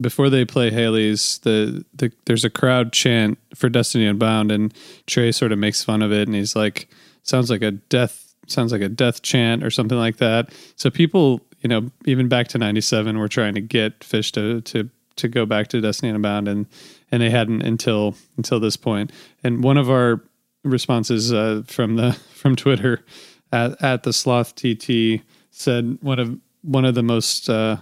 before 0.00 0.28
they 0.28 0.44
play 0.44 0.70
Halley's, 0.70 1.38
the, 1.38 1.84
the 1.94 2.12
there's 2.26 2.44
a 2.44 2.50
crowd 2.50 2.92
chant 2.92 3.38
for 3.54 3.68
Destiny 3.68 4.06
Unbound, 4.06 4.50
and 4.50 4.74
Trey 5.06 5.32
sort 5.32 5.52
of 5.52 5.58
makes 5.58 5.84
fun 5.84 6.02
of 6.02 6.12
it, 6.12 6.26
and 6.26 6.34
he's 6.34 6.56
like, 6.56 6.88
"Sounds 7.22 7.50
like 7.50 7.62
a 7.62 7.70
death, 7.70 8.34
sounds 8.46 8.72
like 8.72 8.80
a 8.80 8.88
death 8.88 9.22
chant 9.22 9.62
or 9.62 9.70
something 9.70 9.98
like 9.98 10.16
that." 10.16 10.52
So 10.76 10.90
people, 10.90 11.40
you 11.60 11.68
know, 11.68 11.90
even 12.06 12.28
back 12.28 12.48
to 12.48 12.58
'97, 12.58 13.18
were 13.18 13.28
trying 13.28 13.54
to 13.54 13.60
get 13.60 14.00
Phish 14.00 14.32
to 14.32 14.60
to 14.62 14.90
to 15.16 15.28
go 15.28 15.46
back 15.46 15.68
to 15.68 15.80
Destiny 15.80 16.10
Unbound, 16.10 16.48
and 16.48 16.66
and 17.12 17.22
they 17.22 17.30
hadn't 17.30 17.62
until 17.62 18.14
until 18.36 18.58
this 18.58 18.76
point. 18.76 19.12
And 19.42 19.62
one 19.62 19.76
of 19.76 19.90
our 19.90 20.20
responses 20.64 21.32
uh, 21.32 21.62
from 21.66 21.96
the 21.96 22.12
from 22.34 22.56
Twitter 22.56 23.04
at 23.52 23.80
at 23.82 24.02
the 24.02 24.12
Sloth 24.12 24.54
TT 24.56 25.22
said 25.50 25.98
one 26.00 26.18
of 26.18 26.36
one 26.62 26.84
of 26.84 26.94
the 26.94 27.02
most 27.02 27.48
uh, 27.48 27.76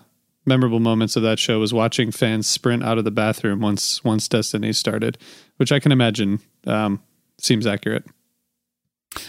memorable 0.45 0.81
moments 0.81 1.17
of 1.17 1.23
that 1.23 1.39
show 1.39 1.61
was 1.61 1.73
watching 1.73 2.11
fans 2.11 2.47
sprint 2.47 2.83
out 2.83 2.99
of 2.99 3.05
the 3.05 3.11
bathroom 3.11 3.61
once 3.61 4.03
once 4.05 4.29
Destiny 4.29 4.73
started, 4.73 5.19
which 5.57 5.73
I 5.73 5.79
can 5.79 5.93
imagine 5.93 6.41
um, 6.67 7.03
seems 7.39 7.67
accurate. 7.67 8.05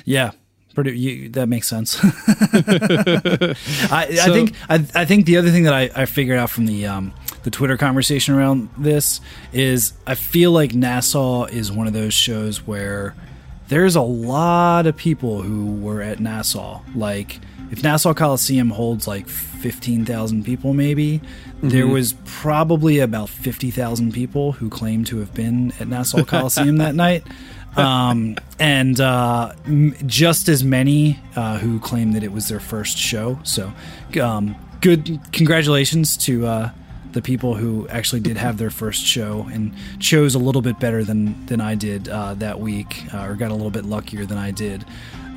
Yeah, 0.05 0.31
pretty. 0.73 0.97
You, 0.97 1.29
that 1.29 1.47
makes 1.47 1.67
sense. 1.67 1.97
I, 2.03 2.07
so, 4.15 4.21
I, 4.21 4.33
think 4.33 4.53
I, 4.69 4.75
I, 4.95 5.05
think 5.05 5.25
the 5.25 5.37
other 5.37 5.51
thing 5.51 5.63
that 5.63 5.73
I, 5.73 5.89
I 5.95 6.05
figured 6.05 6.37
out 6.37 6.49
from 6.49 6.65
the 6.65 6.85
um, 6.87 7.13
the 7.43 7.51
Twitter 7.51 7.77
conversation 7.77 8.33
around 8.33 8.69
this 8.77 9.21
is 9.51 9.93
I 10.07 10.15
feel 10.15 10.51
like 10.51 10.73
Nassau 10.73 11.45
is 11.45 11.71
one 11.71 11.87
of 11.87 11.93
those 11.93 12.13
shows 12.13 12.65
where 12.65 13.15
there's 13.67 13.95
a 13.95 14.01
lot 14.01 14.87
of 14.87 14.95
people 14.95 15.41
who 15.41 15.75
were 15.75 16.01
at 16.01 16.19
Nassau. 16.19 16.81
Like 16.95 17.39
if 17.71 17.83
Nassau 17.83 18.13
Coliseum 18.13 18.69
holds 18.69 19.07
like 19.07 19.27
15,000 19.27 20.43
people 20.43 20.73
maybe, 20.73 21.21
there 21.61 21.87
was 21.87 22.13
probably 22.25 22.99
about 22.99 23.29
50,000 23.29 24.13
people 24.13 24.51
who 24.51 24.69
claimed 24.69 25.07
to 25.07 25.19
have 25.19 25.33
been 25.33 25.73
at 25.79 25.87
Nassau 25.87 26.23
Coliseum 26.23 26.77
that 26.77 26.95
night. 26.95 27.23
Um, 27.75 28.35
and 28.59 28.99
uh, 29.01 29.53
m- 29.65 29.95
just 30.05 30.47
as 30.47 30.63
many 30.63 31.19
uh, 31.35 31.57
who 31.57 31.79
claimed 31.79 32.13
that 32.13 32.23
it 32.23 32.31
was 32.31 32.47
their 32.47 32.59
first 32.59 32.99
show. 32.99 33.39
So, 33.41 33.73
um, 34.21 34.55
good 34.79 35.19
congratulations 35.31 36.15
to 36.17 36.45
uh, 36.45 36.69
the 37.13 37.21
people 37.23 37.55
who 37.55 37.87
actually 37.87 38.21
did 38.21 38.37
have 38.37 38.57
their 38.57 38.69
first 38.69 39.03
show 39.03 39.47
and 39.51 39.73
chose 39.99 40.35
a 40.35 40.39
little 40.39 40.61
bit 40.61 40.79
better 40.79 41.03
than 41.03 41.45
than 41.47 41.61
I 41.61 41.75
did 41.75 42.09
uh, 42.09 42.35
that 42.35 42.59
week, 42.59 43.11
uh, 43.13 43.25
or 43.25 43.35
got 43.35 43.49
a 43.49 43.55
little 43.55 43.71
bit 43.71 43.85
luckier 43.85 44.25
than 44.25 44.37
I 44.37 44.51
did. 44.51 44.85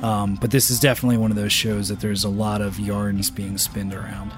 Um, 0.01 0.35
but 0.35 0.51
this 0.51 0.69
is 0.69 0.79
definitely 0.79 1.17
one 1.17 1.31
of 1.31 1.37
those 1.37 1.51
shows 1.51 1.89
that 1.89 1.99
there's 1.99 2.23
a 2.23 2.29
lot 2.29 2.61
of 2.61 2.79
yarns 2.79 3.29
being 3.31 3.57
spinned 3.57 3.93
around. 3.93 4.31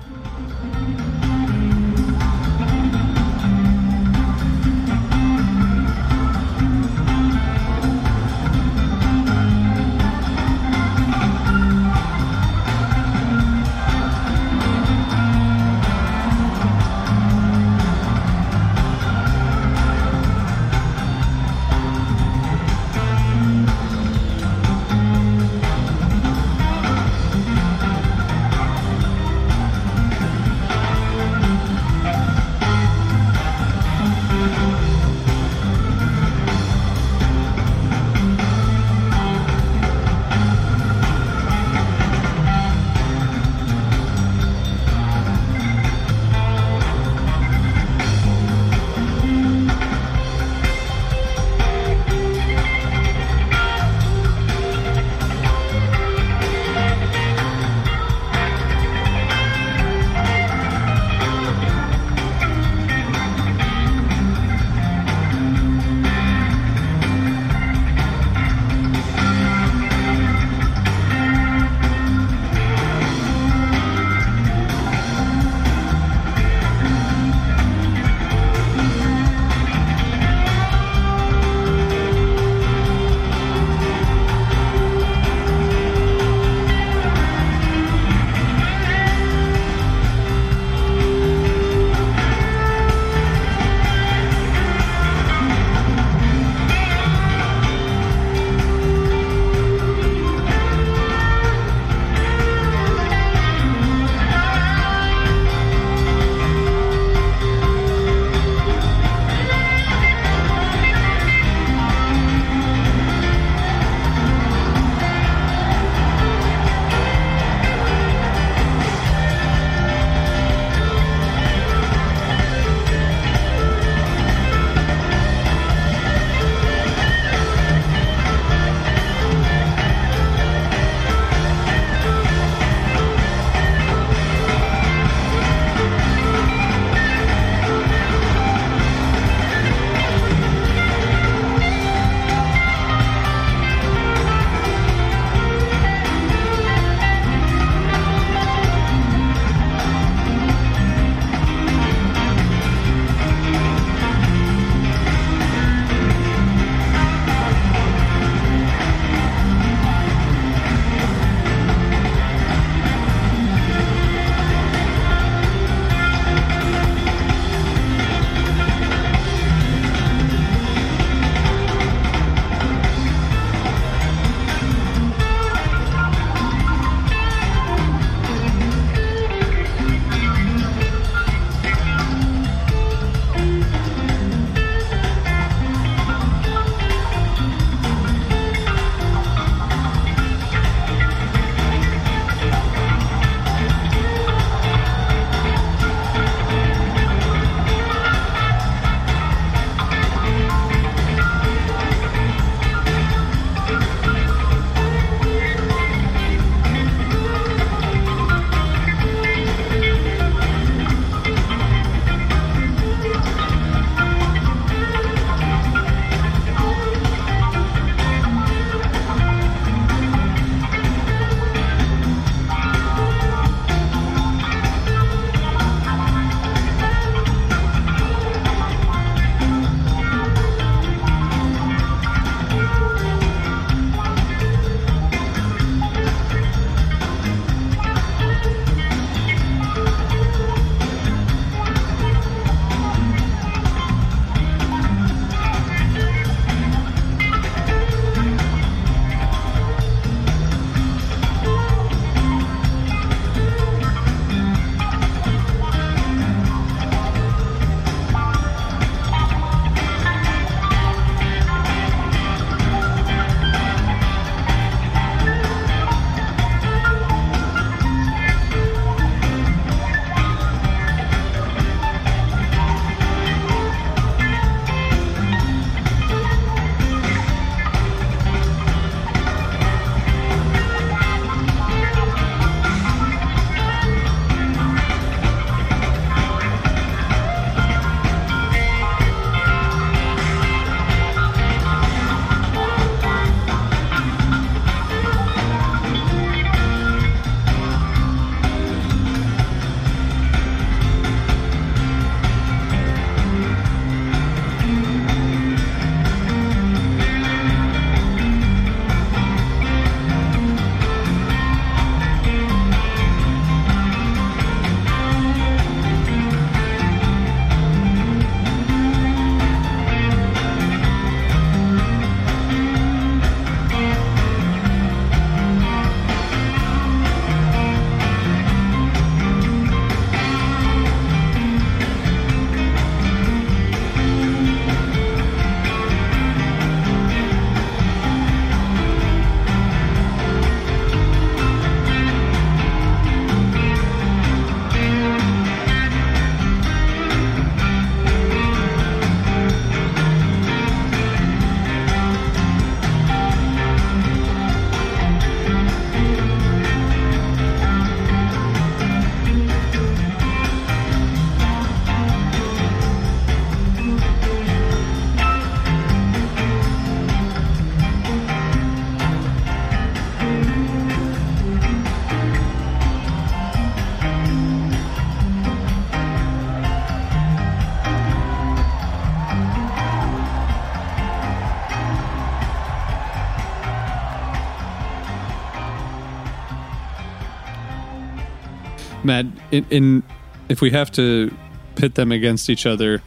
In, 389.52 389.66
in 389.70 390.04
if 390.50 390.62
we 390.62 390.72
have 390.72 390.92
to 390.94 391.34
pit 391.76 391.96
them 391.96 392.12
against 392.12 392.50
each 392.50 392.66
other, 392.66 393.02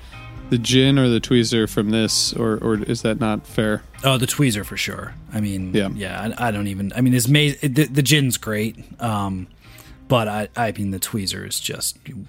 the 0.50 0.58
gin 0.58 0.98
or 0.98 1.08
the 1.08 1.20
tweezer 1.20 1.68
from 1.68 1.90
this, 1.90 2.32
or 2.34 2.58
or 2.58 2.82
is 2.82 3.02
that 3.02 3.20
not 3.20 3.46
fair? 3.46 3.82
Oh, 4.04 4.18
the 4.18 4.26
tweezer 4.26 4.64
for 4.64 4.76
sure. 4.76 5.14
I 5.32 5.40
mean, 5.40 5.72
Yeah. 5.74 5.88
yeah, 5.94 6.34
I, 6.38 6.48
I 6.48 6.50
don't 6.50 6.66
even. 6.68 6.92
I 6.94 7.00
mean, 7.00 7.14
it's 7.14 7.28
ma- 7.28 7.56
the, 7.62 7.88
the 7.90 8.02
gin's 8.02 8.36
great, 8.36 8.76
um, 9.00 9.46
but 10.08 10.28
I, 10.28 10.48
I 10.56 10.72
mean, 10.72 10.90
the 10.90 10.98
tweezer 11.00 11.46
is 11.48 11.58
just, 11.60 11.96
you 12.06 12.26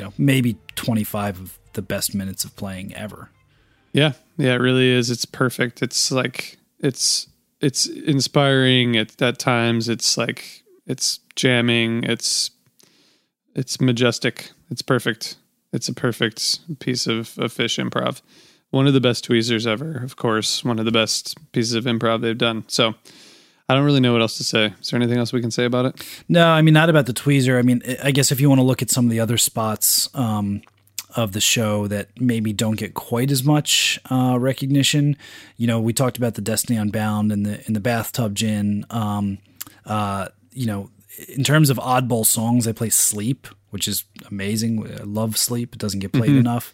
know, 0.00 0.12
maybe 0.18 0.56
twenty 0.74 1.04
five 1.04 1.40
of 1.40 1.58
the 1.72 1.82
best 1.82 2.14
minutes 2.14 2.44
of 2.44 2.54
playing 2.56 2.94
ever. 2.94 3.30
Yeah, 3.92 4.12
yeah, 4.36 4.52
it 4.54 4.60
really 4.60 4.88
is. 4.90 5.10
It's 5.10 5.24
perfect. 5.24 5.82
It's 5.82 6.10
like 6.12 6.58
it's 6.80 7.28
it's 7.60 7.86
inspiring 7.86 8.96
at 8.96 9.20
at 9.22 9.38
times. 9.38 9.88
It's 9.88 10.18
like 10.18 10.62
it's 10.86 11.20
jamming. 11.36 12.04
It's 12.04 12.50
it's 13.56 13.80
majestic. 13.80 14.52
It's 14.70 14.82
perfect. 14.82 15.36
It's 15.72 15.88
a 15.88 15.94
perfect 15.94 16.60
piece 16.78 17.06
of, 17.06 17.36
of 17.38 17.52
Phish 17.52 17.82
improv. 17.82 18.20
One 18.70 18.86
of 18.86 18.92
the 18.92 19.00
best 19.00 19.24
tweezers 19.24 19.66
ever, 19.66 19.96
of 20.04 20.16
course. 20.16 20.64
One 20.64 20.78
of 20.78 20.84
the 20.84 20.92
best 20.92 21.36
pieces 21.52 21.74
of 21.74 21.84
improv 21.84 22.20
they've 22.20 22.36
done. 22.36 22.64
So 22.68 22.94
I 23.68 23.74
don't 23.74 23.84
really 23.84 24.00
know 24.00 24.12
what 24.12 24.20
else 24.20 24.36
to 24.36 24.44
say. 24.44 24.74
Is 24.80 24.90
there 24.90 25.00
anything 25.00 25.18
else 25.18 25.32
we 25.32 25.40
can 25.40 25.50
say 25.50 25.64
about 25.64 25.86
it? 25.86 26.22
No, 26.28 26.48
I 26.48 26.62
mean 26.62 26.74
not 26.74 26.90
about 26.90 27.06
the 27.06 27.14
tweezer. 27.14 27.58
I 27.58 27.62
mean, 27.62 27.82
I 28.02 28.10
guess 28.10 28.30
if 28.30 28.40
you 28.40 28.48
want 28.48 28.60
to 28.60 28.64
look 28.64 28.82
at 28.82 28.90
some 28.90 29.06
of 29.06 29.10
the 29.10 29.20
other 29.20 29.38
spots 29.38 30.08
um, 30.14 30.60
of 31.16 31.32
the 31.32 31.40
show 31.40 31.86
that 31.86 32.08
maybe 32.20 32.52
don't 32.52 32.76
get 32.76 32.94
quite 32.94 33.30
as 33.30 33.42
much 33.42 33.98
uh, 34.10 34.36
recognition, 34.38 35.16
you 35.56 35.66
know, 35.66 35.80
we 35.80 35.94
talked 35.94 36.18
about 36.18 36.34
the 36.34 36.42
Destiny 36.42 36.78
Unbound 36.78 37.32
and 37.32 37.46
the 37.46 37.66
in 37.66 37.72
the 37.72 37.80
bathtub 37.80 38.34
gin. 38.34 38.84
Um, 38.90 39.38
uh, 39.86 40.28
you 40.52 40.66
know, 40.66 40.90
in 41.28 41.44
terms 41.44 41.70
of 41.70 41.78
oddball 41.78 42.24
songs, 42.26 42.66
I 42.66 42.72
play 42.72 42.90
"Sleep," 42.90 43.46
which 43.70 43.88
is 43.88 44.04
amazing. 44.30 44.86
I 45.00 45.02
love 45.04 45.36
"Sleep." 45.36 45.74
It 45.74 45.78
doesn't 45.78 46.00
get 46.00 46.12
played 46.12 46.30
enough. 46.36 46.72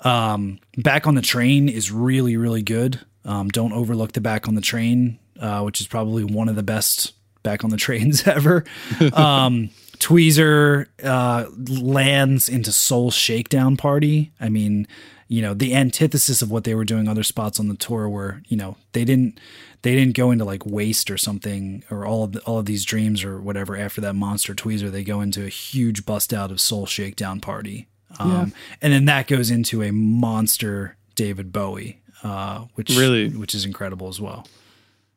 Um, 0.00 0.58
"Back 0.76 1.06
on 1.06 1.14
the 1.14 1.22
Train" 1.22 1.68
is 1.68 1.90
really, 1.90 2.36
really 2.36 2.62
good. 2.62 3.00
Um, 3.24 3.48
don't 3.48 3.72
overlook 3.72 4.12
the 4.12 4.20
"Back 4.20 4.48
on 4.48 4.54
the 4.54 4.60
Train," 4.60 5.18
uh, 5.38 5.62
which 5.62 5.80
is 5.80 5.86
probably 5.86 6.24
one 6.24 6.48
of 6.48 6.56
the 6.56 6.62
best 6.62 7.12
"Back 7.42 7.64
on 7.64 7.70
the 7.70 7.76
Trains" 7.76 8.26
ever. 8.26 8.64
um, 9.12 9.70
Tweezer 9.98 10.86
uh, 11.04 11.44
lands 11.68 12.48
into 12.48 12.72
Soul 12.72 13.10
Shakedown 13.10 13.76
Party. 13.76 14.32
I 14.40 14.48
mean, 14.48 14.88
you 15.30 15.40
know, 15.40 15.54
the 15.54 15.74
antithesis 15.76 16.42
of 16.42 16.50
what 16.50 16.64
they 16.64 16.74
were 16.74 16.84
doing 16.84 17.06
other 17.08 17.22
spots 17.22 17.60
on 17.60 17.68
the 17.68 17.76
tour, 17.76 18.08
where 18.08 18.42
you 18.48 18.56
know 18.56 18.76
they 18.92 19.04
didn't 19.04 19.38
they 19.82 19.94
didn't 19.94 20.16
go 20.16 20.30
into 20.32 20.44
like 20.44 20.66
Waste 20.66 21.08
or 21.10 21.16
something 21.16 21.84
or 21.90 22.04
all 22.04 22.24
of 22.24 22.32
the, 22.32 22.40
all 22.40 22.58
of 22.58 22.66
these 22.66 22.84
dreams 22.84 23.22
or 23.24 23.40
whatever 23.40 23.76
after 23.76 24.00
that 24.02 24.14
monster 24.14 24.54
Tweezer. 24.54 24.90
They 24.90 25.04
go 25.04 25.20
into 25.20 25.44
a 25.44 25.48
huge 25.48 26.04
bust 26.04 26.34
out 26.34 26.50
of 26.50 26.60
Soul 26.60 26.84
Shakedown 26.84 27.40
Party, 27.40 27.86
um, 28.18 28.52
and 28.82 28.92
then 28.92 29.04
that 29.04 29.28
goes 29.28 29.50
into 29.50 29.82
a 29.84 29.92
monster 29.92 30.96
David 31.14 31.52
Bowie, 31.52 32.00
uh, 32.24 32.64
which 32.74 32.90
Really? 32.98 33.28
which 33.30 33.54
is 33.54 33.64
incredible 33.64 34.08
as 34.08 34.20
well. 34.20 34.46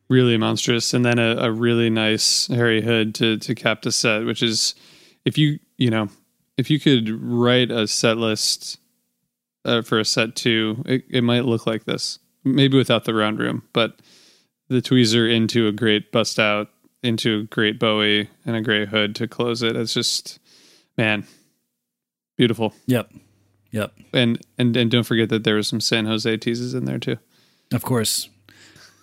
really 0.08 0.36
monstrous 0.36 0.94
and 0.94 1.04
then 1.04 1.18
a, 1.18 1.36
a 1.38 1.50
really 1.50 1.88
nice 1.90 2.46
harry 2.48 2.82
hood 2.82 3.14
to 3.16 3.38
to 3.38 3.54
cap 3.54 3.80
the 3.82 3.90
set 3.90 4.24
which 4.26 4.42
is 4.42 4.74
if 5.24 5.38
you 5.38 5.58
you 5.78 5.90
know 5.90 6.08
if 6.58 6.68
you 6.70 6.78
could 6.78 7.08
write 7.20 7.70
a 7.70 7.88
set 7.88 8.16
list 8.18 8.78
uh, 9.64 9.82
for 9.82 9.98
a 9.98 10.04
set 10.04 10.34
two 10.36 10.82
it, 10.86 11.04
it 11.10 11.24
might 11.24 11.44
look 11.44 11.66
like 11.66 11.84
this 11.84 12.18
maybe 12.44 12.76
without 12.76 13.04
the 13.04 13.14
round 13.14 13.38
room 13.38 13.62
but 13.72 14.00
the 14.68 14.80
tweezer 14.82 15.30
into 15.32 15.66
a 15.68 15.72
great 15.72 16.10
bust 16.12 16.38
out 16.38 16.68
into 17.02 17.40
a 17.40 17.42
great 17.44 17.78
bowie 17.78 18.28
and 18.46 18.56
a 18.56 18.60
great 18.62 18.88
hood 18.88 19.14
to 19.14 19.26
close 19.28 19.62
it 19.62 19.76
it's 19.76 19.94
just 19.94 20.38
man 20.98 21.26
beautiful 22.36 22.74
Yep, 22.86 23.12
yep. 23.70 23.92
and 24.12 24.40
and 24.58 24.76
and 24.76 24.90
don't 24.90 25.04
forget 25.04 25.28
that 25.28 25.44
there 25.44 25.56
was 25.56 25.68
some 25.68 25.80
san 25.80 26.06
jose 26.06 26.36
teases 26.38 26.74
in 26.74 26.84
there 26.84 26.98
too 26.98 27.16
Of 27.72 27.82
course. 27.82 28.28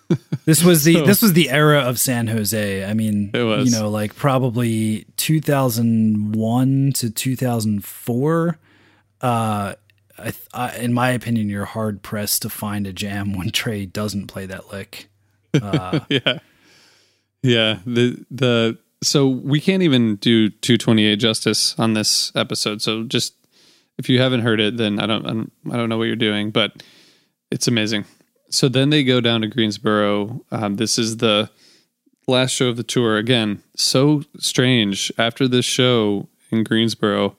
This 0.44 0.62
was 0.62 0.84
the 0.84 0.94
So- 0.94 1.06
this 1.06 1.22
was 1.22 1.32
the 1.32 1.48
era 1.48 1.80
of 1.80 1.98
San 1.98 2.26
Jose. 2.26 2.84
I 2.84 2.92
mean, 2.92 3.30
It 3.32 3.44
was. 3.44 3.64
you 3.72 3.78
know, 3.78 3.88
like 3.88 4.14
probably 4.14 5.06
2001 5.16 6.92
to 6.96 7.10
2004. 7.10 8.58
Uh, 9.22 9.74
I, 10.22 10.32
I, 10.54 10.76
in 10.76 10.92
my 10.92 11.10
opinion, 11.10 11.48
you're 11.48 11.64
hard 11.64 12.02
pressed 12.02 12.42
to 12.42 12.48
find 12.48 12.86
a 12.86 12.92
jam 12.92 13.32
when 13.32 13.50
Trey 13.50 13.86
doesn't 13.86 14.26
play 14.28 14.46
that 14.46 14.72
lick. 14.72 15.08
yeah. 15.54 16.38
Yeah 17.42 17.78
the 17.84 18.24
the 18.30 18.78
so 19.02 19.26
we 19.26 19.60
can't 19.60 19.82
even 19.82 20.16
do 20.16 20.48
228 20.48 21.16
justice 21.16 21.78
on 21.78 21.92
this 21.92 22.30
episode 22.36 22.80
so 22.80 23.02
just 23.02 23.34
if 23.98 24.08
you 24.08 24.20
haven't 24.20 24.40
heard 24.40 24.60
it 24.60 24.76
then 24.76 25.00
i 25.00 25.06
don't 25.06 25.26
i 25.26 25.30
don't, 25.30 25.52
I 25.70 25.76
don't 25.76 25.88
know 25.88 25.98
what 25.98 26.04
you're 26.04 26.16
doing 26.16 26.52
but 26.52 26.82
it's 27.52 27.68
amazing. 27.68 28.06
So 28.48 28.68
then 28.68 28.88
they 28.90 29.04
go 29.04 29.20
down 29.20 29.42
to 29.42 29.46
greensboro. 29.46 30.40
Um, 30.50 30.76
this 30.76 30.98
is 30.98 31.18
the 31.18 31.50
last 32.26 32.50
show 32.52 32.68
of 32.68 32.78
the 32.78 32.82
tour. 32.82 33.18
Again 33.18 33.62
so 33.76 34.22
strange. 34.38 35.12
After 35.18 35.46
this 35.46 35.66
show 35.66 36.28
in 36.50 36.64
greensboro 36.64 37.36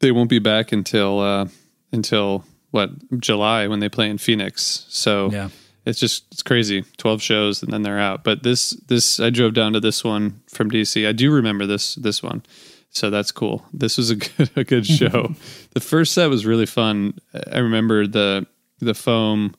they 0.00 0.12
won't 0.12 0.30
be 0.30 0.38
back 0.38 0.72
until 0.72 1.20
uh 1.20 1.46
until 1.92 2.44
what 2.70 2.90
july 3.20 3.66
when 3.68 3.80
they 3.80 3.88
play 3.88 4.10
in 4.10 4.18
phoenix. 4.18 4.84
So 4.88 5.30
Yeah. 5.32 5.48
it's 5.84 5.98
just 6.00 6.24
it's 6.32 6.42
crazy. 6.42 6.84
12 6.98 7.22
shows 7.22 7.62
and 7.62 7.72
then 7.72 7.82
they're 7.82 7.98
out. 7.98 8.24
But 8.24 8.42
this 8.42 8.70
this 8.88 9.20
i 9.20 9.30
drove 9.30 9.54
down 9.54 9.72
to 9.72 9.80
this 9.80 10.04
one 10.04 10.40
from 10.48 10.70
dc 10.70 11.06
i 11.08 11.12
do 11.12 11.30
remember 11.32 11.66
this 11.66 11.94
this 11.96 12.22
one. 12.22 12.42
So 12.90 13.10
that's 13.10 13.30
cool. 13.32 13.64
This 13.72 13.96
was 13.98 14.10
a 14.10 14.16
good 14.24 14.50
a 14.56 14.64
good 14.64 14.86
show. 14.86 15.34
The 15.74 15.80
first 15.80 16.12
set 16.14 16.30
was 16.30 16.46
really 16.46 16.66
fun. 16.66 17.18
I 17.52 17.58
remember 17.58 18.06
the 18.06 18.46
the 18.80 18.94
foam 18.94 19.54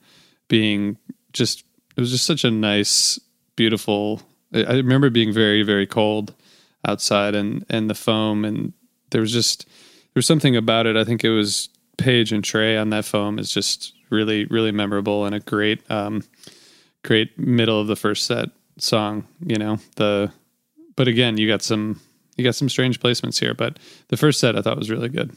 being 0.47 0.97
just 1.33 1.63
it 1.95 1.99
was 1.99 2.11
just 2.11 2.25
such 2.25 2.43
a 2.43 2.51
nice 2.51 3.19
beautiful 3.55 4.21
i 4.53 4.59
I 4.63 4.73
remember 4.73 5.09
being 5.09 5.33
very 5.33 5.63
very 5.63 5.87
cold 5.87 6.33
outside 6.87 7.33
and 7.35 7.65
and 7.69 7.89
the 7.89 7.95
foam 7.95 8.45
and 8.45 8.73
there 9.11 9.21
was 9.21 9.31
just 9.33 9.67
there 10.17 10.19
was 10.19 10.25
something 10.25 10.55
about 10.55 10.87
it 10.87 10.97
i 10.97 11.03
think 11.03 11.23
it 11.23 11.29
was 11.29 11.69
Paige 11.97 12.31
and 12.31 12.43
Trey 12.43 12.77
on 12.77 12.89
that 12.91 13.05
foam 13.05 13.39
is 13.39 13.51
just 13.51 13.93
really, 14.09 14.45
really 14.45 14.71
memorable 14.71 15.25
and 15.25 15.35
a 15.35 15.39
great, 15.39 15.89
um, 15.91 16.23
great 17.03 17.37
middle 17.37 17.79
of 17.79 17.87
the 17.87 17.95
first 17.95 18.25
set 18.25 18.49
song. 18.77 19.27
You 19.45 19.57
know 19.57 19.79
the, 19.95 20.31
but 20.95 21.07
again, 21.07 21.37
you 21.37 21.47
got 21.47 21.61
some, 21.61 21.99
you 22.37 22.43
got 22.43 22.55
some 22.55 22.69
strange 22.69 22.99
placements 22.99 23.39
here. 23.39 23.53
But 23.53 23.79
the 24.07 24.17
first 24.17 24.39
set 24.39 24.55
I 24.55 24.61
thought 24.61 24.77
was 24.77 24.89
really 24.89 25.09
good. 25.09 25.35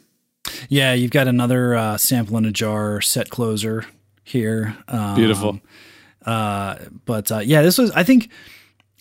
Yeah, 0.68 0.92
you've 0.94 1.10
got 1.10 1.28
another 1.28 1.74
uh, 1.74 1.96
sample 1.96 2.36
in 2.36 2.44
a 2.44 2.52
jar 2.52 3.00
set 3.00 3.30
closer 3.30 3.86
here. 4.22 4.76
Um, 4.88 5.16
Beautiful. 5.16 5.60
Uh, 6.24 6.76
but 7.06 7.32
uh, 7.32 7.38
yeah, 7.38 7.62
this 7.62 7.78
was 7.78 7.90
I 7.92 8.02
think 8.02 8.30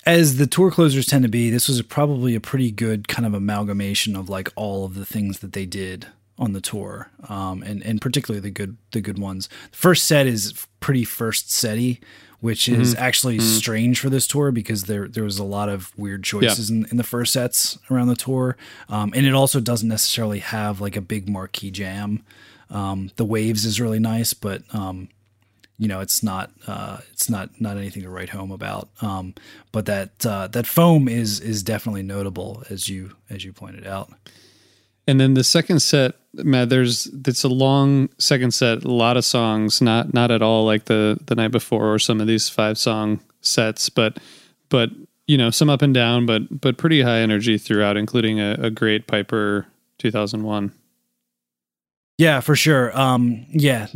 as 0.09 0.37
the 0.37 0.47
tour 0.47 0.71
closers 0.71 1.05
tend 1.05 1.23
to 1.23 1.29
be, 1.29 1.49
this 1.49 1.67
was 1.67 1.81
probably 1.83 2.35
a 2.35 2.39
pretty 2.39 2.71
good 2.71 3.07
kind 3.07 3.25
of 3.25 3.33
amalgamation 3.33 4.15
of 4.15 4.29
like 4.29 4.51
all 4.55 4.85
of 4.85 4.95
the 4.95 5.05
things 5.05 5.39
that 5.39 5.53
they 5.53 5.65
did 5.65 6.07
on 6.37 6.53
the 6.53 6.61
tour, 6.61 7.11
um, 7.27 7.61
and 7.63 7.83
and 7.83 8.01
particularly 8.01 8.41
the 8.41 8.49
good 8.49 8.77
the 8.91 9.01
good 9.01 9.19
ones. 9.19 9.49
The 9.71 9.77
first 9.77 10.05
set 10.07 10.25
is 10.25 10.65
pretty 10.79 11.03
first 11.03 11.49
setty, 11.49 11.99
which 12.39 12.69
is 12.69 12.95
actually 12.95 13.39
strange 13.39 13.99
for 13.99 14.09
this 14.09 14.25
tour 14.25 14.51
because 14.51 14.83
there 14.83 15.07
there 15.07 15.25
was 15.25 15.37
a 15.37 15.43
lot 15.43 15.69
of 15.69 15.91
weird 15.97 16.23
choices 16.23 16.69
in, 16.69 16.85
in 16.91 16.97
the 16.97 17.03
first 17.03 17.33
sets 17.33 17.77
around 17.91 18.07
the 18.07 18.15
tour, 18.15 18.57
um, 18.87 19.11
and 19.15 19.25
it 19.25 19.33
also 19.33 19.59
doesn't 19.59 19.89
necessarily 19.89 20.39
have 20.39 20.81
like 20.81 20.95
a 20.95 21.01
big 21.01 21.29
marquee 21.29 21.71
jam. 21.71 22.23
Um, 22.69 23.11
the 23.17 23.25
waves 23.25 23.65
is 23.65 23.81
really 23.81 23.99
nice, 23.99 24.33
but 24.33 24.63
um, 24.73 25.09
you 25.79 25.87
know 25.87 26.01
it's 26.01 26.21
not 26.21 26.51
uh, 26.67 26.99
it's 27.11 27.29
not 27.29 27.49
not 27.59 27.77
anything 27.77 28.03
to 28.03 28.09
write 28.09 28.29
home 28.29 28.51
about. 28.51 28.89
Um, 29.01 29.33
but 29.71 29.85
that 29.87 30.25
uh, 30.25 30.47
that 30.47 30.67
foam 30.67 31.07
is 31.07 31.39
is 31.39 31.63
definitely 31.63 32.03
notable 32.03 32.63
as 32.69 32.89
you 32.89 33.15
as 33.29 33.43
you 33.43 33.53
pointed 33.53 33.87
out. 33.87 34.11
And 35.07 35.19
then 35.19 35.33
the 35.33 35.43
second 35.43 35.79
set, 35.79 36.13
Matt, 36.33 36.69
there's 36.69 37.07
it's 37.25 37.43
a 37.43 37.49
long 37.49 38.09
second 38.19 38.53
set, 38.53 38.83
a 38.83 38.91
lot 38.91 39.17
of 39.17 39.25
songs, 39.25 39.81
not 39.81 40.13
not 40.13 40.29
at 40.29 40.41
all 40.41 40.65
like 40.65 40.85
the 40.85 41.17
the 41.25 41.33
night 41.33 41.51
before 41.51 41.91
or 41.91 41.97
some 41.97 42.19
of 42.21 42.27
these 42.27 42.49
five 42.49 42.77
song 42.77 43.21
sets, 43.41 43.89
but 43.89 44.19
but 44.67 44.91
you 45.27 45.37
know 45.37 45.49
some 45.49 45.69
up 45.69 45.81
and 45.81 45.93
down, 45.93 46.25
but 46.25 46.61
but 46.61 46.77
pretty 46.77 47.01
high 47.01 47.19
energy 47.19 47.57
throughout, 47.57 47.95
including 47.95 48.39
a, 48.41 48.57
a 48.59 48.69
great 48.69 49.07
Piper 49.07 49.65
2001. 49.99 50.73
Yeah, 52.19 52.41
for 52.41 52.53
sure. 52.53 52.91
Um, 52.99 53.45
yeah, 53.49 53.87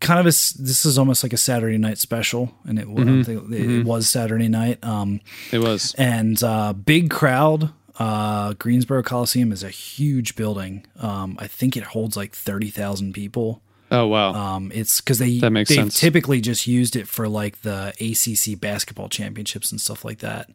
kind 0.00 0.20
of 0.20 0.26
a 0.26 0.28
this 0.28 0.84
is 0.84 0.98
almost 0.98 1.22
like 1.22 1.32
a 1.32 1.38
Saturday 1.38 1.78
night 1.78 1.96
special, 1.96 2.52
and 2.66 2.78
it, 2.78 2.84
think 3.24 3.50
it, 3.50 3.70
it 3.70 3.84
was 3.86 4.06
Saturday 4.06 4.48
night. 4.48 4.84
Um, 4.84 5.22
It 5.50 5.60
was 5.60 5.94
and 5.96 6.42
uh, 6.44 6.74
big 6.74 7.08
crowd. 7.08 7.70
Uh, 7.98 8.52
Greensboro 8.58 9.02
Coliseum 9.02 9.50
is 9.50 9.62
a 9.62 9.70
huge 9.70 10.36
building. 10.36 10.84
Um, 11.00 11.36
I 11.38 11.46
think 11.46 11.74
it 11.74 11.84
holds 11.84 12.18
like 12.18 12.34
thirty 12.34 12.68
thousand 12.68 13.14
people. 13.14 13.62
oh 13.90 14.06
wow, 14.06 14.34
Um, 14.34 14.70
it's 14.74 15.00
because 15.00 15.18
they 15.18 15.38
That 15.38 15.50
makes 15.50 15.70
they've 15.70 15.78
sense. 15.78 15.98
typically 15.98 16.42
just 16.42 16.66
used 16.66 16.96
it 16.96 17.08
for 17.08 17.28
like 17.28 17.62
the 17.62 17.94
ACC 17.98 18.60
basketball 18.60 19.08
championships 19.08 19.72
and 19.72 19.80
stuff 19.80 20.04
like 20.04 20.18
that. 20.18 20.50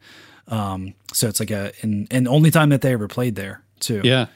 Um, 0.47 0.93
so 1.11 1.27
it's 1.27 1.39
like 1.39 1.49
a 1.51 1.71
and 1.81 2.07
and 2.11 2.27
only 2.27 2.51
time 2.51 2.69
that 2.69 2.81
they 2.81 2.93
ever 2.93 3.07
played 3.07 3.33
there. 3.35 3.63
too. 3.79 4.01
Yeah. 4.03 4.27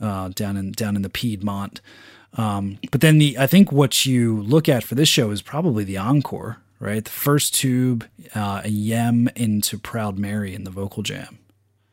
uh, 0.00 0.28
down 0.28 0.56
in 0.56 0.70
down 0.72 0.94
in 0.94 1.02
the 1.02 1.10
Piedmont. 1.10 1.80
Um, 2.36 2.78
but 2.90 3.00
then 3.00 3.18
the 3.18 3.38
I 3.38 3.46
think 3.46 3.72
what 3.72 4.04
you 4.06 4.42
look 4.42 4.68
at 4.68 4.84
for 4.84 4.94
this 4.94 5.08
show 5.08 5.30
is 5.30 5.42
probably 5.42 5.84
the 5.84 5.96
encore, 5.96 6.58
right? 6.78 7.04
The 7.04 7.10
first 7.10 7.54
tube, 7.54 8.06
uh, 8.34 8.62
a 8.64 8.68
yem 8.68 9.28
into 9.36 9.78
Proud 9.78 10.18
Mary 10.18 10.54
in 10.54 10.64
the 10.64 10.70
vocal 10.70 11.02
jam. 11.02 11.38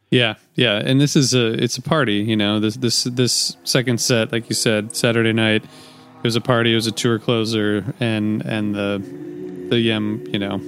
Yeah, 0.10 0.36
yeah, 0.54 0.82
and 0.86 1.02
this 1.02 1.16
is 1.16 1.34
a 1.34 1.54
it's 1.54 1.78
a 1.78 1.82
party, 1.82 2.18
you 2.18 2.36
know. 2.36 2.60
This 2.60 2.76
this 2.76 3.06
this 3.06 3.58
second 3.64 4.00
set, 4.00 4.32
like 4.32 4.48
you 4.48 4.56
said, 4.56 4.96
Saturday 4.96 5.34
night, 5.34 5.64
it 5.64 6.24
was 6.24 6.36
a 6.36 6.42
party. 6.42 6.74
It 6.74 6.76
was 6.76 6.88
a 6.88 6.92
tour 6.92 7.18
closer, 7.18 7.94
and 8.00 8.46
and 8.46 8.76
the 8.76 9.02
the 9.70 9.80
Yem, 9.80 10.24
you 10.32 10.38
know, 10.38 10.62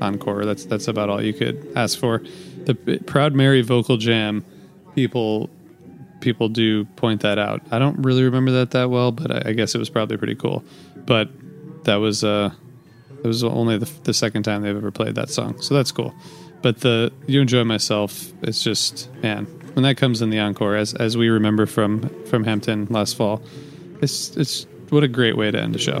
encore. 0.00 0.46
That's 0.46 0.64
that's 0.64 0.88
about 0.88 1.10
all 1.10 1.22
you 1.22 1.34
could 1.34 1.70
ask 1.76 1.98
for. 1.98 2.22
The 2.64 3.02
Proud 3.06 3.34
Mary 3.34 3.60
vocal 3.60 3.96
jam, 3.98 4.44
people 4.94 5.50
people 6.20 6.48
do 6.48 6.84
point 6.84 7.22
that 7.22 7.38
out. 7.38 7.62
I 7.70 7.78
don't 7.78 8.02
really 8.02 8.22
remember 8.22 8.52
that 8.52 8.72
that 8.72 8.90
well, 8.90 9.12
but 9.12 9.30
I, 9.30 9.50
I 9.50 9.52
guess 9.52 9.74
it 9.74 9.78
was 9.78 9.90
probably 9.90 10.16
pretty 10.16 10.34
cool. 10.34 10.64
But 10.96 11.30
that 11.84 11.96
was 11.96 12.24
uh, 12.24 12.52
it 13.22 13.26
was 13.26 13.42
only 13.42 13.78
the, 13.78 13.90
the 14.04 14.14
second 14.14 14.42
time 14.44 14.62
they've 14.62 14.76
ever 14.76 14.90
played 14.90 15.14
that 15.16 15.30
song, 15.30 15.60
so 15.60 15.74
that's 15.74 15.92
cool. 15.92 16.14
But 16.62 16.80
the 16.80 17.12
you 17.26 17.40
enjoy 17.40 17.64
myself. 17.64 18.32
It's 18.42 18.62
just 18.62 19.08
man 19.22 19.46
when 19.74 19.82
that 19.84 19.96
comes 19.96 20.22
in 20.22 20.30
the 20.30 20.38
encore, 20.38 20.76
as 20.76 20.94
as 20.94 21.16
we 21.16 21.28
remember 21.28 21.66
from 21.66 22.08
from 22.26 22.44
Hampton 22.44 22.86
last 22.90 23.16
fall. 23.16 23.42
It's 24.02 24.36
it's 24.36 24.66
what 24.90 25.04
a 25.04 25.08
great 25.08 25.36
way 25.36 25.50
to 25.50 25.60
end 25.60 25.76
a 25.76 25.78
show. 25.78 26.00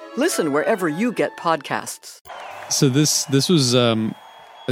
Listen 0.17 0.51
wherever 0.51 0.89
you 0.89 1.11
get 1.11 1.37
podcasts. 1.37 2.21
So 2.69 2.89
this 2.89 3.25
this 3.25 3.49
was 3.49 3.75
um, 3.75 4.13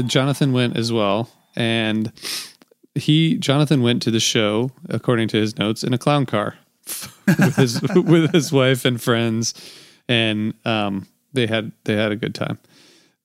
Jonathan 0.05 0.53
went 0.53 0.77
as 0.77 0.91
well, 0.91 1.29
and 1.55 2.11
he 2.95 3.37
Jonathan 3.37 3.81
went 3.81 4.01
to 4.03 4.11
the 4.11 4.19
show 4.19 4.71
according 4.89 5.29
to 5.29 5.37
his 5.37 5.57
notes 5.57 5.83
in 5.83 5.93
a 5.93 5.97
clown 5.97 6.25
car 6.25 6.55
with 7.27 7.55
his 7.55 7.81
with 7.81 8.33
his 8.33 8.51
wife 8.51 8.85
and 8.85 9.01
friends, 9.01 9.53
and 10.07 10.53
um, 10.65 11.07
they 11.33 11.47
had 11.47 11.71
they 11.85 11.95
had 11.95 12.11
a 12.11 12.15
good 12.15 12.35
time. 12.35 12.59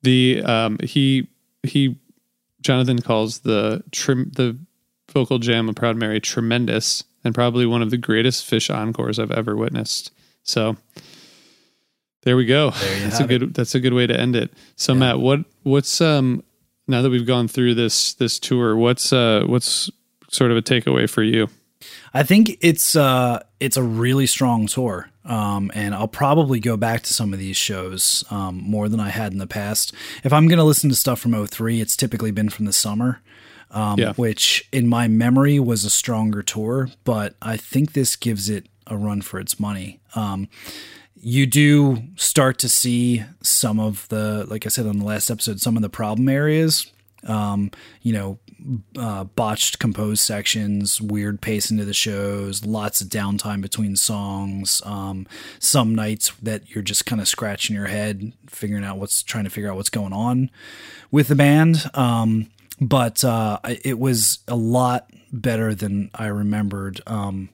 The 0.03 0.43
um, 0.45 0.79
he 0.83 1.29
he 1.63 1.99
Jonathan 2.61 3.01
calls 3.01 3.41
the 3.41 3.83
trim 3.91 4.31
the 4.35 4.57
vocal 5.13 5.39
jam 5.39 5.69
of 5.69 5.75
Proud 5.75 5.97
Mary 5.97 6.21
tremendous 6.21 7.05
and 7.25 7.35
probably 7.35 7.67
one 7.67 7.83
of 7.83 7.91
the 7.91 7.97
greatest 7.97 8.49
Phish 8.49 8.73
encores 8.75 9.19
I've 9.19 9.31
ever 9.31 9.57
witnessed. 9.57 10.11
So 10.43 10.77
there 12.25 12.37
we 12.37 12.45
go. 12.47 12.71
There 12.71 13.01
that's 13.01 13.21
a 13.21 13.27
good 13.27 13.43
it. 13.43 13.55
that's 13.55 13.75
a 13.75 13.81
good 13.81 13.93
way 13.95 14.07
to 14.07 14.19
end 14.19 14.37
it. 14.37 14.53
So 14.77 14.95
Matt, 14.95 15.21
what 15.21 15.41
what's 15.63 16.01
um 16.01 16.43
now 16.89 17.03
that 17.03 17.11
we've 17.11 17.27
gone 17.27 17.49
through 17.49 17.75
this 17.75 18.15
this 18.15 18.39
tour, 18.39 18.77
what's 18.77 19.13
uh 19.13 19.45
what's 19.47 19.91
sort 20.29 20.51
of 20.51 20.57
a 20.57 20.63
takeaway 20.63 21.09
for 21.09 21.23
you? 21.23 21.49
I 22.13 22.23
think 22.23 22.57
it's 22.61 22.97
uh 22.97 23.43
it's 23.61 23.77
a 23.77 23.83
really 23.83 24.27
strong 24.27 24.67
tour. 24.67 25.09
Um, 25.27 25.71
and 25.75 25.95
I'll 25.95 26.07
probably 26.07 26.61
go 26.61 26.77
back 26.77 27.03
to 27.05 27.15
some 27.15 27.33
of 27.33 27.39
these 27.39 27.57
shows 27.57 28.25
um, 28.31 28.61
more 28.63 28.91
than 28.91 29.01
I 29.01 29.09
had 29.09 29.33
in 29.33 29.39
the 29.39 29.47
past. 29.47 29.95
If 30.23 30.35
I'm 30.35 30.49
going 30.49 30.59
to 30.59 30.65
listen 30.65 30.91
to 30.91 30.95
stuff 30.97 31.19
from 31.19 31.47
03, 31.47 31.81
it's 31.81 31.97
typically 31.97 32.31
been 32.31 32.51
from 32.51 32.67
the 32.67 32.75
summer, 32.75 33.23
um, 33.71 33.99
Yeah. 33.99 34.13
which 34.17 34.69
in 34.71 34.87
my 34.87 35.09
memory 35.09 35.59
was 35.59 35.83
a 35.87 35.89
stronger 35.89 36.43
tour, 36.43 36.91
but 37.05 37.37
I 37.41 37.57
think 37.57 37.95
this 37.95 38.17
gives 38.17 38.51
it 38.51 38.67
a 38.87 38.99
run 38.99 39.23
for 39.23 39.41
its 39.41 39.59
money. 39.59 39.99
Um, 40.15 40.47
you 41.25 41.47
do 41.47 42.03
start 42.17 42.59
to 42.59 42.69
see 42.69 43.25
some 43.41 43.81
of 43.81 44.07
the, 44.11 44.45
like 44.49 44.67
I 44.67 44.69
said 44.69 44.87
on 44.87 44.99
the 44.99 45.07
last 45.07 45.31
episode, 45.31 45.59
some 45.59 45.75
of 45.75 45.83
the 45.83 45.89
problem 45.89 46.29
areas. 46.29 46.93
Um, 47.27 47.71
you 48.03 48.13
know, 48.13 48.39
uh, 48.99 49.25
botched 49.25 49.79
composed 49.79 50.21
sections, 50.21 51.01
weird 51.01 51.41
pacing 51.41 51.79
to 51.79 51.87
the 51.87 51.95
shows, 51.95 52.67
lots 52.67 53.01
of 53.01 53.09
downtime 53.09 53.63
between 53.63 53.97
songs. 53.97 54.83
Um, 54.85 55.27
some 55.59 55.95
nights 55.95 56.33
that 56.43 56.75
you're 56.75 56.85
just 56.85 57.07
kind 57.07 57.23
of 57.23 57.27
scratching 57.27 57.75
your 57.75 57.87
head, 57.87 58.35
figuring 58.47 58.85
out 58.85 58.99
what's 58.99 59.23
trying 59.23 59.45
to 59.45 59.51
figure 59.51 59.71
out 59.71 59.77
what's 59.77 59.89
going 59.89 60.13
on 60.13 60.51
with 61.11 61.29
the 61.29 61.35
band. 61.35 61.91
Um, 61.95 62.51
but 62.83 63.25
uh, 63.25 63.61
it 63.65 63.99
was 63.99 64.41
a 64.47 64.57
lot 64.57 65.11
better 65.33 65.75
than 65.75 66.11
I 66.15 66.27
remembered. 66.27 67.01
Um, 67.07 67.49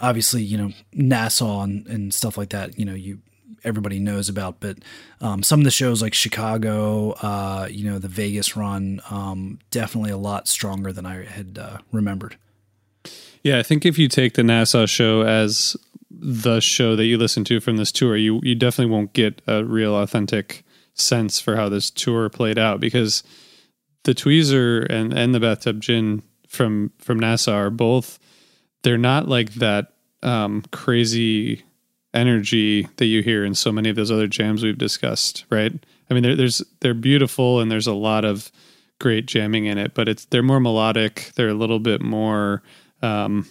obviously, 0.00 0.42
you 0.42 0.56
know, 0.56 0.72
Nassau 0.92 1.62
and, 1.62 1.86
and 1.86 2.14
stuff 2.14 2.36
like 2.36 2.50
that, 2.50 2.78
you 2.78 2.84
know, 2.84 2.94
you 2.94 3.18
everybody 3.64 3.98
knows 3.98 4.28
about, 4.28 4.60
but 4.60 4.78
um, 5.20 5.42
some 5.42 5.60
of 5.60 5.64
the 5.64 5.70
shows 5.70 6.00
like 6.00 6.14
Chicago, 6.14 7.10
uh, 7.22 7.68
you 7.70 7.88
know, 7.88 7.98
the 7.98 8.08
Vegas 8.08 8.56
run, 8.56 9.00
um, 9.10 9.58
definitely 9.70 10.10
a 10.10 10.16
lot 10.16 10.48
stronger 10.48 10.92
than 10.92 11.04
I 11.04 11.24
had 11.24 11.58
uh, 11.58 11.78
remembered. 11.92 12.36
Yeah, 13.42 13.58
I 13.58 13.62
think 13.62 13.86
if 13.86 13.98
you 13.98 14.08
take 14.08 14.34
the 14.34 14.42
Nassau 14.42 14.86
show 14.86 15.22
as 15.22 15.76
the 16.10 16.60
show 16.60 16.96
that 16.96 17.06
you 17.06 17.18
listen 17.18 17.44
to 17.44 17.60
from 17.60 17.76
this 17.76 17.92
tour, 17.92 18.16
you 18.16 18.40
you 18.42 18.54
definitely 18.54 18.92
won't 18.92 19.12
get 19.12 19.40
a 19.46 19.64
real 19.64 19.96
authentic 19.96 20.64
sense 20.94 21.40
for 21.40 21.56
how 21.56 21.68
this 21.68 21.90
tour 21.90 22.28
played 22.28 22.58
out 22.58 22.80
because 22.80 23.22
the 24.04 24.14
Tweezer 24.14 24.86
and 24.90 25.12
and 25.12 25.34
the 25.34 25.40
Bathtub 25.40 25.80
Gin 25.80 26.22
from 26.48 26.92
from 26.98 27.18
Nassau 27.18 27.52
are 27.52 27.70
both 27.70 28.18
they're 28.82 28.98
not 28.98 29.28
like 29.28 29.54
that 29.54 29.92
um, 30.22 30.62
crazy 30.72 31.64
energy 32.14 32.88
that 32.96 33.06
you 33.06 33.22
hear 33.22 33.44
in 33.44 33.54
so 33.54 33.70
many 33.70 33.88
of 33.88 33.96
those 33.96 34.10
other 34.10 34.26
jams 34.26 34.62
we've 34.62 34.78
discussed, 34.78 35.44
right? 35.50 35.72
I 36.10 36.14
mean, 36.14 36.36
there's 36.36 36.62
they're 36.80 36.94
beautiful 36.94 37.60
and 37.60 37.70
there's 37.70 37.86
a 37.86 37.92
lot 37.92 38.24
of 38.24 38.50
great 38.98 39.26
jamming 39.26 39.66
in 39.66 39.78
it, 39.78 39.94
but 39.94 40.08
it's 40.08 40.24
they're 40.26 40.42
more 40.42 40.60
melodic. 40.60 41.32
They're 41.36 41.48
a 41.48 41.54
little 41.54 41.78
bit 41.78 42.02
more 42.02 42.62
um, 43.02 43.46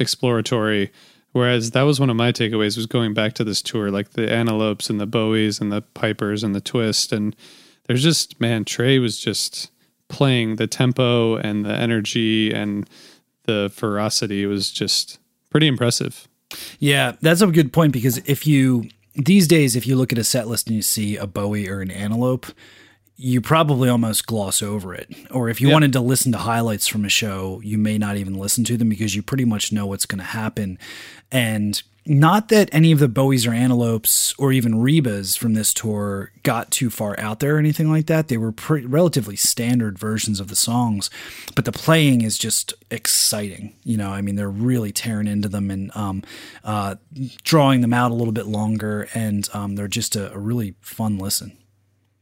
exploratory. 0.00 0.90
Whereas 1.32 1.72
that 1.72 1.82
was 1.82 2.00
one 2.00 2.10
of 2.10 2.16
my 2.16 2.32
takeaways 2.32 2.76
was 2.76 2.86
going 2.86 3.12
back 3.12 3.34
to 3.34 3.44
this 3.44 3.60
tour, 3.60 3.90
like 3.90 4.10
the 4.10 4.32
Antelopes 4.32 4.88
and 4.88 4.98
the 4.98 5.06
Bowies 5.06 5.60
and 5.60 5.70
the 5.70 5.82
Pipers 5.82 6.42
and 6.42 6.54
the 6.54 6.60
Twist, 6.60 7.12
and 7.12 7.36
there's 7.86 8.02
just 8.02 8.40
man, 8.40 8.64
Trey 8.64 8.98
was 8.98 9.18
just 9.18 9.70
playing 10.08 10.56
the 10.56 10.66
tempo 10.66 11.36
and 11.36 11.64
the 11.64 11.74
energy 11.74 12.52
and 12.52 12.88
the 13.48 13.72
ferocity 13.74 14.46
was 14.46 14.70
just 14.70 15.18
pretty 15.50 15.66
impressive. 15.66 16.28
Yeah, 16.78 17.16
that's 17.20 17.40
a 17.40 17.46
good 17.48 17.72
point 17.72 17.92
because 17.92 18.18
if 18.18 18.46
you 18.46 18.88
these 19.14 19.48
days, 19.48 19.74
if 19.74 19.86
you 19.86 19.96
look 19.96 20.12
at 20.12 20.18
a 20.18 20.24
set 20.24 20.46
list 20.46 20.68
and 20.68 20.76
you 20.76 20.82
see 20.82 21.16
a 21.16 21.26
Bowie 21.26 21.68
or 21.68 21.80
an 21.80 21.90
Antelope, 21.90 22.46
you 23.16 23.40
probably 23.40 23.88
almost 23.88 24.26
gloss 24.26 24.62
over 24.62 24.94
it. 24.94 25.12
Or 25.30 25.48
if 25.48 25.60
you 25.60 25.70
wanted 25.70 25.92
to 25.94 26.00
listen 26.00 26.30
to 26.32 26.38
highlights 26.38 26.86
from 26.86 27.04
a 27.04 27.08
show, 27.08 27.60
you 27.64 27.76
may 27.76 27.98
not 27.98 28.16
even 28.16 28.34
listen 28.34 28.62
to 28.64 28.76
them 28.76 28.90
because 28.90 29.16
you 29.16 29.22
pretty 29.22 29.44
much 29.44 29.72
know 29.72 29.86
what's 29.86 30.06
going 30.06 30.20
to 30.20 30.24
happen. 30.24 30.78
And 31.32 31.82
not 32.08 32.48
that 32.48 32.70
any 32.72 32.90
of 32.90 32.98
the 32.98 33.08
Bowies 33.08 33.46
or 33.46 33.52
Antelopes 33.52 34.34
or 34.38 34.50
even 34.50 34.74
Rebas 34.74 35.36
from 35.36 35.54
this 35.54 35.74
tour 35.74 36.32
got 36.42 36.70
too 36.70 36.88
far 36.88 37.18
out 37.20 37.40
there 37.40 37.56
or 37.56 37.58
anything 37.58 37.90
like 37.90 38.06
that. 38.06 38.28
They 38.28 38.38
were 38.38 38.50
pretty, 38.50 38.86
relatively 38.86 39.36
standard 39.36 39.98
versions 39.98 40.40
of 40.40 40.48
the 40.48 40.56
songs, 40.56 41.10
but 41.54 41.66
the 41.66 41.72
playing 41.72 42.22
is 42.22 42.38
just 42.38 42.72
exciting. 42.90 43.74
You 43.84 43.98
know, 43.98 44.10
I 44.10 44.22
mean, 44.22 44.36
they're 44.36 44.48
really 44.48 44.90
tearing 44.90 45.28
into 45.28 45.48
them 45.48 45.70
and 45.70 45.94
um, 45.94 46.22
uh, 46.64 46.96
drawing 47.44 47.82
them 47.82 47.92
out 47.92 48.10
a 48.10 48.14
little 48.14 48.32
bit 48.32 48.46
longer, 48.46 49.08
and 49.14 49.48
um, 49.52 49.76
they're 49.76 49.86
just 49.86 50.16
a, 50.16 50.32
a 50.32 50.38
really 50.38 50.74
fun 50.80 51.18
listen. 51.18 51.56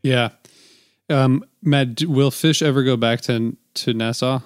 Yeah. 0.02 0.30
Um, 1.08 1.44
Matt, 1.62 2.02
will 2.02 2.32
Phish 2.32 2.60
ever 2.60 2.82
go 2.82 2.96
back 2.96 3.20
to 3.22 3.56
to 3.74 3.94
Nassau? 3.94 4.40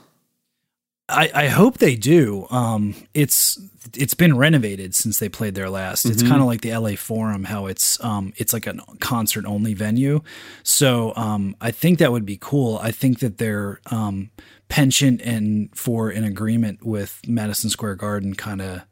I, 1.10 1.30
I 1.34 1.48
hope 1.48 1.78
they 1.78 1.96
do. 1.96 2.46
Um, 2.50 2.94
it's 3.14 3.58
it's 3.96 4.14
been 4.14 4.36
renovated 4.36 4.94
since 4.94 5.18
they 5.18 5.28
played 5.28 5.54
there 5.54 5.70
last. 5.70 6.04
It's 6.04 6.22
kind 6.22 6.40
of 6.40 6.46
like 6.46 6.60
the 6.60 6.76
LA 6.76 6.96
Forum, 6.96 7.44
how 7.44 7.66
it's 7.66 8.02
um, 8.04 8.32
it's 8.36 8.52
like 8.52 8.66
a 8.66 8.74
concert 9.00 9.44
only 9.46 9.74
venue. 9.74 10.20
So 10.62 11.12
um, 11.16 11.56
I 11.60 11.70
think 11.70 11.98
that 11.98 12.12
would 12.12 12.26
be 12.26 12.38
cool. 12.40 12.78
I 12.78 12.92
think 12.92 13.18
that 13.20 13.38
their 13.38 13.80
um, 13.90 14.30
penchant 14.68 15.20
and 15.22 15.74
for 15.76 16.10
an 16.10 16.24
agreement 16.24 16.84
with 16.84 17.20
Madison 17.26 17.70
Square 17.70 17.96
Garden 17.96 18.34
kind 18.34 18.62
of 18.62 18.82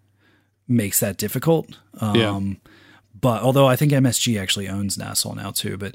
makes 0.67 1.01
that 1.01 1.17
difficult. 1.17 1.79
Um, 2.01 2.15
Yeah. 2.15 2.41
But 3.21 3.43
although 3.43 3.67
I 3.67 3.77
think 3.77 3.93
MSG 3.93 4.41
actually 4.41 4.69
owns 4.69 4.97
Nassau 4.97 5.35
now 5.35 5.51
too, 5.51 5.77
but 5.77 5.95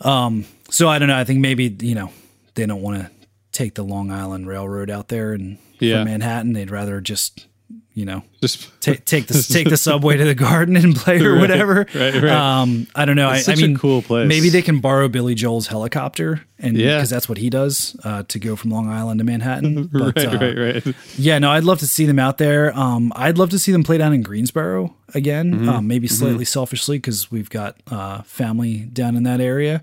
um, 0.00 0.46
so 0.70 0.88
I 0.88 0.98
don't 0.98 1.08
know. 1.08 1.18
I 1.18 1.24
think 1.24 1.40
maybe 1.40 1.76
you 1.80 1.94
know 1.94 2.10
they 2.54 2.66
don't 2.66 2.80
want 2.82 3.00
to 3.00 3.10
take 3.52 3.74
the 3.74 3.84
Long 3.84 4.10
Island 4.10 4.46
Railroad 4.46 4.90
out 4.90 5.08
there 5.08 5.32
and 5.32 5.58
Yeah. 5.78 5.96
from 5.98 6.04
Manhattan. 6.06 6.52
They'd 6.52 6.70
rather 6.70 7.00
just 7.00 7.46
you 7.92 8.04
know 8.04 8.22
Just 8.40 8.70
ta- 8.80 8.94
take 9.04 9.26
the 9.26 9.42
take 9.52 9.68
the 9.68 9.76
subway 9.88 10.16
to 10.16 10.24
the 10.24 10.34
garden 10.34 10.76
and 10.76 10.94
play 10.94 11.20
or 11.20 11.32
Right, 11.32 11.40
whatever. 11.40 11.86
right, 11.94 12.14
right. 12.14 12.24
Um, 12.30 12.86
I 12.94 13.04
don't 13.04 13.16
know. 13.16 13.28
I, 13.28 13.38
It's 13.38 13.48
I 13.48 13.56
mean, 13.56 13.76
cool 13.76 14.00
place. 14.00 14.28
Maybe 14.28 14.48
they 14.48 14.62
can 14.62 14.78
borrow 14.80 15.08
Billy 15.08 15.34
Joel's 15.34 15.66
helicopter 15.66 16.40
and 16.58 16.76
Yeah. 16.78 16.96
because 16.98 17.10
that's 17.10 17.28
what 17.28 17.36
he 17.38 17.50
does 17.50 17.96
uh, 18.04 18.22
to 18.28 18.38
go 18.38 18.54
from 18.56 18.70
Long 18.70 18.88
Island 18.88 19.18
to 19.18 19.24
Manhattan. 19.24 19.88
But, 19.92 20.16
right, 20.16 20.26
uh, 20.26 20.38
right, 20.38 20.84
right. 20.86 20.94
yeah, 21.18 21.38
no, 21.40 21.50
I'd 21.50 21.64
love 21.64 21.80
to 21.80 21.86
see 21.88 22.06
them 22.06 22.18
out 22.20 22.38
there. 22.38 22.76
Um, 22.78 23.12
I'd 23.16 23.38
love 23.38 23.50
to 23.50 23.58
see 23.58 23.72
them 23.72 23.82
play 23.82 23.98
down 23.98 24.12
in 24.14 24.22
Greensboro 24.22 24.94
again, 25.14 25.52
Mm-hmm. 25.52 25.68
um, 25.68 25.86
maybe 25.88 26.06
slightly 26.06 26.44
selfishly 26.44 26.96
because 26.98 27.30
we've 27.30 27.50
got 27.50 27.76
uh, 27.90 28.22
family 28.22 28.78
down 28.92 29.16
in 29.16 29.24
that 29.24 29.40
area. 29.40 29.82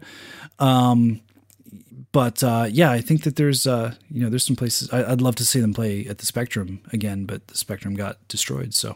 Um, 0.59 1.19
but 2.17 2.41
uh, 2.41 2.65
yeah, 2.67 2.89
I 2.89 2.99
think 2.99 3.25
that 3.25 3.35
there's 3.35 3.67
uh, 3.67 3.93
you 4.09 4.23
know 4.23 4.31
there's 4.31 4.43
some 4.43 4.55
places 4.55 4.91
I, 4.91 5.11
I'd 5.11 5.21
love 5.21 5.35
to 5.35 5.45
see 5.45 5.59
them 5.59 5.71
play 5.71 6.07
at 6.07 6.17
the 6.17 6.25
Spectrum 6.25 6.81
again, 6.91 7.25
but 7.25 7.45
the 7.47 7.55
Spectrum 7.55 7.93
got 7.93 8.27
destroyed, 8.27 8.73
so 8.73 8.95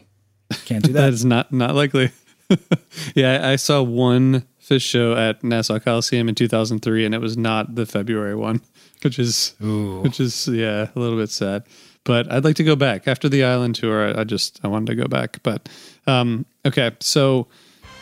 can't 0.64 0.82
do 0.82 0.92
That 0.92 1.02
that. 1.02 1.12
is 1.12 1.24
not 1.24 1.52
not 1.52 1.76
likely. 1.76 2.10
yeah, 3.14 3.48
I 3.48 3.54
saw 3.54 3.80
one 3.80 4.42
Phish 4.60 4.82
show 4.82 5.14
at 5.14 5.44
Nassau 5.44 5.78
Coliseum 5.78 6.28
in 6.28 6.34
2003, 6.34 7.04
and 7.04 7.14
it 7.14 7.20
was 7.20 7.36
not 7.36 7.76
the 7.76 7.86
February 7.86 8.34
one, 8.34 8.60
which 9.04 9.20
is 9.20 9.54
which 9.60 10.18
is 10.18 10.48
yeah 10.48 10.88
a 10.92 10.98
little 10.98 11.16
bit 11.16 11.30
sad. 11.30 11.62
But 12.02 12.28
I'd 12.28 12.42
like 12.42 12.56
to 12.56 12.64
go 12.64 12.74
back 12.74 13.06
after 13.06 13.28
the 13.28 13.44
island 13.44 13.76
tour. 13.76 14.16
I, 14.16 14.22
I 14.22 14.24
just 14.24 14.58
I 14.64 14.66
wanted 14.66 14.86
to 14.88 14.94
go 14.96 15.06
back, 15.06 15.40
but 15.44 15.68
um, 16.08 16.44
okay. 16.66 16.90
So 16.98 17.46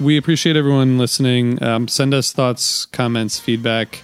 we 0.00 0.16
appreciate 0.16 0.56
everyone 0.56 0.96
listening. 0.96 1.62
Um, 1.62 1.88
send 1.88 2.14
us 2.14 2.32
thoughts, 2.32 2.86
comments, 2.86 3.38
feedback. 3.38 4.02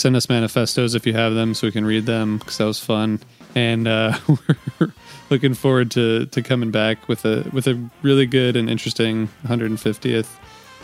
Send 0.00 0.16
us 0.16 0.30
manifestos 0.30 0.94
if 0.94 1.06
you 1.06 1.12
have 1.12 1.34
them, 1.34 1.52
so 1.52 1.66
we 1.66 1.72
can 1.72 1.84
read 1.84 2.06
them 2.06 2.38
because 2.38 2.56
that 2.56 2.64
was 2.64 2.82
fun. 2.82 3.20
And 3.54 3.86
uh, 3.86 4.18
we're 4.78 4.94
looking 5.28 5.52
forward 5.52 5.90
to 5.90 6.24
to 6.24 6.40
coming 6.40 6.70
back 6.70 7.06
with 7.06 7.26
a 7.26 7.46
with 7.52 7.66
a 7.66 7.78
really 8.00 8.24
good 8.24 8.56
and 8.56 8.70
interesting 8.70 9.28
150th 9.44 10.26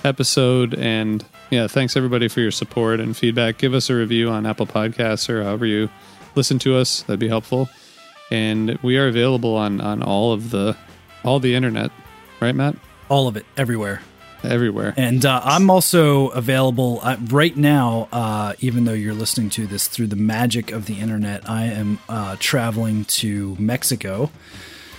episode. 0.05 0.75
And 0.75 1.25
yeah, 1.49 1.67
thanks 1.67 1.97
everybody 1.97 2.29
for 2.29 2.41
your 2.41 2.51
support 2.51 3.01
and 3.01 3.17
feedback. 3.17 3.57
Give 3.57 3.73
us 3.73 3.89
a 3.89 3.95
review 3.95 4.29
on 4.29 4.45
Apple 4.45 4.67
Podcasts 4.67 5.31
or 5.31 5.43
however 5.43 5.65
you 5.65 5.89
listen 6.35 6.59
to 6.59 6.77
us. 6.77 7.01
That'd 7.05 7.19
be 7.19 7.29
helpful. 7.29 7.71
And 8.31 8.79
we 8.83 8.99
are 8.99 9.09
available 9.09 9.57
on 9.57 9.81
on 9.81 10.03
all 10.03 10.35
of 10.35 10.51
the 10.51 10.77
all 11.25 11.41
the 11.41 11.55
internet, 11.55 11.91
right, 12.39 12.55
Matt? 12.55 12.77
All 13.09 13.29
of 13.29 13.39
it, 13.39 13.47
everywhere. 13.57 14.03
Everywhere. 14.47 14.94
And 14.97 15.24
uh, 15.24 15.40
I'm 15.44 15.70
also 15.70 16.28
available 16.28 17.01
uh, 17.02 17.16
right 17.28 17.56
now, 17.56 18.09
uh, 18.12 18.55
even 18.60 18.85
though 18.85 18.93
you're 18.93 19.14
listening 19.14 19.51
to 19.51 19.66
this 19.66 19.89
through 19.89 20.09
the 20.09 20.16
magic 20.16 20.73
of 20.73 20.86
the 20.86 21.01
internet. 21.01 21.48
I 21.48 21.64
am 21.64 21.98
uh, 22.09 22.36
traveling 22.39 23.05
to 23.06 23.56
Mexico 23.59 24.31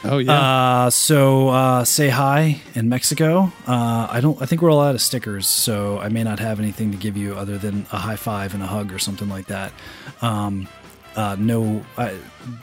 Oh 0.03 0.19
yeah. 0.19 0.85
Uh, 0.85 0.89
so 0.89 1.49
uh, 1.49 1.83
say 1.83 2.09
hi 2.09 2.61
in 2.75 2.89
Mexico. 2.89 3.51
Uh, 3.67 4.07
I 4.09 4.19
don't. 4.21 4.41
I 4.41 4.45
think 4.45 4.61
we're 4.61 4.71
all 4.71 4.81
out 4.81 4.95
of 4.95 5.01
stickers, 5.01 5.47
so 5.47 5.99
I 5.99 6.09
may 6.09 6.23
not 6.23 6.39
have 6.39 6.59
anything 6.59 6.91
to 6.91 6.97
give 6.97 7.17
you 7.17 7.35
other 7.35 7.57
than 7.57 7.85
a 7.91 7.97
high 7.97 8.15
five 8.15 8.53
and 8.53 8.61
a 8.61 8.67
hug 8.67 8.93
or 8.93 8.99
something 8.99 9.27
like 9.27 9.47
that. 9.47 9.73
Um, 10.21 10.67
uh, 11.15 11.35
no, 11.39 11.83
I, 11.97 12.15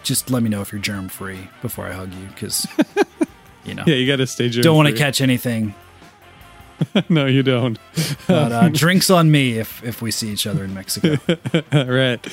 just 0.04 0.30
let 0.30 0.42
me 0.42 0.48
know 0.48 0.60
if 0.60 0.72
you're 0.72 0.80
germ 0.80 1.08
free 1.08 1.48
before 1.60 1.86
I 1.86 1.92
hug 1.92 2.12
you, 2.14 2.26
because 2.28 2.66
you 3.64 3.74
know, 3.74 3.84
yeah, 3.86 3.96
you 3.96 4.06
got 4.06 4.16
to 4.16 4.26
stay. 4.26 4.48
Germ 4.48 4.62
Don't 4.62 4.76
want 4.76 4.88
to 4.88 4.94
catch 4.94 5.20
anything. 5.20 5.74
no, 7.08 7.26
you 7.26 7.42
don't. 7.42 7.78
But 8.26 8.52
uh, 8.52 8.68
drinks 8.70 9.10
on 9.10 9.30
me 9.30 9.58
if 9.58 9.84
if 9.84 10.00
we 10.00 10.10
see 10.10 10.30
each 10.30 10.46
other 10.46 10.64
in 10.64 10.72
Mexico. 10.72 11.18
All 11.72 11.84
right. 11.88 12.26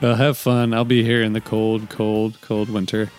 Well, 0.00 0.14
have 0.14 0.38
fun. 0.38 0.72
I'll 0.72 0.84
be 0.84 1.02
here 1.02 1.20
in 1.20 1.32
the 1.32 1.40
cold, 1.40 1.88
cold, 1.88 2.40
cold 2.42 2.70
winter. 2.70 3.10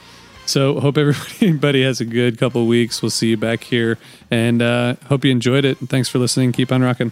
So 0.46 0.80
hope 0.80 0.98
everybody 0.98 1.84
has 1.84 2.00
a 2.00 2.06
good 2.06 2.38
couple 2.38 2.66
weeks. 2.66 3.02
We'll 3.02 3.10
see 3.10 3.30
you 3.30 3.38
back 3.38 3.64
here, 3.64 3.98
and 4.32 4.62
uh, 4.62 4.96
hope 5.08 5.26
you 5.26 5.32
enjoyed 5.32 5.66
it. 5.66 5.78
Thanks 5.80 6.08
for 6.08 6.20
listening. 6.20 6.54
Keep 6.54 6.72
on 6.72 6.82
rocking. 6.82 7.12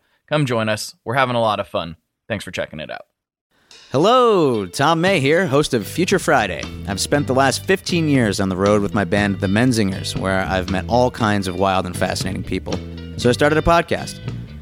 Come 0.31 0.45
join 0.45 0.69
us. 0.69 0.95
We're 1.03 1.15
having 1.15 1.35
a 1.35 1.41
lot 1.41 1.59
of 1.59 1.67
fun. 1.67 1.97
Thanks 2.29 2.45
for 2.45 2.51
checking 2.51 2.79
it 2.79 2.89
out. 2.89 3.05
Hello, 3.91 4.65
Tom 4.65 5.01
May 5.01 5.19
here, 5.19 5.45
host 5.45 5.73
of 5.73 5.85
Future 5.85 6.19
Friday. 6.19 6.63
I've 6.87 7.01
spent 7.01 7.27
the 7.27 7.33
last 7.33 7.65
15 7.65 8.07
years 8.07 8.39
on 8.39 8.47
the 8.47 8.55
road 8.55 8.81
with 8.81 8.93
my 8.93 9.03
band, 9.03 9.41
The 9.41 9.47
Menzingers, 9.47 10.17
where 10.17 10.39
I've 10.39 10.69
met 10.69 10.85
all 10.87 11.11
kinds 11.11 11.49
of 11.49 11.57
wild 11.57 11.85
and 11.85 11.97
fascinating 11.97 12.43
people. 12.43 12.73
So 13.17 13.27
I 13.27 13.33
started 13.33 13.57
a 13.57 13.61
podcast. 13.61 14.21